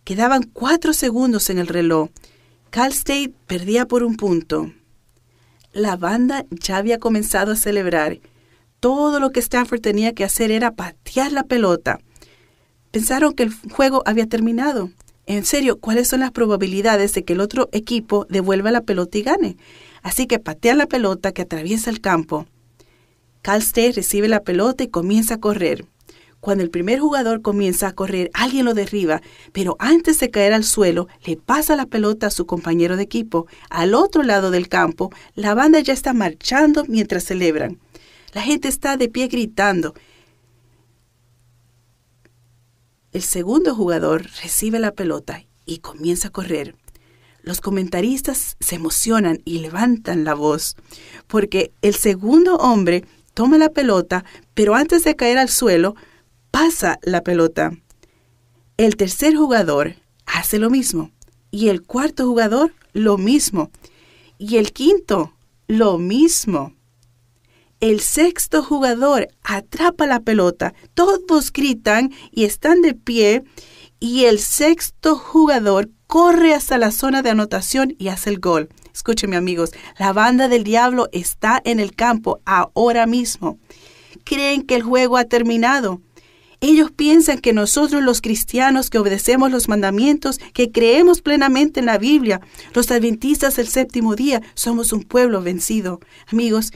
Quedaban 0.04 0.44
cuatro 0.44 0.94
segundos 0.94 1.50
en 1.50 1.58
el 1.58 1.68
reloj. 1.68 2.10
Cal 2.70 2.92
State 2.92 3.34
perdía 3.48 3.88
por 3.88 4.04
un 4.04 4.16
punto 4.16 4.72
la 5.78 5.96
banda 5.96 6.46
ya 6.50 6.78
había 6.78 7.00
comenzado 7.00 7.52
a 7.52 7.56
celebrar. 7.56 8.20
Todo 8.80 9.20
lo 9.20 9.32
que 9.32 9.40
Stanford 9.40 9.82
tenía 9.82 10.14
que 10.14 10.24
hacer 10.24 10.52
era 10.52 10.76
patear 10.76 11.32
la 11.32 11.44
pelota. 11.44 12.00
Pensaron 12.92 13.34
que 13.34 13.44
el 13.44 13.54
juego 13.72 14.02
había 14.06 14.28
terminado. 14.28 14.90
En 15.26 15.46
serio, 15.46 15.80
¿cuáles 15.80 16.08
son 16.08 16.22
las 16.22 16.32
probabilidades 16.32 17.14
de 17.14 17.24
que 17.24 17.34
el 17.34 17.42
otro 17.42 17.70
equipo 17.72 18.26
devuelva 18.30 18.72
la 18.72 18.82
pelota 18.82 19.18
y 19.18 19.24
gane? 19.24 19.58
Así 20.08 20.26
que 20.26 20.40
patean 20.40 20.78
la 20.78 20.88
pelota 20.88 21.34
que 21.34 21.42
atraviesa 21.42 21.90
el 21.90 22.00
campo. 22.00 22.48
Cal 23.42 23.60
State 23.60 23.92
recibe 23.92 24.30
la 24.30 24.42
pelota 24.42 24.86
y 24.86 24.88
comienza 24.88 25.34
a 25.34 25.40
correr. 25.42 25.86
Cuando 26.40 26.64
el 26.64 26.70
primer 26.70 27.02
jugador 27.02 27.42
comienza 27.42 27.90
a 27.90 27.92
correr, 27.92 28.32
alguien 28.34 28.64
lo 28.64 28.74
derriba, 28.74 29.22
pero 29.52 29.76
antes 29.80 30.18
de 30.22 30.32
caer 30.32 30.54
al 30.54 30.64
suelo, 30.64 31.10
le 31.26 31.36
pasa 31.36 31.76
la 31.76 31.88
pelota 31.88 32.28
a 32.28 32.32
su 32.32 32.46
compañero 32.46 32.96
de 32.96 33.04
equipo. 33.04 33.48
Al 33.70 33.94
otro 33.94 34.24
lado 34.24 34.50
del 34.50 34.70
campo, 34.70 35.12
la 35.36 35.54
banda 35.56 35.82
ya 35.82 35.92
está 35.92 36.14
marchando 36.14 36.86
mientras 36.88 37.26
celebran. 37.26 37.78
La 38.32 38.42
gente 38.42 38.70
está 38.70 38.96
de 38.96 39.10
pie 39.10 39.28
gritando. 39.28 39.94
El 43.12 43.24
segundo 43.24 43.76
jugador 43.76 44.24
recibe 44.42 44.80
la 44.80 44.94
pelota 44.94 45.44
y 45.66 45.80
comienza 45.80 46.30
a 46.30 46.32
correr. 46.32 46.76
Los 47.48 47.62
comentaristas 47.62 48.58
se 48.60 48.76
emocionan 48.76 49.42
y 49.46 49.60
levantan 49.60 50.26
la 50.26 50.34
voz, 50.34 50.76
porque 51.28 51.72
el 51.82 51.96
segundo 51.96 52.58
hombre 52.58 53.06
toma 53.34 53.58
la 53.58 53.70
pelota, 53.70 54.26
pero 54.54 54.76
antes 54.76 55.06
de 55.06 55.16
caer 55.16 55.38
al 55.38 55.48
suelo, 55.48 55.96
pasa 56.52 57.00
la 57.04 57.24
pelota. 57.24 57.72
El 58.76 58.98
tercer 58.98 59.34
jugador 59.34 59.96
hace 60.26 60.60
lo 60.60 60.70
mismo. 60.70 61.10
Y 61.50 61.70
el 61.70 61.84
cuarto 61.84 62.26
jugador 62.26 62.74
lo 62.92 63.18
mismo. 63.18 63.72
Y 64.38 64.58
el 64.58 64.74
quinto 64.74 65.32
lo 65.68 65.98
mismo. 65.98 66.74
El 67.80 68.02
sexto 68.02 68.62
jugador 68.62 69.30
atrapa 69.44 70.06
la 70.06 70.20
pelota. 70.20 70.74
Todos 70.96 71.54
gritan 71.54 72.12
y 72.30 72.44
están 72.44 72.82
de 72.82 72.94
pie. 72.94 73.46
Y 74.02 74.26
el 74.26 74.40
sexto 74.40 75.16
jugador 75.16 75.90
corre 76.08 76.54
hasta 76.54 76.78
la 76.78 76.92
zona 76.92 77.22
de 77.22 77.30
anotación 77.30 77.96
y 78.00 78.08
hace 78.08 78.30
el 78.30 78.40
gol. 78.40 78.70
Escúcheme 78.94 79.36
amigos, 79.36 79.72
la 80.00 80.14
banda 80.14 80.48
del 80.48 80.64
diablo 80.64 81.10
está 81.12 81.62
en 81.64 81.80
el 81.80 81.94
campo 81.94 82.40
ahora 82.46 83.06
mismo. 83.06 83.60
Creen 84.24 84.64
que 84.64 84.76
el 84.76 84.84
juego 84.84 85.18
ha 85.18 85.26
terminado. 85.26 86.02
Ellos 86.60 86.90
piensan 86.90 87.38
que 87.38 87.54
nosotros 87.54 88.02
los 88.02 88.22
cristianos 88.22 88.90
que 88.90 88.98
obedecemos 88.98 89.52
los 89.52 89.70
mandamientos, 89.70 90.40
que 90.54 90.72
creemos 90.72 91.22
plenamente 91.22 91.80
en 91.80 91.86
la 91.86 92.00
Biblia, 92.00 92.42
los 92.74 92.90
adventistas 92.90 93.58
del 93.58 93.68
séptimo 93.68 94.16
día, 94.16 94.42
somos 94.56 94.92
un 94.92 95.04
pueblo 95.04 95.44
vencido. 95.44 96.00
Amigos, 96.26 96.72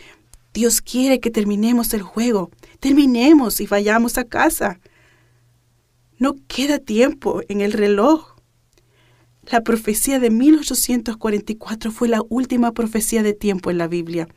Dios 0.53 0.81
quiere 0.81 1.19
que 1.19 1.31
terminemos 1.31 1.93
el 1.95 2.03
juego, 2.03 2.51
terminemos 2.79 3.59
y 3.59 3.65
vayamos 3.65 4.19
a 4.19 4.25
casa. 4.25 4.79
No 6.19 6.35
queda 6.47 6.77
tiempo 6.77 7.41
en 7.49 7.61
el 7.61 7.73
reloj. 7.73 8.30
La 9.49 9.61
profecía 9.61 10.19
de 10.19 10.29
1844 10.29 11.91
fue 11.91 12.07
la 12.07 12.21
última 12.29 12.73
profecía 12.73 13.23
de 13.23 13.33
tiempo 13.33 13.71
en 13.71 13.77
la 13.77 13.87
Biblia. 13.87 14.27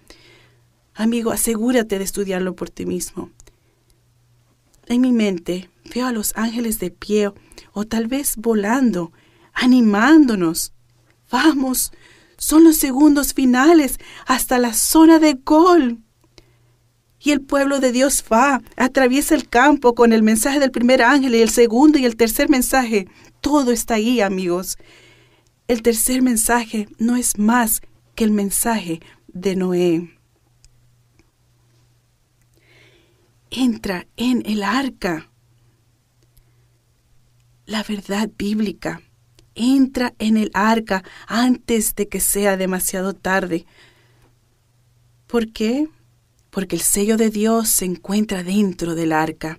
Amigo, 0.94 1.30
asegúrate 1.30 1.98
de 1.98 2.04
estudiarlo 2.04 2.54
por 2.54 2.70
ti 2.70 2.86
mismo. 2.86 3.30
En 4.86 5.00
mi 5.00 5.12
mente 5.12 5.70
veo 5.94 6.06
a 6.06 6.12
los 6.12 6.32
ángeles 6.36 6.78
de 6.78 6.90
pie 6.90 7.32
o 7.72 7.84
tal 7.84 8.06
vez 8.06 8.36
volando, 8.36 9.12
animándonos. 9.52 10.72
Vamos, 11.30 11.92
son 12.36 12.64
los 12.64 12.76
segundos 12.76 13.34
finales 13.34 13.98
hasta 14.26 14.58
la 14.58 14.72
zona 14.72 15.18
de 15.18 15.34
gol. 15.34 15.98
Y 17.18 17.30
el 17.30 17.40
pueblo 17.40 17.80
de 17.80 17.90
Dios 17.90 18.22
va, 18.30 18.60
atraviesa 18.76 19.34
el 19.34 19.48
campo 19.48 19.94
con 19.94 20.12
el 20.12 20.22
mensaje 20.22 20.60
del 20.60 20.70
primer 20.70 21.02
ángel 21.02 21.34
y 21.34 21.40
el 21.40 21.48
segundo 21.48 21.98
y 21.98 22.04
el 22.04 22.16
tercer 22.16 22.50
mensaje. 22.50 23.08
Todo 23.44 23.72
está 23.72 23.96
ahí, 23.96 24.22
amigos. 24.22 24.78
El 25.68 25.82
tercer 25.82 26.22
mensaje 26.22 26.88
no 26.98 27.14
es 27.14 27.38
más 27.38 27.82
que 28.14 28.24
el 28.24 28.30
mensaje 28.30 29.00
de 29.28 29.54
Noé. 29.54 30.18
Entra 33.50 34.06
en 34.16 34.42
el 34.46 34.62
arca. 34.62 35.30
La 37.66 37.82
verdad 37.82 38.30
bíblica. 38.34 39.02
Entra 39.54 40.14
en 40.18 40.38
el 40.38 40.50
arca 40.54 41.04
antes 41.26 41.94
de 41.96 42.08
que 42.08 42.20
sea 42.20 42.56
demasiado 42.56 43.12
tarde. 43.12 43.66
¿Por 45.26 45.52
qué? 45.52 45.90
porque 46.54 46.76
el 46.76 46.82
sello 46.82 47.16
de 47.16 47.30
Dios 47.30 47.68
se 47.68 47.84
encuentra 47.84 48.44
dentro 48.44 48.94
del 48.94 49.10
arca. 49.10 49.58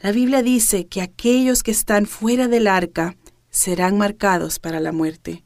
La 0.00 0.12
Biblia 0.12 0.42
dice 0.42 0.86
que 0.86 1.02
aquellos 1.02 1.64
que 1.64 1.72
están 1.72 2.06
fuera 2.06 2.46
del 2.46 2.68
arca 2.68 3.16
serán 3.50 3.98
marcados 3.98 4.60
para 4.60 4.78
la 4.78 4.92
muerte. 4.92 5.42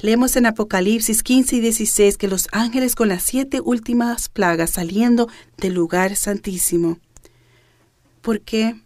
Leemos 0.00 0.34
en 0.36 0.46
Apocalipsis 0.46 1.22
15 1.22 1.56
y 1.56 1.60
16 1.60 2.16
que 2.16 2.26
los 2.26 2.48
ángeles 2.52 2.94
con 2.94 3.08
las 3.08 3.22
siete 3.22 3.60
últimas 3.60 4.30
plagas 4.30 4.70
saliendo 4.70 5.28
del 5.58 5.74
lugar 5.74 6.16
santísimo. 6.16 6.98
¿Por 8.22 8.40
qué? 8.40 8.80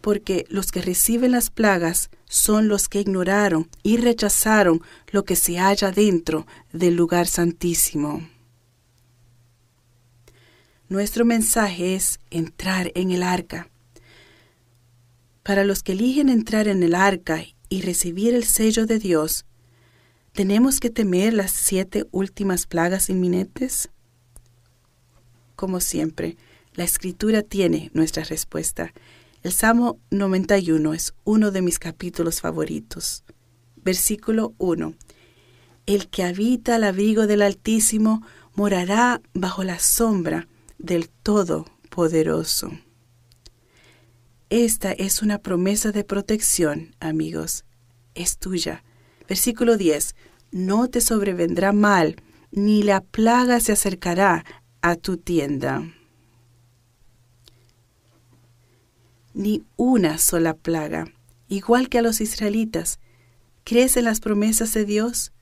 Porque 0.00 0.44
los 0.48 0.72
que 0.72 0.82
reciben 0.82 1.30
las 1.30 1.50
plagas 1.50 2.10
son 2.26 2.66
los 2.66 2.88
que 2.88 3.00
ignoraron 3.00 3.68
y 3.84 3.96
rechazaron 3.96 4.82
lo 5.12 5.24
que 5.24 5.36
se 5.36 5.58
halla 5.58 5.92
dentro 5.92 6.46
del 6.72 6.96
lugar 6.96 7.28
santísimo. 7.28 8.28
Nuestro 10.88 11.24
mensaje 11.24 11.94
es 11.94 12.18
entrar 12.30 12.90
en 12.94 13.12
el 13.12 13.22
arca. 13.22 13.71
Para 15.42 15.64
los 15.64 15.82
que 15.82 15.92
eligen 15.92 16.28
entrar 16.28 16.68
en 16.68 16.82
el 16.82 16.94
arca 16.94 17.42
y 17.68 17.82
recibir 17.82 18.34
el 18.34 18.44
sello 18.44 18.86
de 18.86 19.00
Dios, 19.00 19.44
¿tenemos 20.32 20.78
que 20.78 20.88
temer 20.88 21.34
las 21.34 21.50
siete 21.50 22.06
últimas 22.12 22.66
plagas 22.66 23.10
inminentes? 23.10 23.90
Como 25.56 25.80
siempre, 25.80 26.36
la 26.74 26.84
escritura 26.84 27.42
tiene 27.42 27.90
nuestra 27.92 28.22
respuesta. 28.22 28.92
El 29.42 29.52
Salmo 29.52 29.98
91 30.10 30.94
es 30.94 31.12
uno 31.24 31.50
de 31.50 31.62
mis 31.62 31.80
capítulos 31.80 32.40
favoritos. 32.40 33.24
Versículo 33.76 34.54
1. 34.58 34.94
El 35.86 36.08
que 36.08 36.22
habita 36.22 36.76
al 36.76 36.84
abrigo 36.84 37.26
del 37.26 37.42
Altísimo 37.42 38.22
morará 38.54 39.20
bajo 39.34 39.64
la 39.64 39.80
sombra 39.80 40.46
del 40.78 41.08
Todopoderoso. 41.08 42.70
Esta 44.52 44.92
es 44.92 45.22
una 45.22 45.38
promesa 45.38 45.92
de 45.92 46.04
protección, 46.04 46.94
amigos. 47.00 47.64
Es 48.14 48.36
tuya. 48.36 48.84
Versículo 49.26 49.78
10. 49.78 50.14
No 50.50 50.88
te 50.88 51.00
sobrevendrá 51.00 51.72
mal, 51.72 52.16
ni 52.50 52.82
la 52.82 53.00
plaga 53.00 53.60
se 53.60 53.72
acercará 53.72 54.44
a 54.82 54.96
tu 54.96 55.16
tienda. 55.16 55.90
Ni 59.32 59.64
una 59.76 60.18
sola 60.18 60.52
plaga. 60.52 61.06
Igual 61.48 61.88
que 61.88 62.00
a 62.00 62.02
los 62.02 62.20
israelitas, 62.20 63.00
¿crees 63.64 63.96
en 63.96 64.04
las 64.04 64.20
promesas 64.20 64.74
de 64.74 64.84
Dios? 64.84 65.32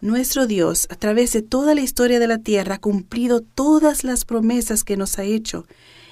Nuestro 0.00 0.46
Dios, 0.46 0.86
a 0.88 0.96
través 0.96 1.34
de 1.34 1.42
toda 1.42 1.74
la 1.74 1.82
historia 1.82 2.18
de 2.18 2.26
la 2.26 2.38
tierra, 2.38 2.76
ha 2.76 2.80
cumplido 2.80 3.42
todas 3.42 4.02
las 4.02 4.24
promesas 4.24 4.82
que 4.82 4.96
nos 4.96 5.18
ha 5.18 5.24
hecho. 5.24 5.66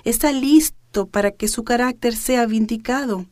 Está 0.04 0.30
listo 0.30 0.76
para 1.04 1.32
que 1.32 1.48
su 1.48 1.62
carácter 1.64 2.16
sea 2.16 2.46
vindicado. 2.46 3.26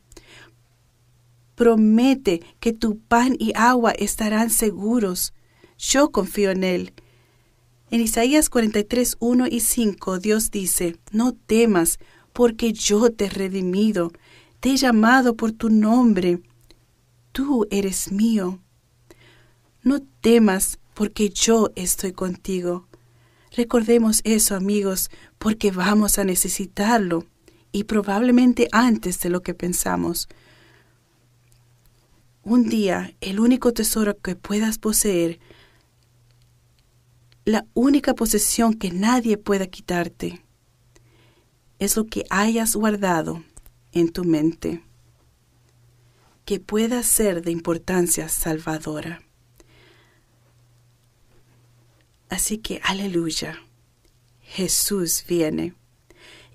Promete 1.55 2.43
que 2.59 2.71
tu 2.71 2.99
pan 2.99 3.35
y 3.39 3.51
agua 3.55 3.91
estarán 3.91 4.51
seguros. 4.51 5.33
Yo 5.79 6.11
confío 6.11 6.51
en 6.51 6.63
Él. 6.63 6.93
En 7.89 8.01
Isaías 8.01 8.49
43, 8.49 9.17
1 9.19 9.47
y 9.49 9.59
5, 9.61 10.19
Dios 10.19 10.51
dice, 10.51 10.97
No 11.11 11.33
temas, 11.33 11.97
porque 12.33 12.73
yo 12.73 13.09
te 13.09 13.25
he 13.25 13.29
redimido, 13.29 14.11
te 14.59 14.71
he 14.71 14.77
llamado 14.77 15.35
por 15.35 15.51
tu 15.53 15.69
nombre. 15.69 16.41
Tú 17.31 17.65
eres 17.71 18.11
mío. 18.11 18.59
No 19.81 20.01
temas, 20.21 20.77
porque 20.93 21.29
yo 21.29 21.71
estoy 21.75 22.11
contigo. 22.11 22.87
Recordemos 23.55 24.21
eso, 24.25 24.55
amigos, 24.55 25.09
porque 25.37 25.71
vamos 25.71 26.17
a 26.17 26.25
necesitarlo, 26.25 27.25
y 27.75 27.83
probablemente 27.83 28.69
antes 28.71 29.19
de 29.19 29.29
lo 29.29 29.41
que 29.41 29.53
pensamos. 29.53 30.29
Un 32.41 32.69
día, 32.69 33.13
el 33.19 33.41
único 33.41 33.73
tesoro 33.73 34.17
que 34.17 34.37
puedas 34.37 34.77
poseer, 34.77 35.41
la 37.43 37.65
única 37.73 38.13
posesión 38.13 38.75
que 38.75 38.91
nadie 38.91 39.37
pueda 39.37 39.67
quitarte, 39.67 40.41
es 41.77 41.97
lo 41.97 42.05
que 42.05 42.23
hayas 42.29 42.77
guardado 42.77 43.43
en 43.91 44.09
tu 44.09 44.23
mente, 44.23 44.81
que 46.45 46.61
pueda 46.61 47.03
ser 47.03 47.41
de 47.41 47.51
importancia 47.51 48.29
salvadora. 48.29 49.21
Así 52.29 52.57
que 52.57 52.79
aleluya, 52.85 53.59
Jesús 54.39 55.25
viene. 55.27 55.75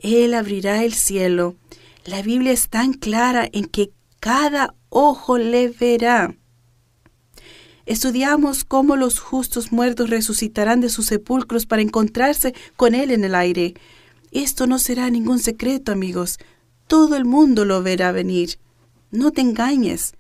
Él 0.01 0.35
abrirá 0.35 0.85
el 0.85 0.93
cielo. 0.93 1.57
La 2.05 2.23
Biblia 2.23 2.53
es 2.53 2.69
tan 2.69 2.93
clara 2.95 3.49
en 3.53 3.67
que 3.67 3.93
cada 4.19 4.75
ojo 4.89 5.39
le 5.39 5.69
verá. 5.69 6.35
Estudiamos 7.87 8.65
cómo 8.65 8.97
los 8.97 9.19
justos 9.19 9.73
muertos 9.73 10.11
resucitarán 10.11 10.81
de 10.81 10.91
sus 10.91 11.07
sepulcros 11.07 11.67
para 11.67 11.83
encontrarse 11.83 12.55
con 12.77 12.95
Él 12.95 13.11
en 13.11 13.25
el 13.25 13.35
aire. 13.35 13.75
Esto 14.31 14.67
no 14.67 14.79
será 14.79 15.11
ningún 15.11 15.39
secreto, 15.39 15.93
amigos. 15.93 16.39
Todo 16.87 17.17
el 17.17 17.25
mundo 17.25 17.65
lo 17.65 17.83
verá 17.83 18.13
venir. 18.13 18.59
No 19.11 19.31
te 19.31 19.41
engañes 19.41 20.15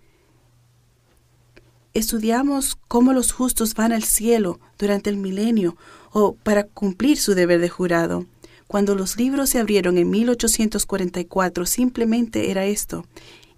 estudiamos 1.94 2.76
cómo 2.88 3.12
los 3.12 3.32
justos 3.32 3.74
van 3.74 3.92
al 3.92 4.04
cielo 4.04 4.60
durante 4.78 5.10
el 5.10 5.16
milenio 5.16 5.76
o 6.12 6.34
para 6.34 6.64
cumplir 6.64 7.18
su 7.18 7.34
deber 7.34 7.60
de 7.60 7.68
jurado. 7.68 8.26
Cuando 8.70 8.94
los 8.94 9.16
libros 9.16 9.50
se 9.50 9.58
abrieron 9.58 9.98
en 9.98 10.10
1844, 10.10 11.66
simplemente 11.66 12.52
era 12.52 12.66
esto. 12.66 13.04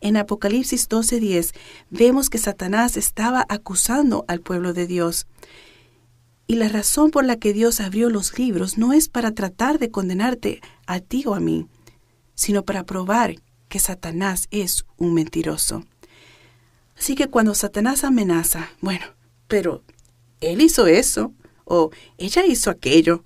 En 0.01 0.17
Apocalipsis 0.17 0.89
12:10 0.89 1.53
vemos 1.91 2.31
que 2.31 2.39
Satanás 2.39 2.97
estaba 2.97 3.45
acusando 3.51 4.25
al 4.27 4.41
pueblo 4.41 4.73
de 4.73 4.87
Dios. 4.87 5.27
Y 6.47 6.55
la 6.55 6.71
razón 6.71 7.11
por 7.11 7.27
la 7.27 7.37
que 7.37 7.53
Dios 7.53 7.83
abrió 7.83 8.09
los 8.09 8.39
libros 8.39 8.79
no 8.79 8.95
es 8.95 9.11
para 9.11 9.33
tratar 9.33 9.79
de 9.79 9.91
condenarte 9.91 10.63
a 10.87 11.01
ti 11.01 11.25
o 11.27 11.35
a 11.35 11.41
mí, 11.41 11.67
sino 12.35 12.63
para 12.65 12.85
probar 12.85 13.35
que 13.69 13.81
Satanás 13.81 14.49
es 14.51 14.87
un 14.97 15.13
mentiroso. 15.13 15.85
Así 16.97 17.17
que 17.17 17.29
cuando 17.29 17.55
Satanás 17.55 18.03
amenaza, 18.05 18.71
bueno, 18.81 19.05
pero 19.47 19.83
él 20.41 20.63
hizo 20.63 20.87
eso 20.87 21.35
o 21.67 21.91
ella 22.17 22.47
hizo 22.47 22.71
aquello. 22.71 23.23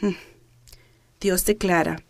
Hmm. 0.00 0.29
Dios 1.20 1.44
declara, 1.44 2.02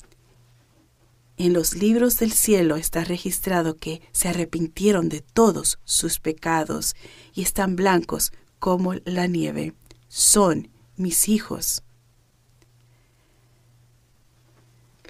en 1.36 1.52
los 1.52 1.74
libros 1.74 2.18
del 2.18 2.32
cielo 2.32 2.76
está 2.76 3.02
registrado 3.02 3.76
que 3.76 4.02
se 4.12 4.28
arrepintieron 4.28 5.08
de 5.08 5.20
todos 5.20 5.78
sus 5.84 6.18
pecados 6.18 6.94
y 7.32 7.42
están 7.42 7.76
blancos 7.76 8.32
como 8.58 8.94
la 9.04 9.26
nieve. 9.26 9.74
Son 10.08 10.68
mis 10.96 11.28
hijos. 11.28 11.82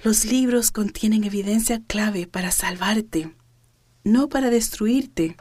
Los 0.03 0.25
libros 0.25 0.71
contienen 0.71 1.25
evidencia 1.25 1.81
clave 1.85 2.27
para 2.27 2.51
salvarte 2.51 3.35
no 4.03 4.29
para 4.29 4.49
destruirte. 4.49 5.37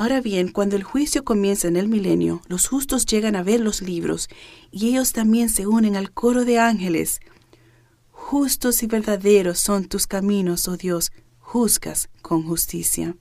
Ahora 0.00 0.22
bien, 0.22 0.48
cuando 0.48 0.76
el 0.76 0.82
juicio 0.82 1.26
comienza 1.26 1.68
en 1.68 1.76
el 1.76 1.86
milenio, 1.86 2.40
los 2.48 2.68
justos 2.68 3.04
llegan 3.04 3.36
a 3.36 3.42
ver 3.42 3.60
los 3.60 3.82
libros 3.82 4.30
y 4.70 4.88
ellos 4.88 5.12
también 5.12 5.50
se 5.50 5.66
unen 5.66 5.94
al 5.94 6.10
coro 6.10 6.46
de 6.46 6.58
ángeles. 6.58 7.20
Justos 8.10 8.82
y 8.82 8.86
verdaderos 8.86 9.58
son 9.58 9.84
tus 9.84 10.06
caminos, 10.06 10.68
oh 10.68 10.78
Dios, 10.78 11.12
juzgas 11.38 12.08
con 12.22 12.44
justicia. 12.44 13.14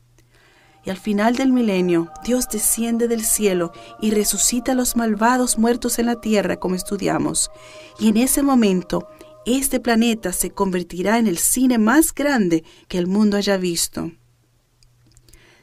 Y 0.86 0.90
al 0.90 0.96
final 0.96 1.36
del 1.36 1.52
milenio, 1.52 2.14
Dios 2.24 2.48
desciende 2.48 3.10
del 3.10 3.26
cielo 3.26 3.74
y 4.00 4.12
resucita 4.12 4.72
a 4.72 4.76
los 4.76 4.96
malvados 4.96 5.58
muertos 5.58 6.00
en 6.00 6.06
la 6.06 6.22
tierra, 6.22 6.62
como 6.62 6.76
estudiamos. 6.76 7.52
Y 8.00 8.08
en 8.08 8.16
ese 8.16 8.42
momento, 8.42 9.06
este 9.46 9.82
planeta 9.82 10.32
se 10.32 10.52
convertirá 10.52 11.18
en 11.18 11.28
el 11.28 11.40
cine 11.40 11.78
más 11.78 12.14
grande 12.14 12.64
que 12.88 13.00
el 13.00 13.08
mundo 13.08 13.36
haya 13.36 13.58
visto. 13.58 14.14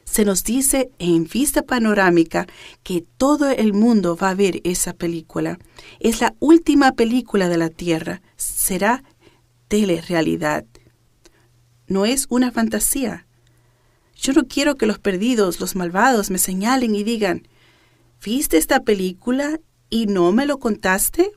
Se 0.09 0.25
nos 0.25 0.43
dice 0.43 0.89
en 0.97 1.25
vista 1.25 1.61
panorámica 1.61 2.47
que 2.81 3.05
todo 3.17 3.49
el 3.49 3.73
mundo 3.73 4.15
va 4.15 4.29
a 4.29 4.35
ver 4.35 4.61
esa 4.63 4.93
película. 4.93 5.59
Es 5.99 6.21
la 6.21 6.33
última 6.39 6.93
película 6.93 7.49
de 7.49 7.57
la 7.57 7.69
Tierra. 7.69 8.21
Será 8.35 9.03
telerrealidad. 9.67 10.65
No 11.87 12.05
es 12.05 12.25
una 12.29 12.51
fantasía. 12.51 13.27
Yo 14.15 14.33
no 14.33 14.47
quiero 14.47 14.75
que 14.75 14.87
los 14.87 14.97
perdidos, 14.97 15.59
los 15.59 15.75
malvados, 15.75 16.31
me 16.31 16.39
señalen 16.39 16.95
y 16.95 17.03
digan, 17.03 17.47
¿viste 18.23 18.57
esta 18.57 18.79
película 18.79 19.59
y 19.89 20.07
no 20.07 20.31
me 20.31 20.47
lo 20.47 20.57
contaste? 20.57 21.31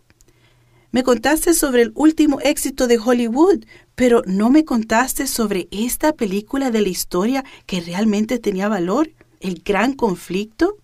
Me 0.92 1.02
contaste 1.02 1.54
sobre 1.54 1.82
el 1.82 1.92
último 1.94 2.40
éxito 2.40 2.86
de 2.88 2.98
Hollywood, 2.98 3.64
pero 3.94 4.22
no 4.26 4.50
me 4.50 4.64
contaste 4.64 5.26
sobre 5.26 5.68
esta 5.70 6.12
película 6.12 6.70
de 6.70 6.80
la 6.80 6.88
historia 6.88 7.44
que 7.66 7.80
realmente 7.80 8.38
tenía 8.38 8.68
valor, 8.68 9.10
el 9.40 9.62
gran 9.64 9.94
conflicto. 9.94 10.76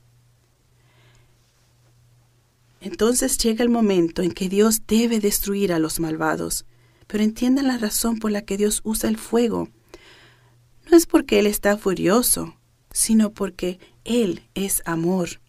Entonces 2.80 3.36
llega 3.38 3.64
el 3.64 3.70
momento 3.70 4.22
en 4.22 4.32
que 4.32 4.48
Dios 4.48 4.82
debe 4.86 5.18
destruir 5.18 5.72
a 5.72 5.78
los 5.78 5.98
malvados, 5.98 6.66
pero 7.06 7.24
entiendan 7.24 7.66
la 7.66 7.78
razón 7.78 8.18
por 8.18 8.30
la 8.30 8.42
que 8.42 8.56
Dios 8.56 8.80
usa 8.84 9.08
el 9.08 9.16
fuego 9.16 9.68
no 10.90 10.96
es 10.96 11.06
porque 11.06 11.38
Él 11.38 11.46
está 11.46 11.76
furioso, 11.76 12.56
sino 12.92 13.32
porque 13.32 13.78
Él 14.04 14.42
es 14.54 14.82
amor. 14.84 15.40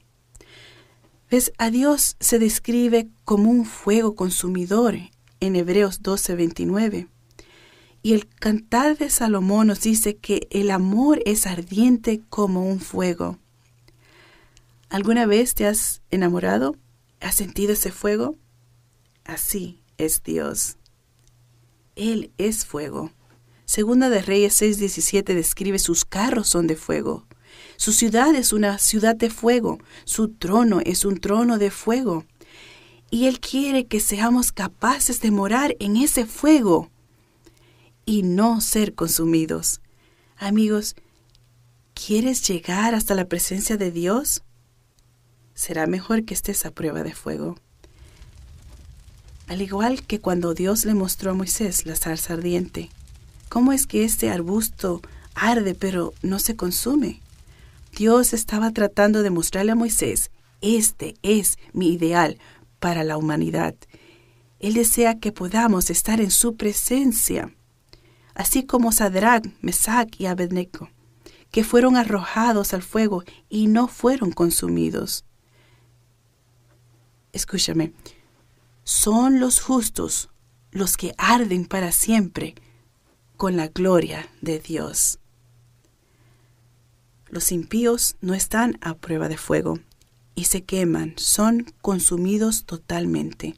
¿Ves? 1.30 1.52
A 1.58 1.70
Dios 1.70 2.16
se 2.22 2.40
describe 2.40 3.10
como 3.26 3.52
un 3.52 3.66
fuego 3.66 4.16
consumidor 4.16 4.96
en 5.42 5.56
Hebreos 5.58 6.02
12:29. 6.02 7.10
Y 8.02 8.14
el 8.14 8.30
cantar 8.30 8.98
de 8.98 9.10
Salomón 9.10 9.68
nos 9.68 9.82
dice 9.82 10.16
que 10.16 10.48
el 10.52 10.72
amor 10.72 11.22
es 11.26 11.46
ardiente 11.46 12.22
como 12.30 12.66
un 12.66 12.80
fuego. 12.80 13.40
¿Alguna 14.90 15.26
vez 15.26 15.54
te 15.54 15.66
has 15.66 16.02
enamorado? 16.12 16.78
¿Has 17.20 17.36
sentido 17.36 17.74
ese 17.74 17.92
fuego? 17.92 18.38
Así 19.26 19.84
es 19.98 20.24
Dios. 20.24 20.78
Él 21.98 22.32
es 22.38 22.66
fuego. 22.66 23.12
Segunda 23.66 24.10
de 24.10 24.22
Reyes 24.22 24.62
6:17 24.62 25.34
describe 25.34 25.78
sus 25.78 26.06
carros 26.06 26.48
son 26.48 26.68
de 26.68 26.78
fuego. 26.78 27.27
Su 27.78 27.94
ciudad 27.94 28.36
es 28.36 28.52
una 28.52 28.78
ciudad 28.78 29.16
de 29.16 29.30
fuego. 29.30 29.80
Su 30.04 30.30
trono 30.30 30.82
es 30.84 31.06
un 31.06 31.20
trono 31.20 31.58
de 31.58 31.72
fuego. 31.72 32.26
Y 33.10 33.28
Él 33.28 33.40
quiere 33.40 33.86
que 33.86 34.02
seamos 34.02 34.52
capaces 34.52 35.22
de 35.22 35.32
morar 35.32 35.76
en 35.80 35.96
ese 35.96 36.26
fuego 36.26 36.90
y 38.06 38.24
no 38.24 38.60
ser 38.60 38.94
consumidos. 38.94 39.80
Amigos, 40.36 40.96
¿quieres 41.94 42.46
llegar 42.46 42.94
hasta 42.94 43.16
la 43.16 43.30
presencia 43.30 43.78
de 43.78 43.92
Dios? 43.92 44.44
Será 45.54 45.88
mejor 45.88 46.26
que 46.26 46.34
estés 46.34 46.66
a 46.66 46.72
prueba 46.72 47.04
de 47.04 47.14
fuego. 47.14 47.58
Al 49.48 49.62
igual 49.62 50.04
que 50.06 50.20
cuando 50.20 50.54
Dios 50.54 50.84
le 50.84 50.94
mostró 50.94 51.32
a 51.32 51.34
Moisés 51.34 51.86
la 51.86 51.96
zarza 51.96 52.34
ardiente, 52.34 52.90
¿Cómo 53.50 53.72
es 53.72 53.88
que 53.88 54.04
este 54.04 54.30
arbusto 54.30 55.02
arde 55.34 55.74
pero 55.74 56.14
no 56.22 56.40
se 56.40 56.56
consume? 56.56 57.22
Dios 57.98 58.34
estaba 58.34 58.70
tratando 58.70 59.24
de 59.24 59.32
mostrarle 59.32 59.72
a 59.72 59.76
Moisés, 59.76 60.30
este 60.62 61.16
es 61.24 61.58
mi 61.74 61.94
ideal 61.94 62.38
para 62.80 63.04
la 63.04 63.18
humanidad. 63.18 63.74
Él 64.60 64.76
desea 64.76 65.18
que 65.18 65.32
podamos 65.32 65.90
estar 65.90 66.22
en 66.22 66.30
su 66.30 66.56
presencia, 66.58 67.52
así 68.36 68.68
como 68.68 68.92
Sadrach, 68.92 69.48
Mesach 69.62 70.10
y 70.20 70.28
Abednego, 70.28 70.92
que 71.50 71.64
fueron 71.64 71.98
arrojados 71.98 72.76
al 72.76 72.84
fuego 72.84 73.24
y 73.50 73.66
no 73.66 73.88
fueron 73.88 74.32
consumidos. 74.32 75.26
Escúchame, 77.34 77.94
son 78.84 79.40
los 79.40 79.60
justos 79.60 80.30
los 80.70 80.98
que 80.98 81.16
arden 81.18 81.66
para 81.66 81.92
siempre, 81.92 82.54
con 83.38 83.58
la 83.58 83.70
gloria 83.70 84.30
de 84.42 84.60
Dios. 84.60 85.18
Los 87.30 87.52
impíos 87.52 88.16
no 88.22 88.34
están 88.34 88.78
a 88.82 88.96
prueba 88.96 89.30
de 89.30 89.38
fuego 89.38 89.80
y 90.36 90.46
se 90.46 90.64
queman, 90.64 91.14
son 91.18 91.66
consumidos 91.82 92.66
totalmente. 92.66 93.56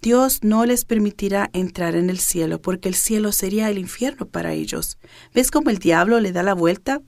Dios 0.00 0.42
no 0.42 0.64
les 0.64 0.86
permitirá 0.86 1.50
entrar 1.52 1.94
en 1.94 2.08
el 2.08 2.18
cielo 2.18 2.62
porque 2.62 2.88
el 2.88 2.94
cielo 2.94 3.32
sería 3.32 3.68
el 3.68 3.76
infierno 3.76 4.26
para 4.26 4.52
ellos. 4.52 4.98
¿Ves 5.34 5.50
cómo 5.50 5.68
el 5.68 5.78
diablo 5.78 6.20
le 6.20 6.32
da 6.32 6.42
la 6.42 6.54
vuelta? 6.54 7.02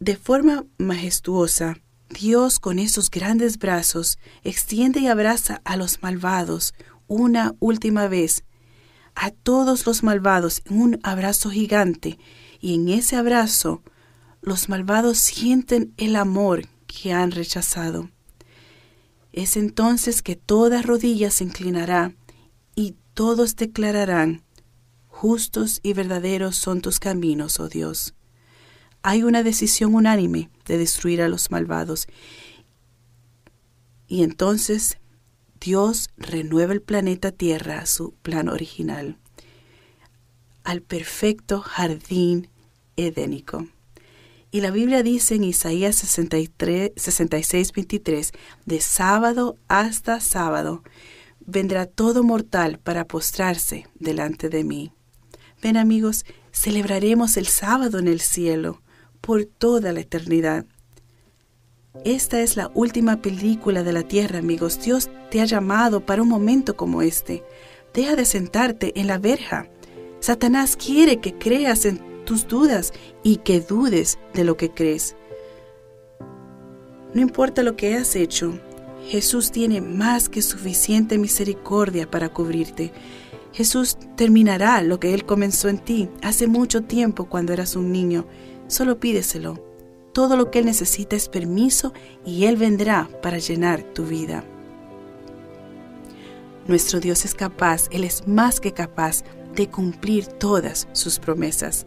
De 0.00 0.16
forma 0.16 0.64
majestuosa, 0.78 1.76
Dios 2.08 2.58
con 2.58 2.78
esos 2.78 3.10
grandes 3.10 3.58
brazos 3.58 4.18
extiende 4.44 5.00
y 5.00 5.08
abraza 5.08 5.60
a 5.64 5.76
los 5.76 6.02
malvados 6.02 6.72
una 7.06 7.54
última 7.58 8.08
vez 8.08 8.44
a 9.14 9.30
todos 9.30 9.84
los 9.84 10.04
malvados 10.04 10.62
en 10.66 10.80
un 10.80 11.00
abrazo 11.02 11.50
gigante 11.50 12.18
y 12.60 12.74
en 12.74 12.88
ese 12.88 13.16
abrazo 13.16 13.82
los 14.40 14.68
malvados 14.68 15.18
sienten 15.18 15.92
el 15.96 16.16
amor 16.16 16.66
que 16.86 17.12
han 17.12 17.30
rechazado. 17.30 18.10
Es 19.32 19.56
entonces 19.56 20.22
que 20.22 20.36
toda 20.36 20.82
rodilla 20.82 21.30
se 21.30 21.44
inclinará 21.44 22.14
y 22.74 22.96
todos 23.14 23.56
declararán, 23.56 24.42
justos 25.06 25.80
y 25.82 25.92
verdaderos 25.92 26.56
son 26.56 26.80
tus 26.80 27.00
caminos, 27.00 27.60
oh 27.60 27.68
Dios. 27.68 28.14
Hay 29.02 29.22
una 29.22 29.42
decisión 29.42 29.94
unánime 29.94 30.50
de 30.64 30.78
destruir 30.78 31.22
a 31.22 31.28
los 31.28 31.50
malvados. 31.50 32.06
Y 34.06 34.22
entonces 34.22 34.98
Dios 35.60 36.10
renueva 36.16 36.72
el 36.72 36.82
planeta 36.82 37.32
Tierra 37.32 37.80
a 37.80 37.86
su 37.86 38.12
plan 38.22 38.48
original, 38.48 39.18
al 40.68 40.82
perfecto 40.82 41.62
jardín 41.62 42.50
edénico. 42.96 43.66
Y 44.50 44.60
la 44.60 44.70
Biblia 44.70 45.02
dice 45.02 45.36
en 45.36 45.44
Isaías 45.44 45.96
63, 45.96 46.92
66, 46.94 47.72
23, 47.72 48.32
de 48.66 48.80
sábado 48.82 49.56
hasta 49.68 50.20
sábado 50.20 50.82
vendrá 51.40 51.86
todo 51.86 52.22
mortal 52.22 52.78
para 52.80 53.06
postrarse 53.06 53.86
delante 53.94 54.50
de 54.50 54.62
mí. 54.62 54.92
Ven 55.62 55.78
amigos, 55.78 56.26
celebraremos 56.52 57.38
el 57.38 57.46
sábado 57.46 57.98
en 57.98 58.06
el 58.06 58.20
cielo 58.20 58.82
por 59.22 59.46
toda 59.46 59.94
la 59.94 60.00
eternidad. 60.00 60.66
Esta 62.04 62.42
es 62.42 62.58
la 62.58 62.70
última 62.74 63.22
película 63.22 63.84
de 63.84 63.94
la 63.94 64.02
tierra, 64.02 64.40
amigos. 64.40 64.78
Dios 64.84 65.08
te 65.30 65.40
ha 65.40 65.46
llamado 65.46 66.04
para 66.04 66.20
un 66.20 66.28
momento 66.28 66.76
como 66.76 67.00
este. 67.00 67.42
Deja 67.94 68.16
de 68.16 68.26
sentarte 68.26 69.00
en 69.00 69.06
la 69.06 69.16
verja. 69.16 69.70
Satanás 70.20 70.76
quiere 70.76 71.18
que 71.20 71.34
creas 71.34 71.84
en 71.84 72.24
tus 72.24 72.46
dudas 72.46 72.92
y 73.22 73.36
que 73.36 73.60
dudes 73.60 74.18
de 74.34 74.44
lo 74.44 74.56
que 74.56 74.70
crees. 74.70 75.16
No 77.14 77.20
importa 77.22 77.62
lo 77.62 77.76
que 77.76 77.94
has 77.94 78.16
hecho, 78.16 78.58
Jesús 79.06 79.50
tiene 79.50 79.80
más 79.80 80.28
que 80.28 80.42
suficiente 80.42 81.16
misericordia 81.18 82.10
para 82.10 82.28
cubrirte. 82.28 82.92
Jesús 83.52 83.96
terminará 84.16 84.82
lo 84.82 85.00
que 85.00 85.14
Él 85.14 85.24
comenzó 85.24 85.68
en 85.68 85.78
ti 85.78 86.10
hace 86.22 86.46
mucho 86.46 86.82
tiempo 86.82 87.24
cuando 87.24 87.52
eras 87.52 87.76
un 87.76 87.90
niño. 87.90 88.26
Solo 88.66 89.00
pídeselo 89.00 89.68
todo 90.12 90.36
lo 90.36 90.50
que 90.50 90.58
Él 90.58 90.64
necesita 90.64 91.14
es 91.14 91.28
permiso 91.28 91.92
y 92.26 92.46
Él 92.46 92.56
vendrá 92.56 93.08
para 93.22 93.38
llenar 93.38 93.82
tu 93.82 94.04
vida. 94.04 94.42
Nuestro 96.66 96.98
Dios 96.98 97.24
es 97.24 97.34
capaz, 97.34 97.88
Él 97.92 98.02
es 98.02 98.26
más 98.26 98.60
que 98.60 98.72
capaz 98.72 99.22
de 99.58 99.68
cumplir 99.68 100.26
todas 100.26 100.86
sus 100.92 101.18
promesas. 101.18 101.84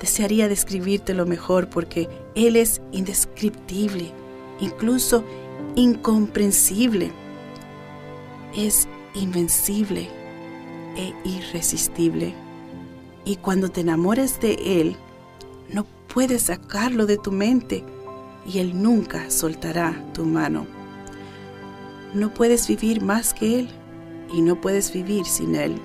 Desearía 0.00 0.48
describirte 0.48 1.14
lo 1.14 1.24
mejor 1.24 1.70
porque 1.70 2.08
Él 2.34 2.56
es 2.56 2.82
indescriptible, 2.90 4.10
incluso 4.60 5.24
incomprensible. 5.76 7.12
Es 8.56 8.88
invencible 9.14 10.08
e 10.96 11.14
irresistible. 11.24 12.34
Y 13.24 13.36
cuando 13.36 13.68
te 13.68 13.82
enamores 13.82 14.40
de 14.40 14.80
Él, 14.80 14.96
no 15.72 15.86
puedes 16.12 16.42
sacarlo 16.42 17.06
de 17.06 17.18
tu 17.18 17.30
mente 17.30 17.84
y 18.44 18.58
Él 18.58 18.82
nunca 18.82 19.30
soltará 19.30 20.04
tu 20.12 20.24
mano. 20.24 20.66
No 22.14 22.34
puedes 22.34 22.66
vivir 22.66 23.00
más 23.00 23.32
que 23.32 23.60
Él 23.60 23.68
y 24.32 24.40
no 24.42 24.60
puedes 24.60 24.92
vivir 24.92 25.24
sin 25.24 25.54
Él. 25.54 25.80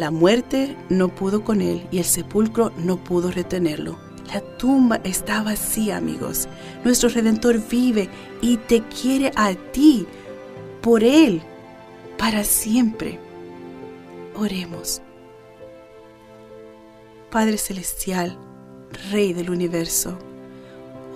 La 0.00 0.10
muerte 0.10 0.78
no 0.88 1.14
pudo 1.14 1.44
con 1.44 1.60
Él 1.60 1.86
y 1.90 1.98
el 1.98 2.04
sepulcro 2.04 2.72
no 2.78 2.96
pudo 3.04 3.30
retenerlo. 3.30 3.98
La 4.32 4.40
tumba 4.56 4.98
está 5.04 5.42
vacía, 5.42 5.98
amigos. 5.98 6.48
Nuestro 6.84 7.10
Redentor 7.10 7.60
vive 7.68 8.08
y 8.40 8.56
te 8.56 8.82
quiere 8.84 9.30
a 9.36 9.52
ti, 9.72 10.06
por 10.80 11.04
Él, 11.04 11.42
para 12.16 12.44
siempre. 12.44 13.20
Oremos. 14.34 15.02
Padre 17.30 17.58
Celestial, 17.58 18.38
Rey 19.10 19.34
del 19.34 19.50
universo, 19.50 20.18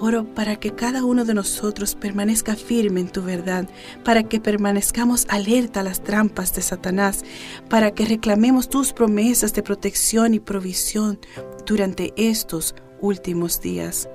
oro 0.00 0.24
para 0.24 0.56
que 0.56 0.72
cada 0.72 1.04
uno 1.04 1.24
de 1.24 1.34
nosotros 1.34 1.94
permanezca 1.94 2.56
firme 2.56 3.00
en 3.00 3.08
tu 3.08 3.22
verdad, 3.22 3.68
para 4.04 4.24
que 4.24 4.40
permanezcamos 4.40 5.26
alerta 5.28 5.80
a 5.80 5.82
las 5.82 6.02
trampas 6.02 6.54
de 6.54 6.62
Satanás, 6.62 7.24
para 7.68 7.92
que 7.92 8.04
reclamemos 8.04 8.68
tus 8.68 8.92
promesas 8.92 9.52
de 9.54 9.62
protección 9.62 10.34
y 10.34 10.40
provisión 10.40 11.18
durante 11.66 12.12
estos 12.16 12.74
últimos 13.00 13.60
días. 13.60 14.08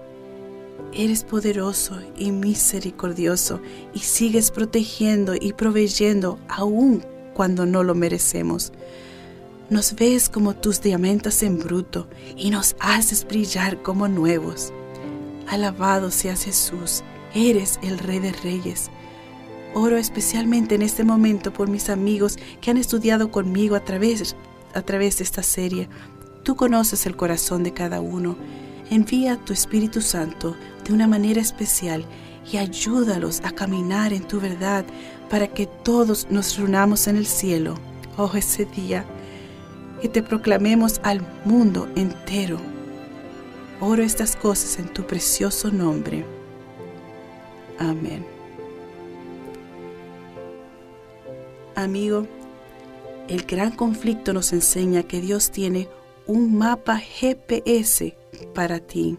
Eres 0.94 1.24
poderoso 1.24 2.00
y 2.18 2.32
misericordioso 2.32 3.62
y 3.94 4.00
sigues 4.00 4.50
protegiendo 4.50 5.36
y 5.40 5.54
proveyendo 5.54 6.40
aún 6.48 7.06
cuando 7.34 7.66
no 7.66 7.84
lo 7.84 7.94
merecemos. 7.94 8.74
Nos 9.70 9.94
ves 9.94 10.30
como 10.30 10.56
tus 10.56 10.82
diamantes 10.82 11.44
en 11.44 11.60
bruto 11.60 12.08
y 12.36 12.50
nos 12.50 12.76
haces 12.80 13.24
brillar 13.24 13.84
como 13.84 14.08
nuevos. 14.08 14.74
Alabado 15.50 16.12
seas 16.12 16.44
Jesús, 16.44 17.04
eres 17.34 17.80
el 17.82 17.98
Rey 17.98 18.20
de 18.20 18.32
Reyes. 18.32 18.92
Oro 19.74 19.98
especialmente 19.98 20.76
en 20.76 20.84
este 20.84 21.04
momento 21.04 21.52
por 21.52 21.68
mis 21.70 21.90
amigos 21.90 22.38
que 22.62 22.70
han 22.70 22.78
estudiado 22.78 23.32
conmigo 23.32 23.76
a 23.76 23.80
través, 23.80 24.36
a 24.76 24.84
través 24.84 25.18
de 25.18 25.24
esta 25.24 25.42
serie. 25.42 25.90
Tú 26.44 26.56
conoces 26.56 27.08
el 27.08 27.16
corazón 27.16 27.64
de 27.64 27.74
cada 27.74 28.00
uno. 28.00 28.38
Envía 28.92 29.38
tu 29.38 29.52
Espíritu 29.52 30.02
Santo 30.02 30.56
de 30.86 30.94
una 30.94 31.08
manera 31.08 31.42
especial 31.42 32.06
y 32.52 32.58
ayúdalos 32.58 33.42
a 33.44 33.50
caminar 33.50 34.14
en 34.14 34.28
tu 34.28 34.40
verdad 34.40 34.86
para 35.32 35.48
que 35.48 35.66
todos 35.66 36.28
nos 36.30 36.58
reunamos 36.58 37.08
en 37.08 37.18
el 37.18 37.26
cielo. 37.26 37.74
Oh, 38.18 38.32
ese 38.36 38.66
día 38.66 39.04
que 40.00 40.10
te 40.10 40.22
proclamemos 40.22 41.02
al 41.04 41.22
mundo 41.44 41.90
entero. 41.96 42.79
Oro 43.82 44.04
estas 44.04 44.36
cosas 44.36 44.78
en 44.78 44.94
tu 44.94 45.04
precioso 45.04 45.72
nombre. 45.72 46.26
Amén. 47.78 48.26
Amigo, 51.76 52.28
el 53.30 53.44
gran 53.44 53.72
conflicto 53.72 54.34
nos 54.34 54.52
enseña 54.52 55.04
que 55.04 55.22
Dios 55.22 55.52
tiene 55.52 55.88
un 56.28 56.58
mapa 56.58 56.98
GPS 56.98 58.18
para 58.54 58.80
ti. 58.80 59.18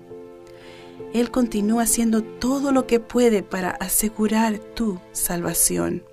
Él 1.15 1.31
continúa 1.31 1.85
haciendo 1.85 2.23
todo 2.23 2.71
lo 2.71 2.87
que 2.87 3.01
puede 3.01 3.43
para 3.43 3.71
asegurar 3.71 4.59
tu 4.59 5.01
salvación. 5.13 6.05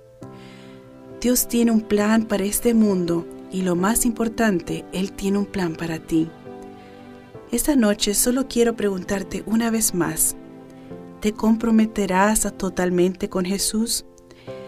Dios 1.20 1.48
tiene 1.48 1.70
un 1.70 1.82
plan 1.82 2.24
para 2.24 2.44
este 2.44 2.72
mundo 2.72 3.26
y 3.52 3.62
lo 3.62 3.76
más 3.76 4.06
importante, 4.06 4.84
Él 4.92 5.12
tiene 5.12 5.38
un 5.38 5.46
plan 5.46 5.76
para 5.76 5.98
ti. 5.98 6.30
Esta 7.50 7.76
noche 7.76 8.12
solo 8.14 8.46
quiero 8.46 8.76
preguntarte 8.76 9.42
una 9.46 9.70
vez 9.70 9.94
más, 9.94 10.36
¿te 11.20 11.32
comprometerás 11.32 12.52
totalmente 12.56 13.28
con 13.28 13.44
Jesús? 13.44 14.04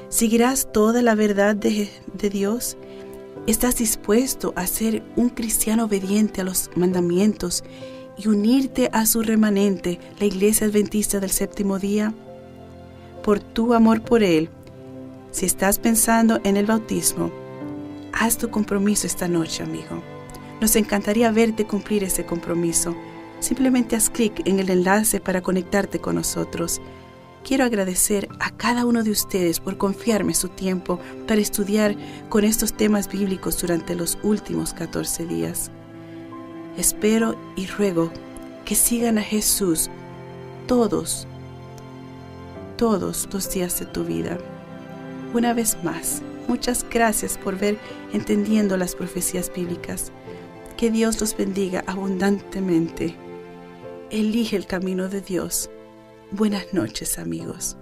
¿Seguirás 0.09 0.73
toda 0.73 1.03
la 1.03 1.15
verdad 1.15 1.55
de, 1.55 1.91
de 2.15 2.31
Dios? 2.31 2.79
¿Estás 3.47 3.77
dispuesto 3.77 4.53
a 4.57 4.67
ser 4.67 5.03
un 5.17 5.29
cristiano 5.29 5.85
obediente 5.85 6.41
a 6.41 6.45
los 6.45 6.71
mandamientos 6.75 7.65
y 8.17 8.29
unirte 8.29 8.89
a 8.93 9.05
su 9.07 9.23
remanente, 9.23 10.01
la 10.19 10.27
Iglesia 10.27 10.67
Adventista 10.67 11.21
del 11.21 11.31
séptimo 11.31 11.79
día? 11.79 12.15
Por 13.23 13.41
tu 13.41 13.75
amor 13.75 14.03
por 14.03 14.23
Él, 14.23 14.49
si 15.31 15.47
estás 15.47 15.79
pensando 15.79 16.41
en 16.45 16.57
el 16.57 16.67
bautismo, 16.67 17.31
Haz 18.13 18.37
tu 18.37 18.51
compromiso 18.51 19.07
esta 19.07 19.29
noche, 19.29 19.63
amigo. 19.63 20.03
Nos 20.61 20.77
encantaría 20.77 21.31
verte 21.31 21.67
cumplir 21.67 22.05
ese 22.05 22.27
compromiso. 22.27 22.95
Simplemente 23.41 23.97
haz 23.97 24.11
clic 24.11 24.47
en 24.47 24.59
el 24.59 24.69
enlace 24.69 25.21
para 25.21 25.41
conectarte 25.41 26.01
con 26.01 26.17
nosotros. 26.17 26.81
Quiero 27.43 27.65
agradecer 27.65 28.29
a 28.39 28.51
cada 28.51 28.85
uno 28.85 29.03
de 29.03 29.11
ustedes 29.11 29.61
por 29.61 29.79
confiarme 29.79 30.35
su 30.35 30.49
tiempo 30.49 31.01
para 31.27 31.41
estudiar 31.41 31.97
con 32.29 32.45
estos 32.45 32.75
temas 32.75 33.09
bíblicos 33.09 33.59
durante 33.59 33.95
los 33.95 34.19
últimos 34.23 34.75
14 34.75 35.27
días. 35.27 35.71
Espero 36.77 37.37
y 37.57 37.67
ruego 37.67 38.13
que 38.67 38.75
sigan 38.75 39.17
a 39.17 39.23
Jesús 39.23 39.89
todos, 40.67 41.27
todos 42.77 43.27
los 43.33 43.51
días 43.51 43.81
de 43.81 43.87
tu 43.87 44.05
vida. 44.05 44.37
Una 45.33 45.55
vez 45.55 45.79
más, 45.83 46.23
Muchas 46.51 46.85
gracias 46.91 47.39
por 47.39 47.57
ver 47.57 47.79
entendiendo 48.13 48.77
las 48.77 48.97
profecías 48.97 49.53
bíblicas. 49.55 50.11
Que 50.81 50.91
Dios 50.91 51.21
los 51.21 51.37
bendiga 51.37 51.85
abundantemente. 51.87 53.15
Elige 54.11 54.57
el 54.57 54.65
camino 54.65 55.11
de 55.11 55.21
Dios. 55.21 55.69
Buenas 56.31 56.73
noches 56.73 57.19
amigos. 57.19 57.77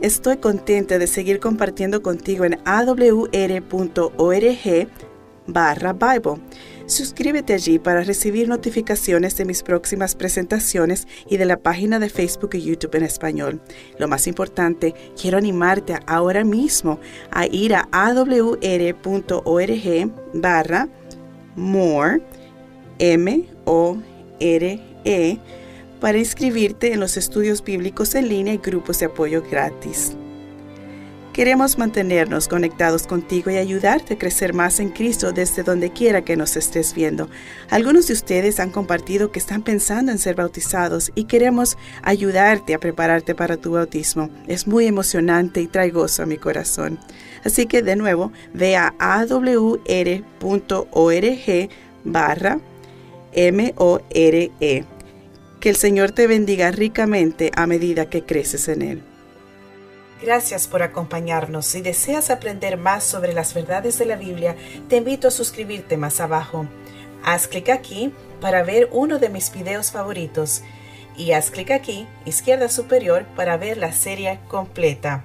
Estoy 0.00 0.38
contenta 0.38 0.98
de 0.98 1.06
seguir 1.06 1.38
compartiendo 1.38 2.02
contigo 2.02 2.44
en 2.44 2.58
awr.org 2.64 3.68
barra 5.46 5.92
Bible 5.92 6.42
Suscríbete 6.90 7.54
allí 7.54 7.78
para 7.78 8.02
recibir 8.02 8.48
notificaciones 8.48 9.36
de 9.36 9.44
mis 9.44 9.62
próximas 9.62 10.16
presentaciones 10.16 11.06
y 11.28 11.36
de 11.36 11.44
la 11.44 11.58
página 11.58 12.00
de 12.00 12.08
Facebook 12.08 12.50
y 12.54 12.62
YouTube 12.62 12.96
en 12.96 13.04
español. 13.04 13.60
Lo 14.00 14.08
más 14.08 14.26
importante, 14.26 14.96
quiero 15.16 15.38
animarte 15.38 15.96
ahora 16.08 16.42
mismo 16.42 16.98
a 17.30 17.46
ir 17.46 17.76
a 17.76 17.88
awr.org 17.92 18.50
barra 20.34 20.88
more, 21.56 22.20
M-O-R-E, 22.98 23.38
para 26.00 26.18
inscribirte 26.18 26.92
en 26.92 27.00
los 27.00 27.16
estudios 27.16 27.62
bíblicos 27.62 28.14
en 28.14 28.28
línea 28.28 28.54
y 28.54 28.58
grupos 28.58 28.98
de 29.00 29.06
apoyo 29.06 29.42
gratis. 29.50 30.16
Queremos 31.32 31.78
mantenernos 31.78 32.48
conectados 32.48 33.06
contigo 33.06 33.50
y 33.52 33.56
ayudarte 33.56 34.14
a 34.14 34.18
crecer 34.18 34.52
más 34.52 34.80
en 34.80 34.90
Cristo 34.90 35.30
desde 35.32 35.62
donde 35.62 35.92
quiera 35.92 36.22
que 36.22 36.36
nos 36.36 36.56
estés 36.56 36.92
viendo. 36.92 37.30
Algunos 37.70 38.08
de 38.08 38.14
ustedes 38.14 38.58
han 38.58 38.70
compartido 38.70 39.30
que 39.30 39.38
están 39.38 39.62
pensando 39.62 40.10
en 40.10 40.18
ser 40.18 40.34
bautizados 40.34 41.12
y 41.14 41.24
queremos 41.24 41.78
ayudarte 42.02 42.74
a 42.74 42.80
prepararte 42.80 43.36
para 43.36 43.56
tu 43.56 43.72
bautismo. 43.72 44.28
Es 44.48 44.66
muy 44.66 44.86
emocionante 44.86 45.60
y 45.60 45.68
trae 45.68 45.90
gozo 45.90 46.24
a 46.24 46.26
mi 46.26 46.36
corazón. 46.36 46.98
Así 47.44 47.66
que 47.66 47.82
de 47.82 47.96
nuevo, 47.96 48.32
ve 48.52 48.76
a 48.76 48.94
awr.org 48.98 49.70
barra 52.04 52.60
M-O-R-E. 53.32 54.84
Que 55.60 55.68
el 55.68 55.76
Señor 55.76 56.12
te 56.12 56.26
bendiga 56.26 56.70
ricamente 56.70 57.50
a 57.54 57.66
medida 57.66 58.08
que 58.08 58.24
creces 58.24 58.68
en 58.68 58.82
Él. 58.82 59.02
Gracias 60.22 60.66
por 60.66 60.82
acompañarnos. 60.82 61.64
Si 61.66 61.80
deseas 61.80 62.30
aprender 62.30 62.76
más 62.76 63.04
sobre 63.04 63.32
las 63.32 63.54
verdades 63.54 63.98
de 63.98 64.06
la 64.06 64.16
Biblia, 64.16 64.54
te 64.88 64.96
invito 64.96 65.28
a 65.28 65.30
suscribirte 65.30 65.96
más 65.96 66.20
abajo. 66.20 66.66
Haz 67.22 67.48
clic 67.48 67.70
aquí 67.70 68.12
para 68.40 68.62
ver 68.62 68.88
uno 68.92 69.18
de 69.18 69.30
mis 69.30 69.52
videos 69.52 69.90
favoritos 69.90 70.62
y 71.16 71.32
haz 71.32 71.50
clic 71.50 71.70
aquí, 71.70 72.06
izquierda 72.24 72.68
superior, 72.68 73.24
para 73.36 73.56
ver 73.56 73.76
la 73.76 73.92
serie 73.92 74.40
completa. 74.48 75.24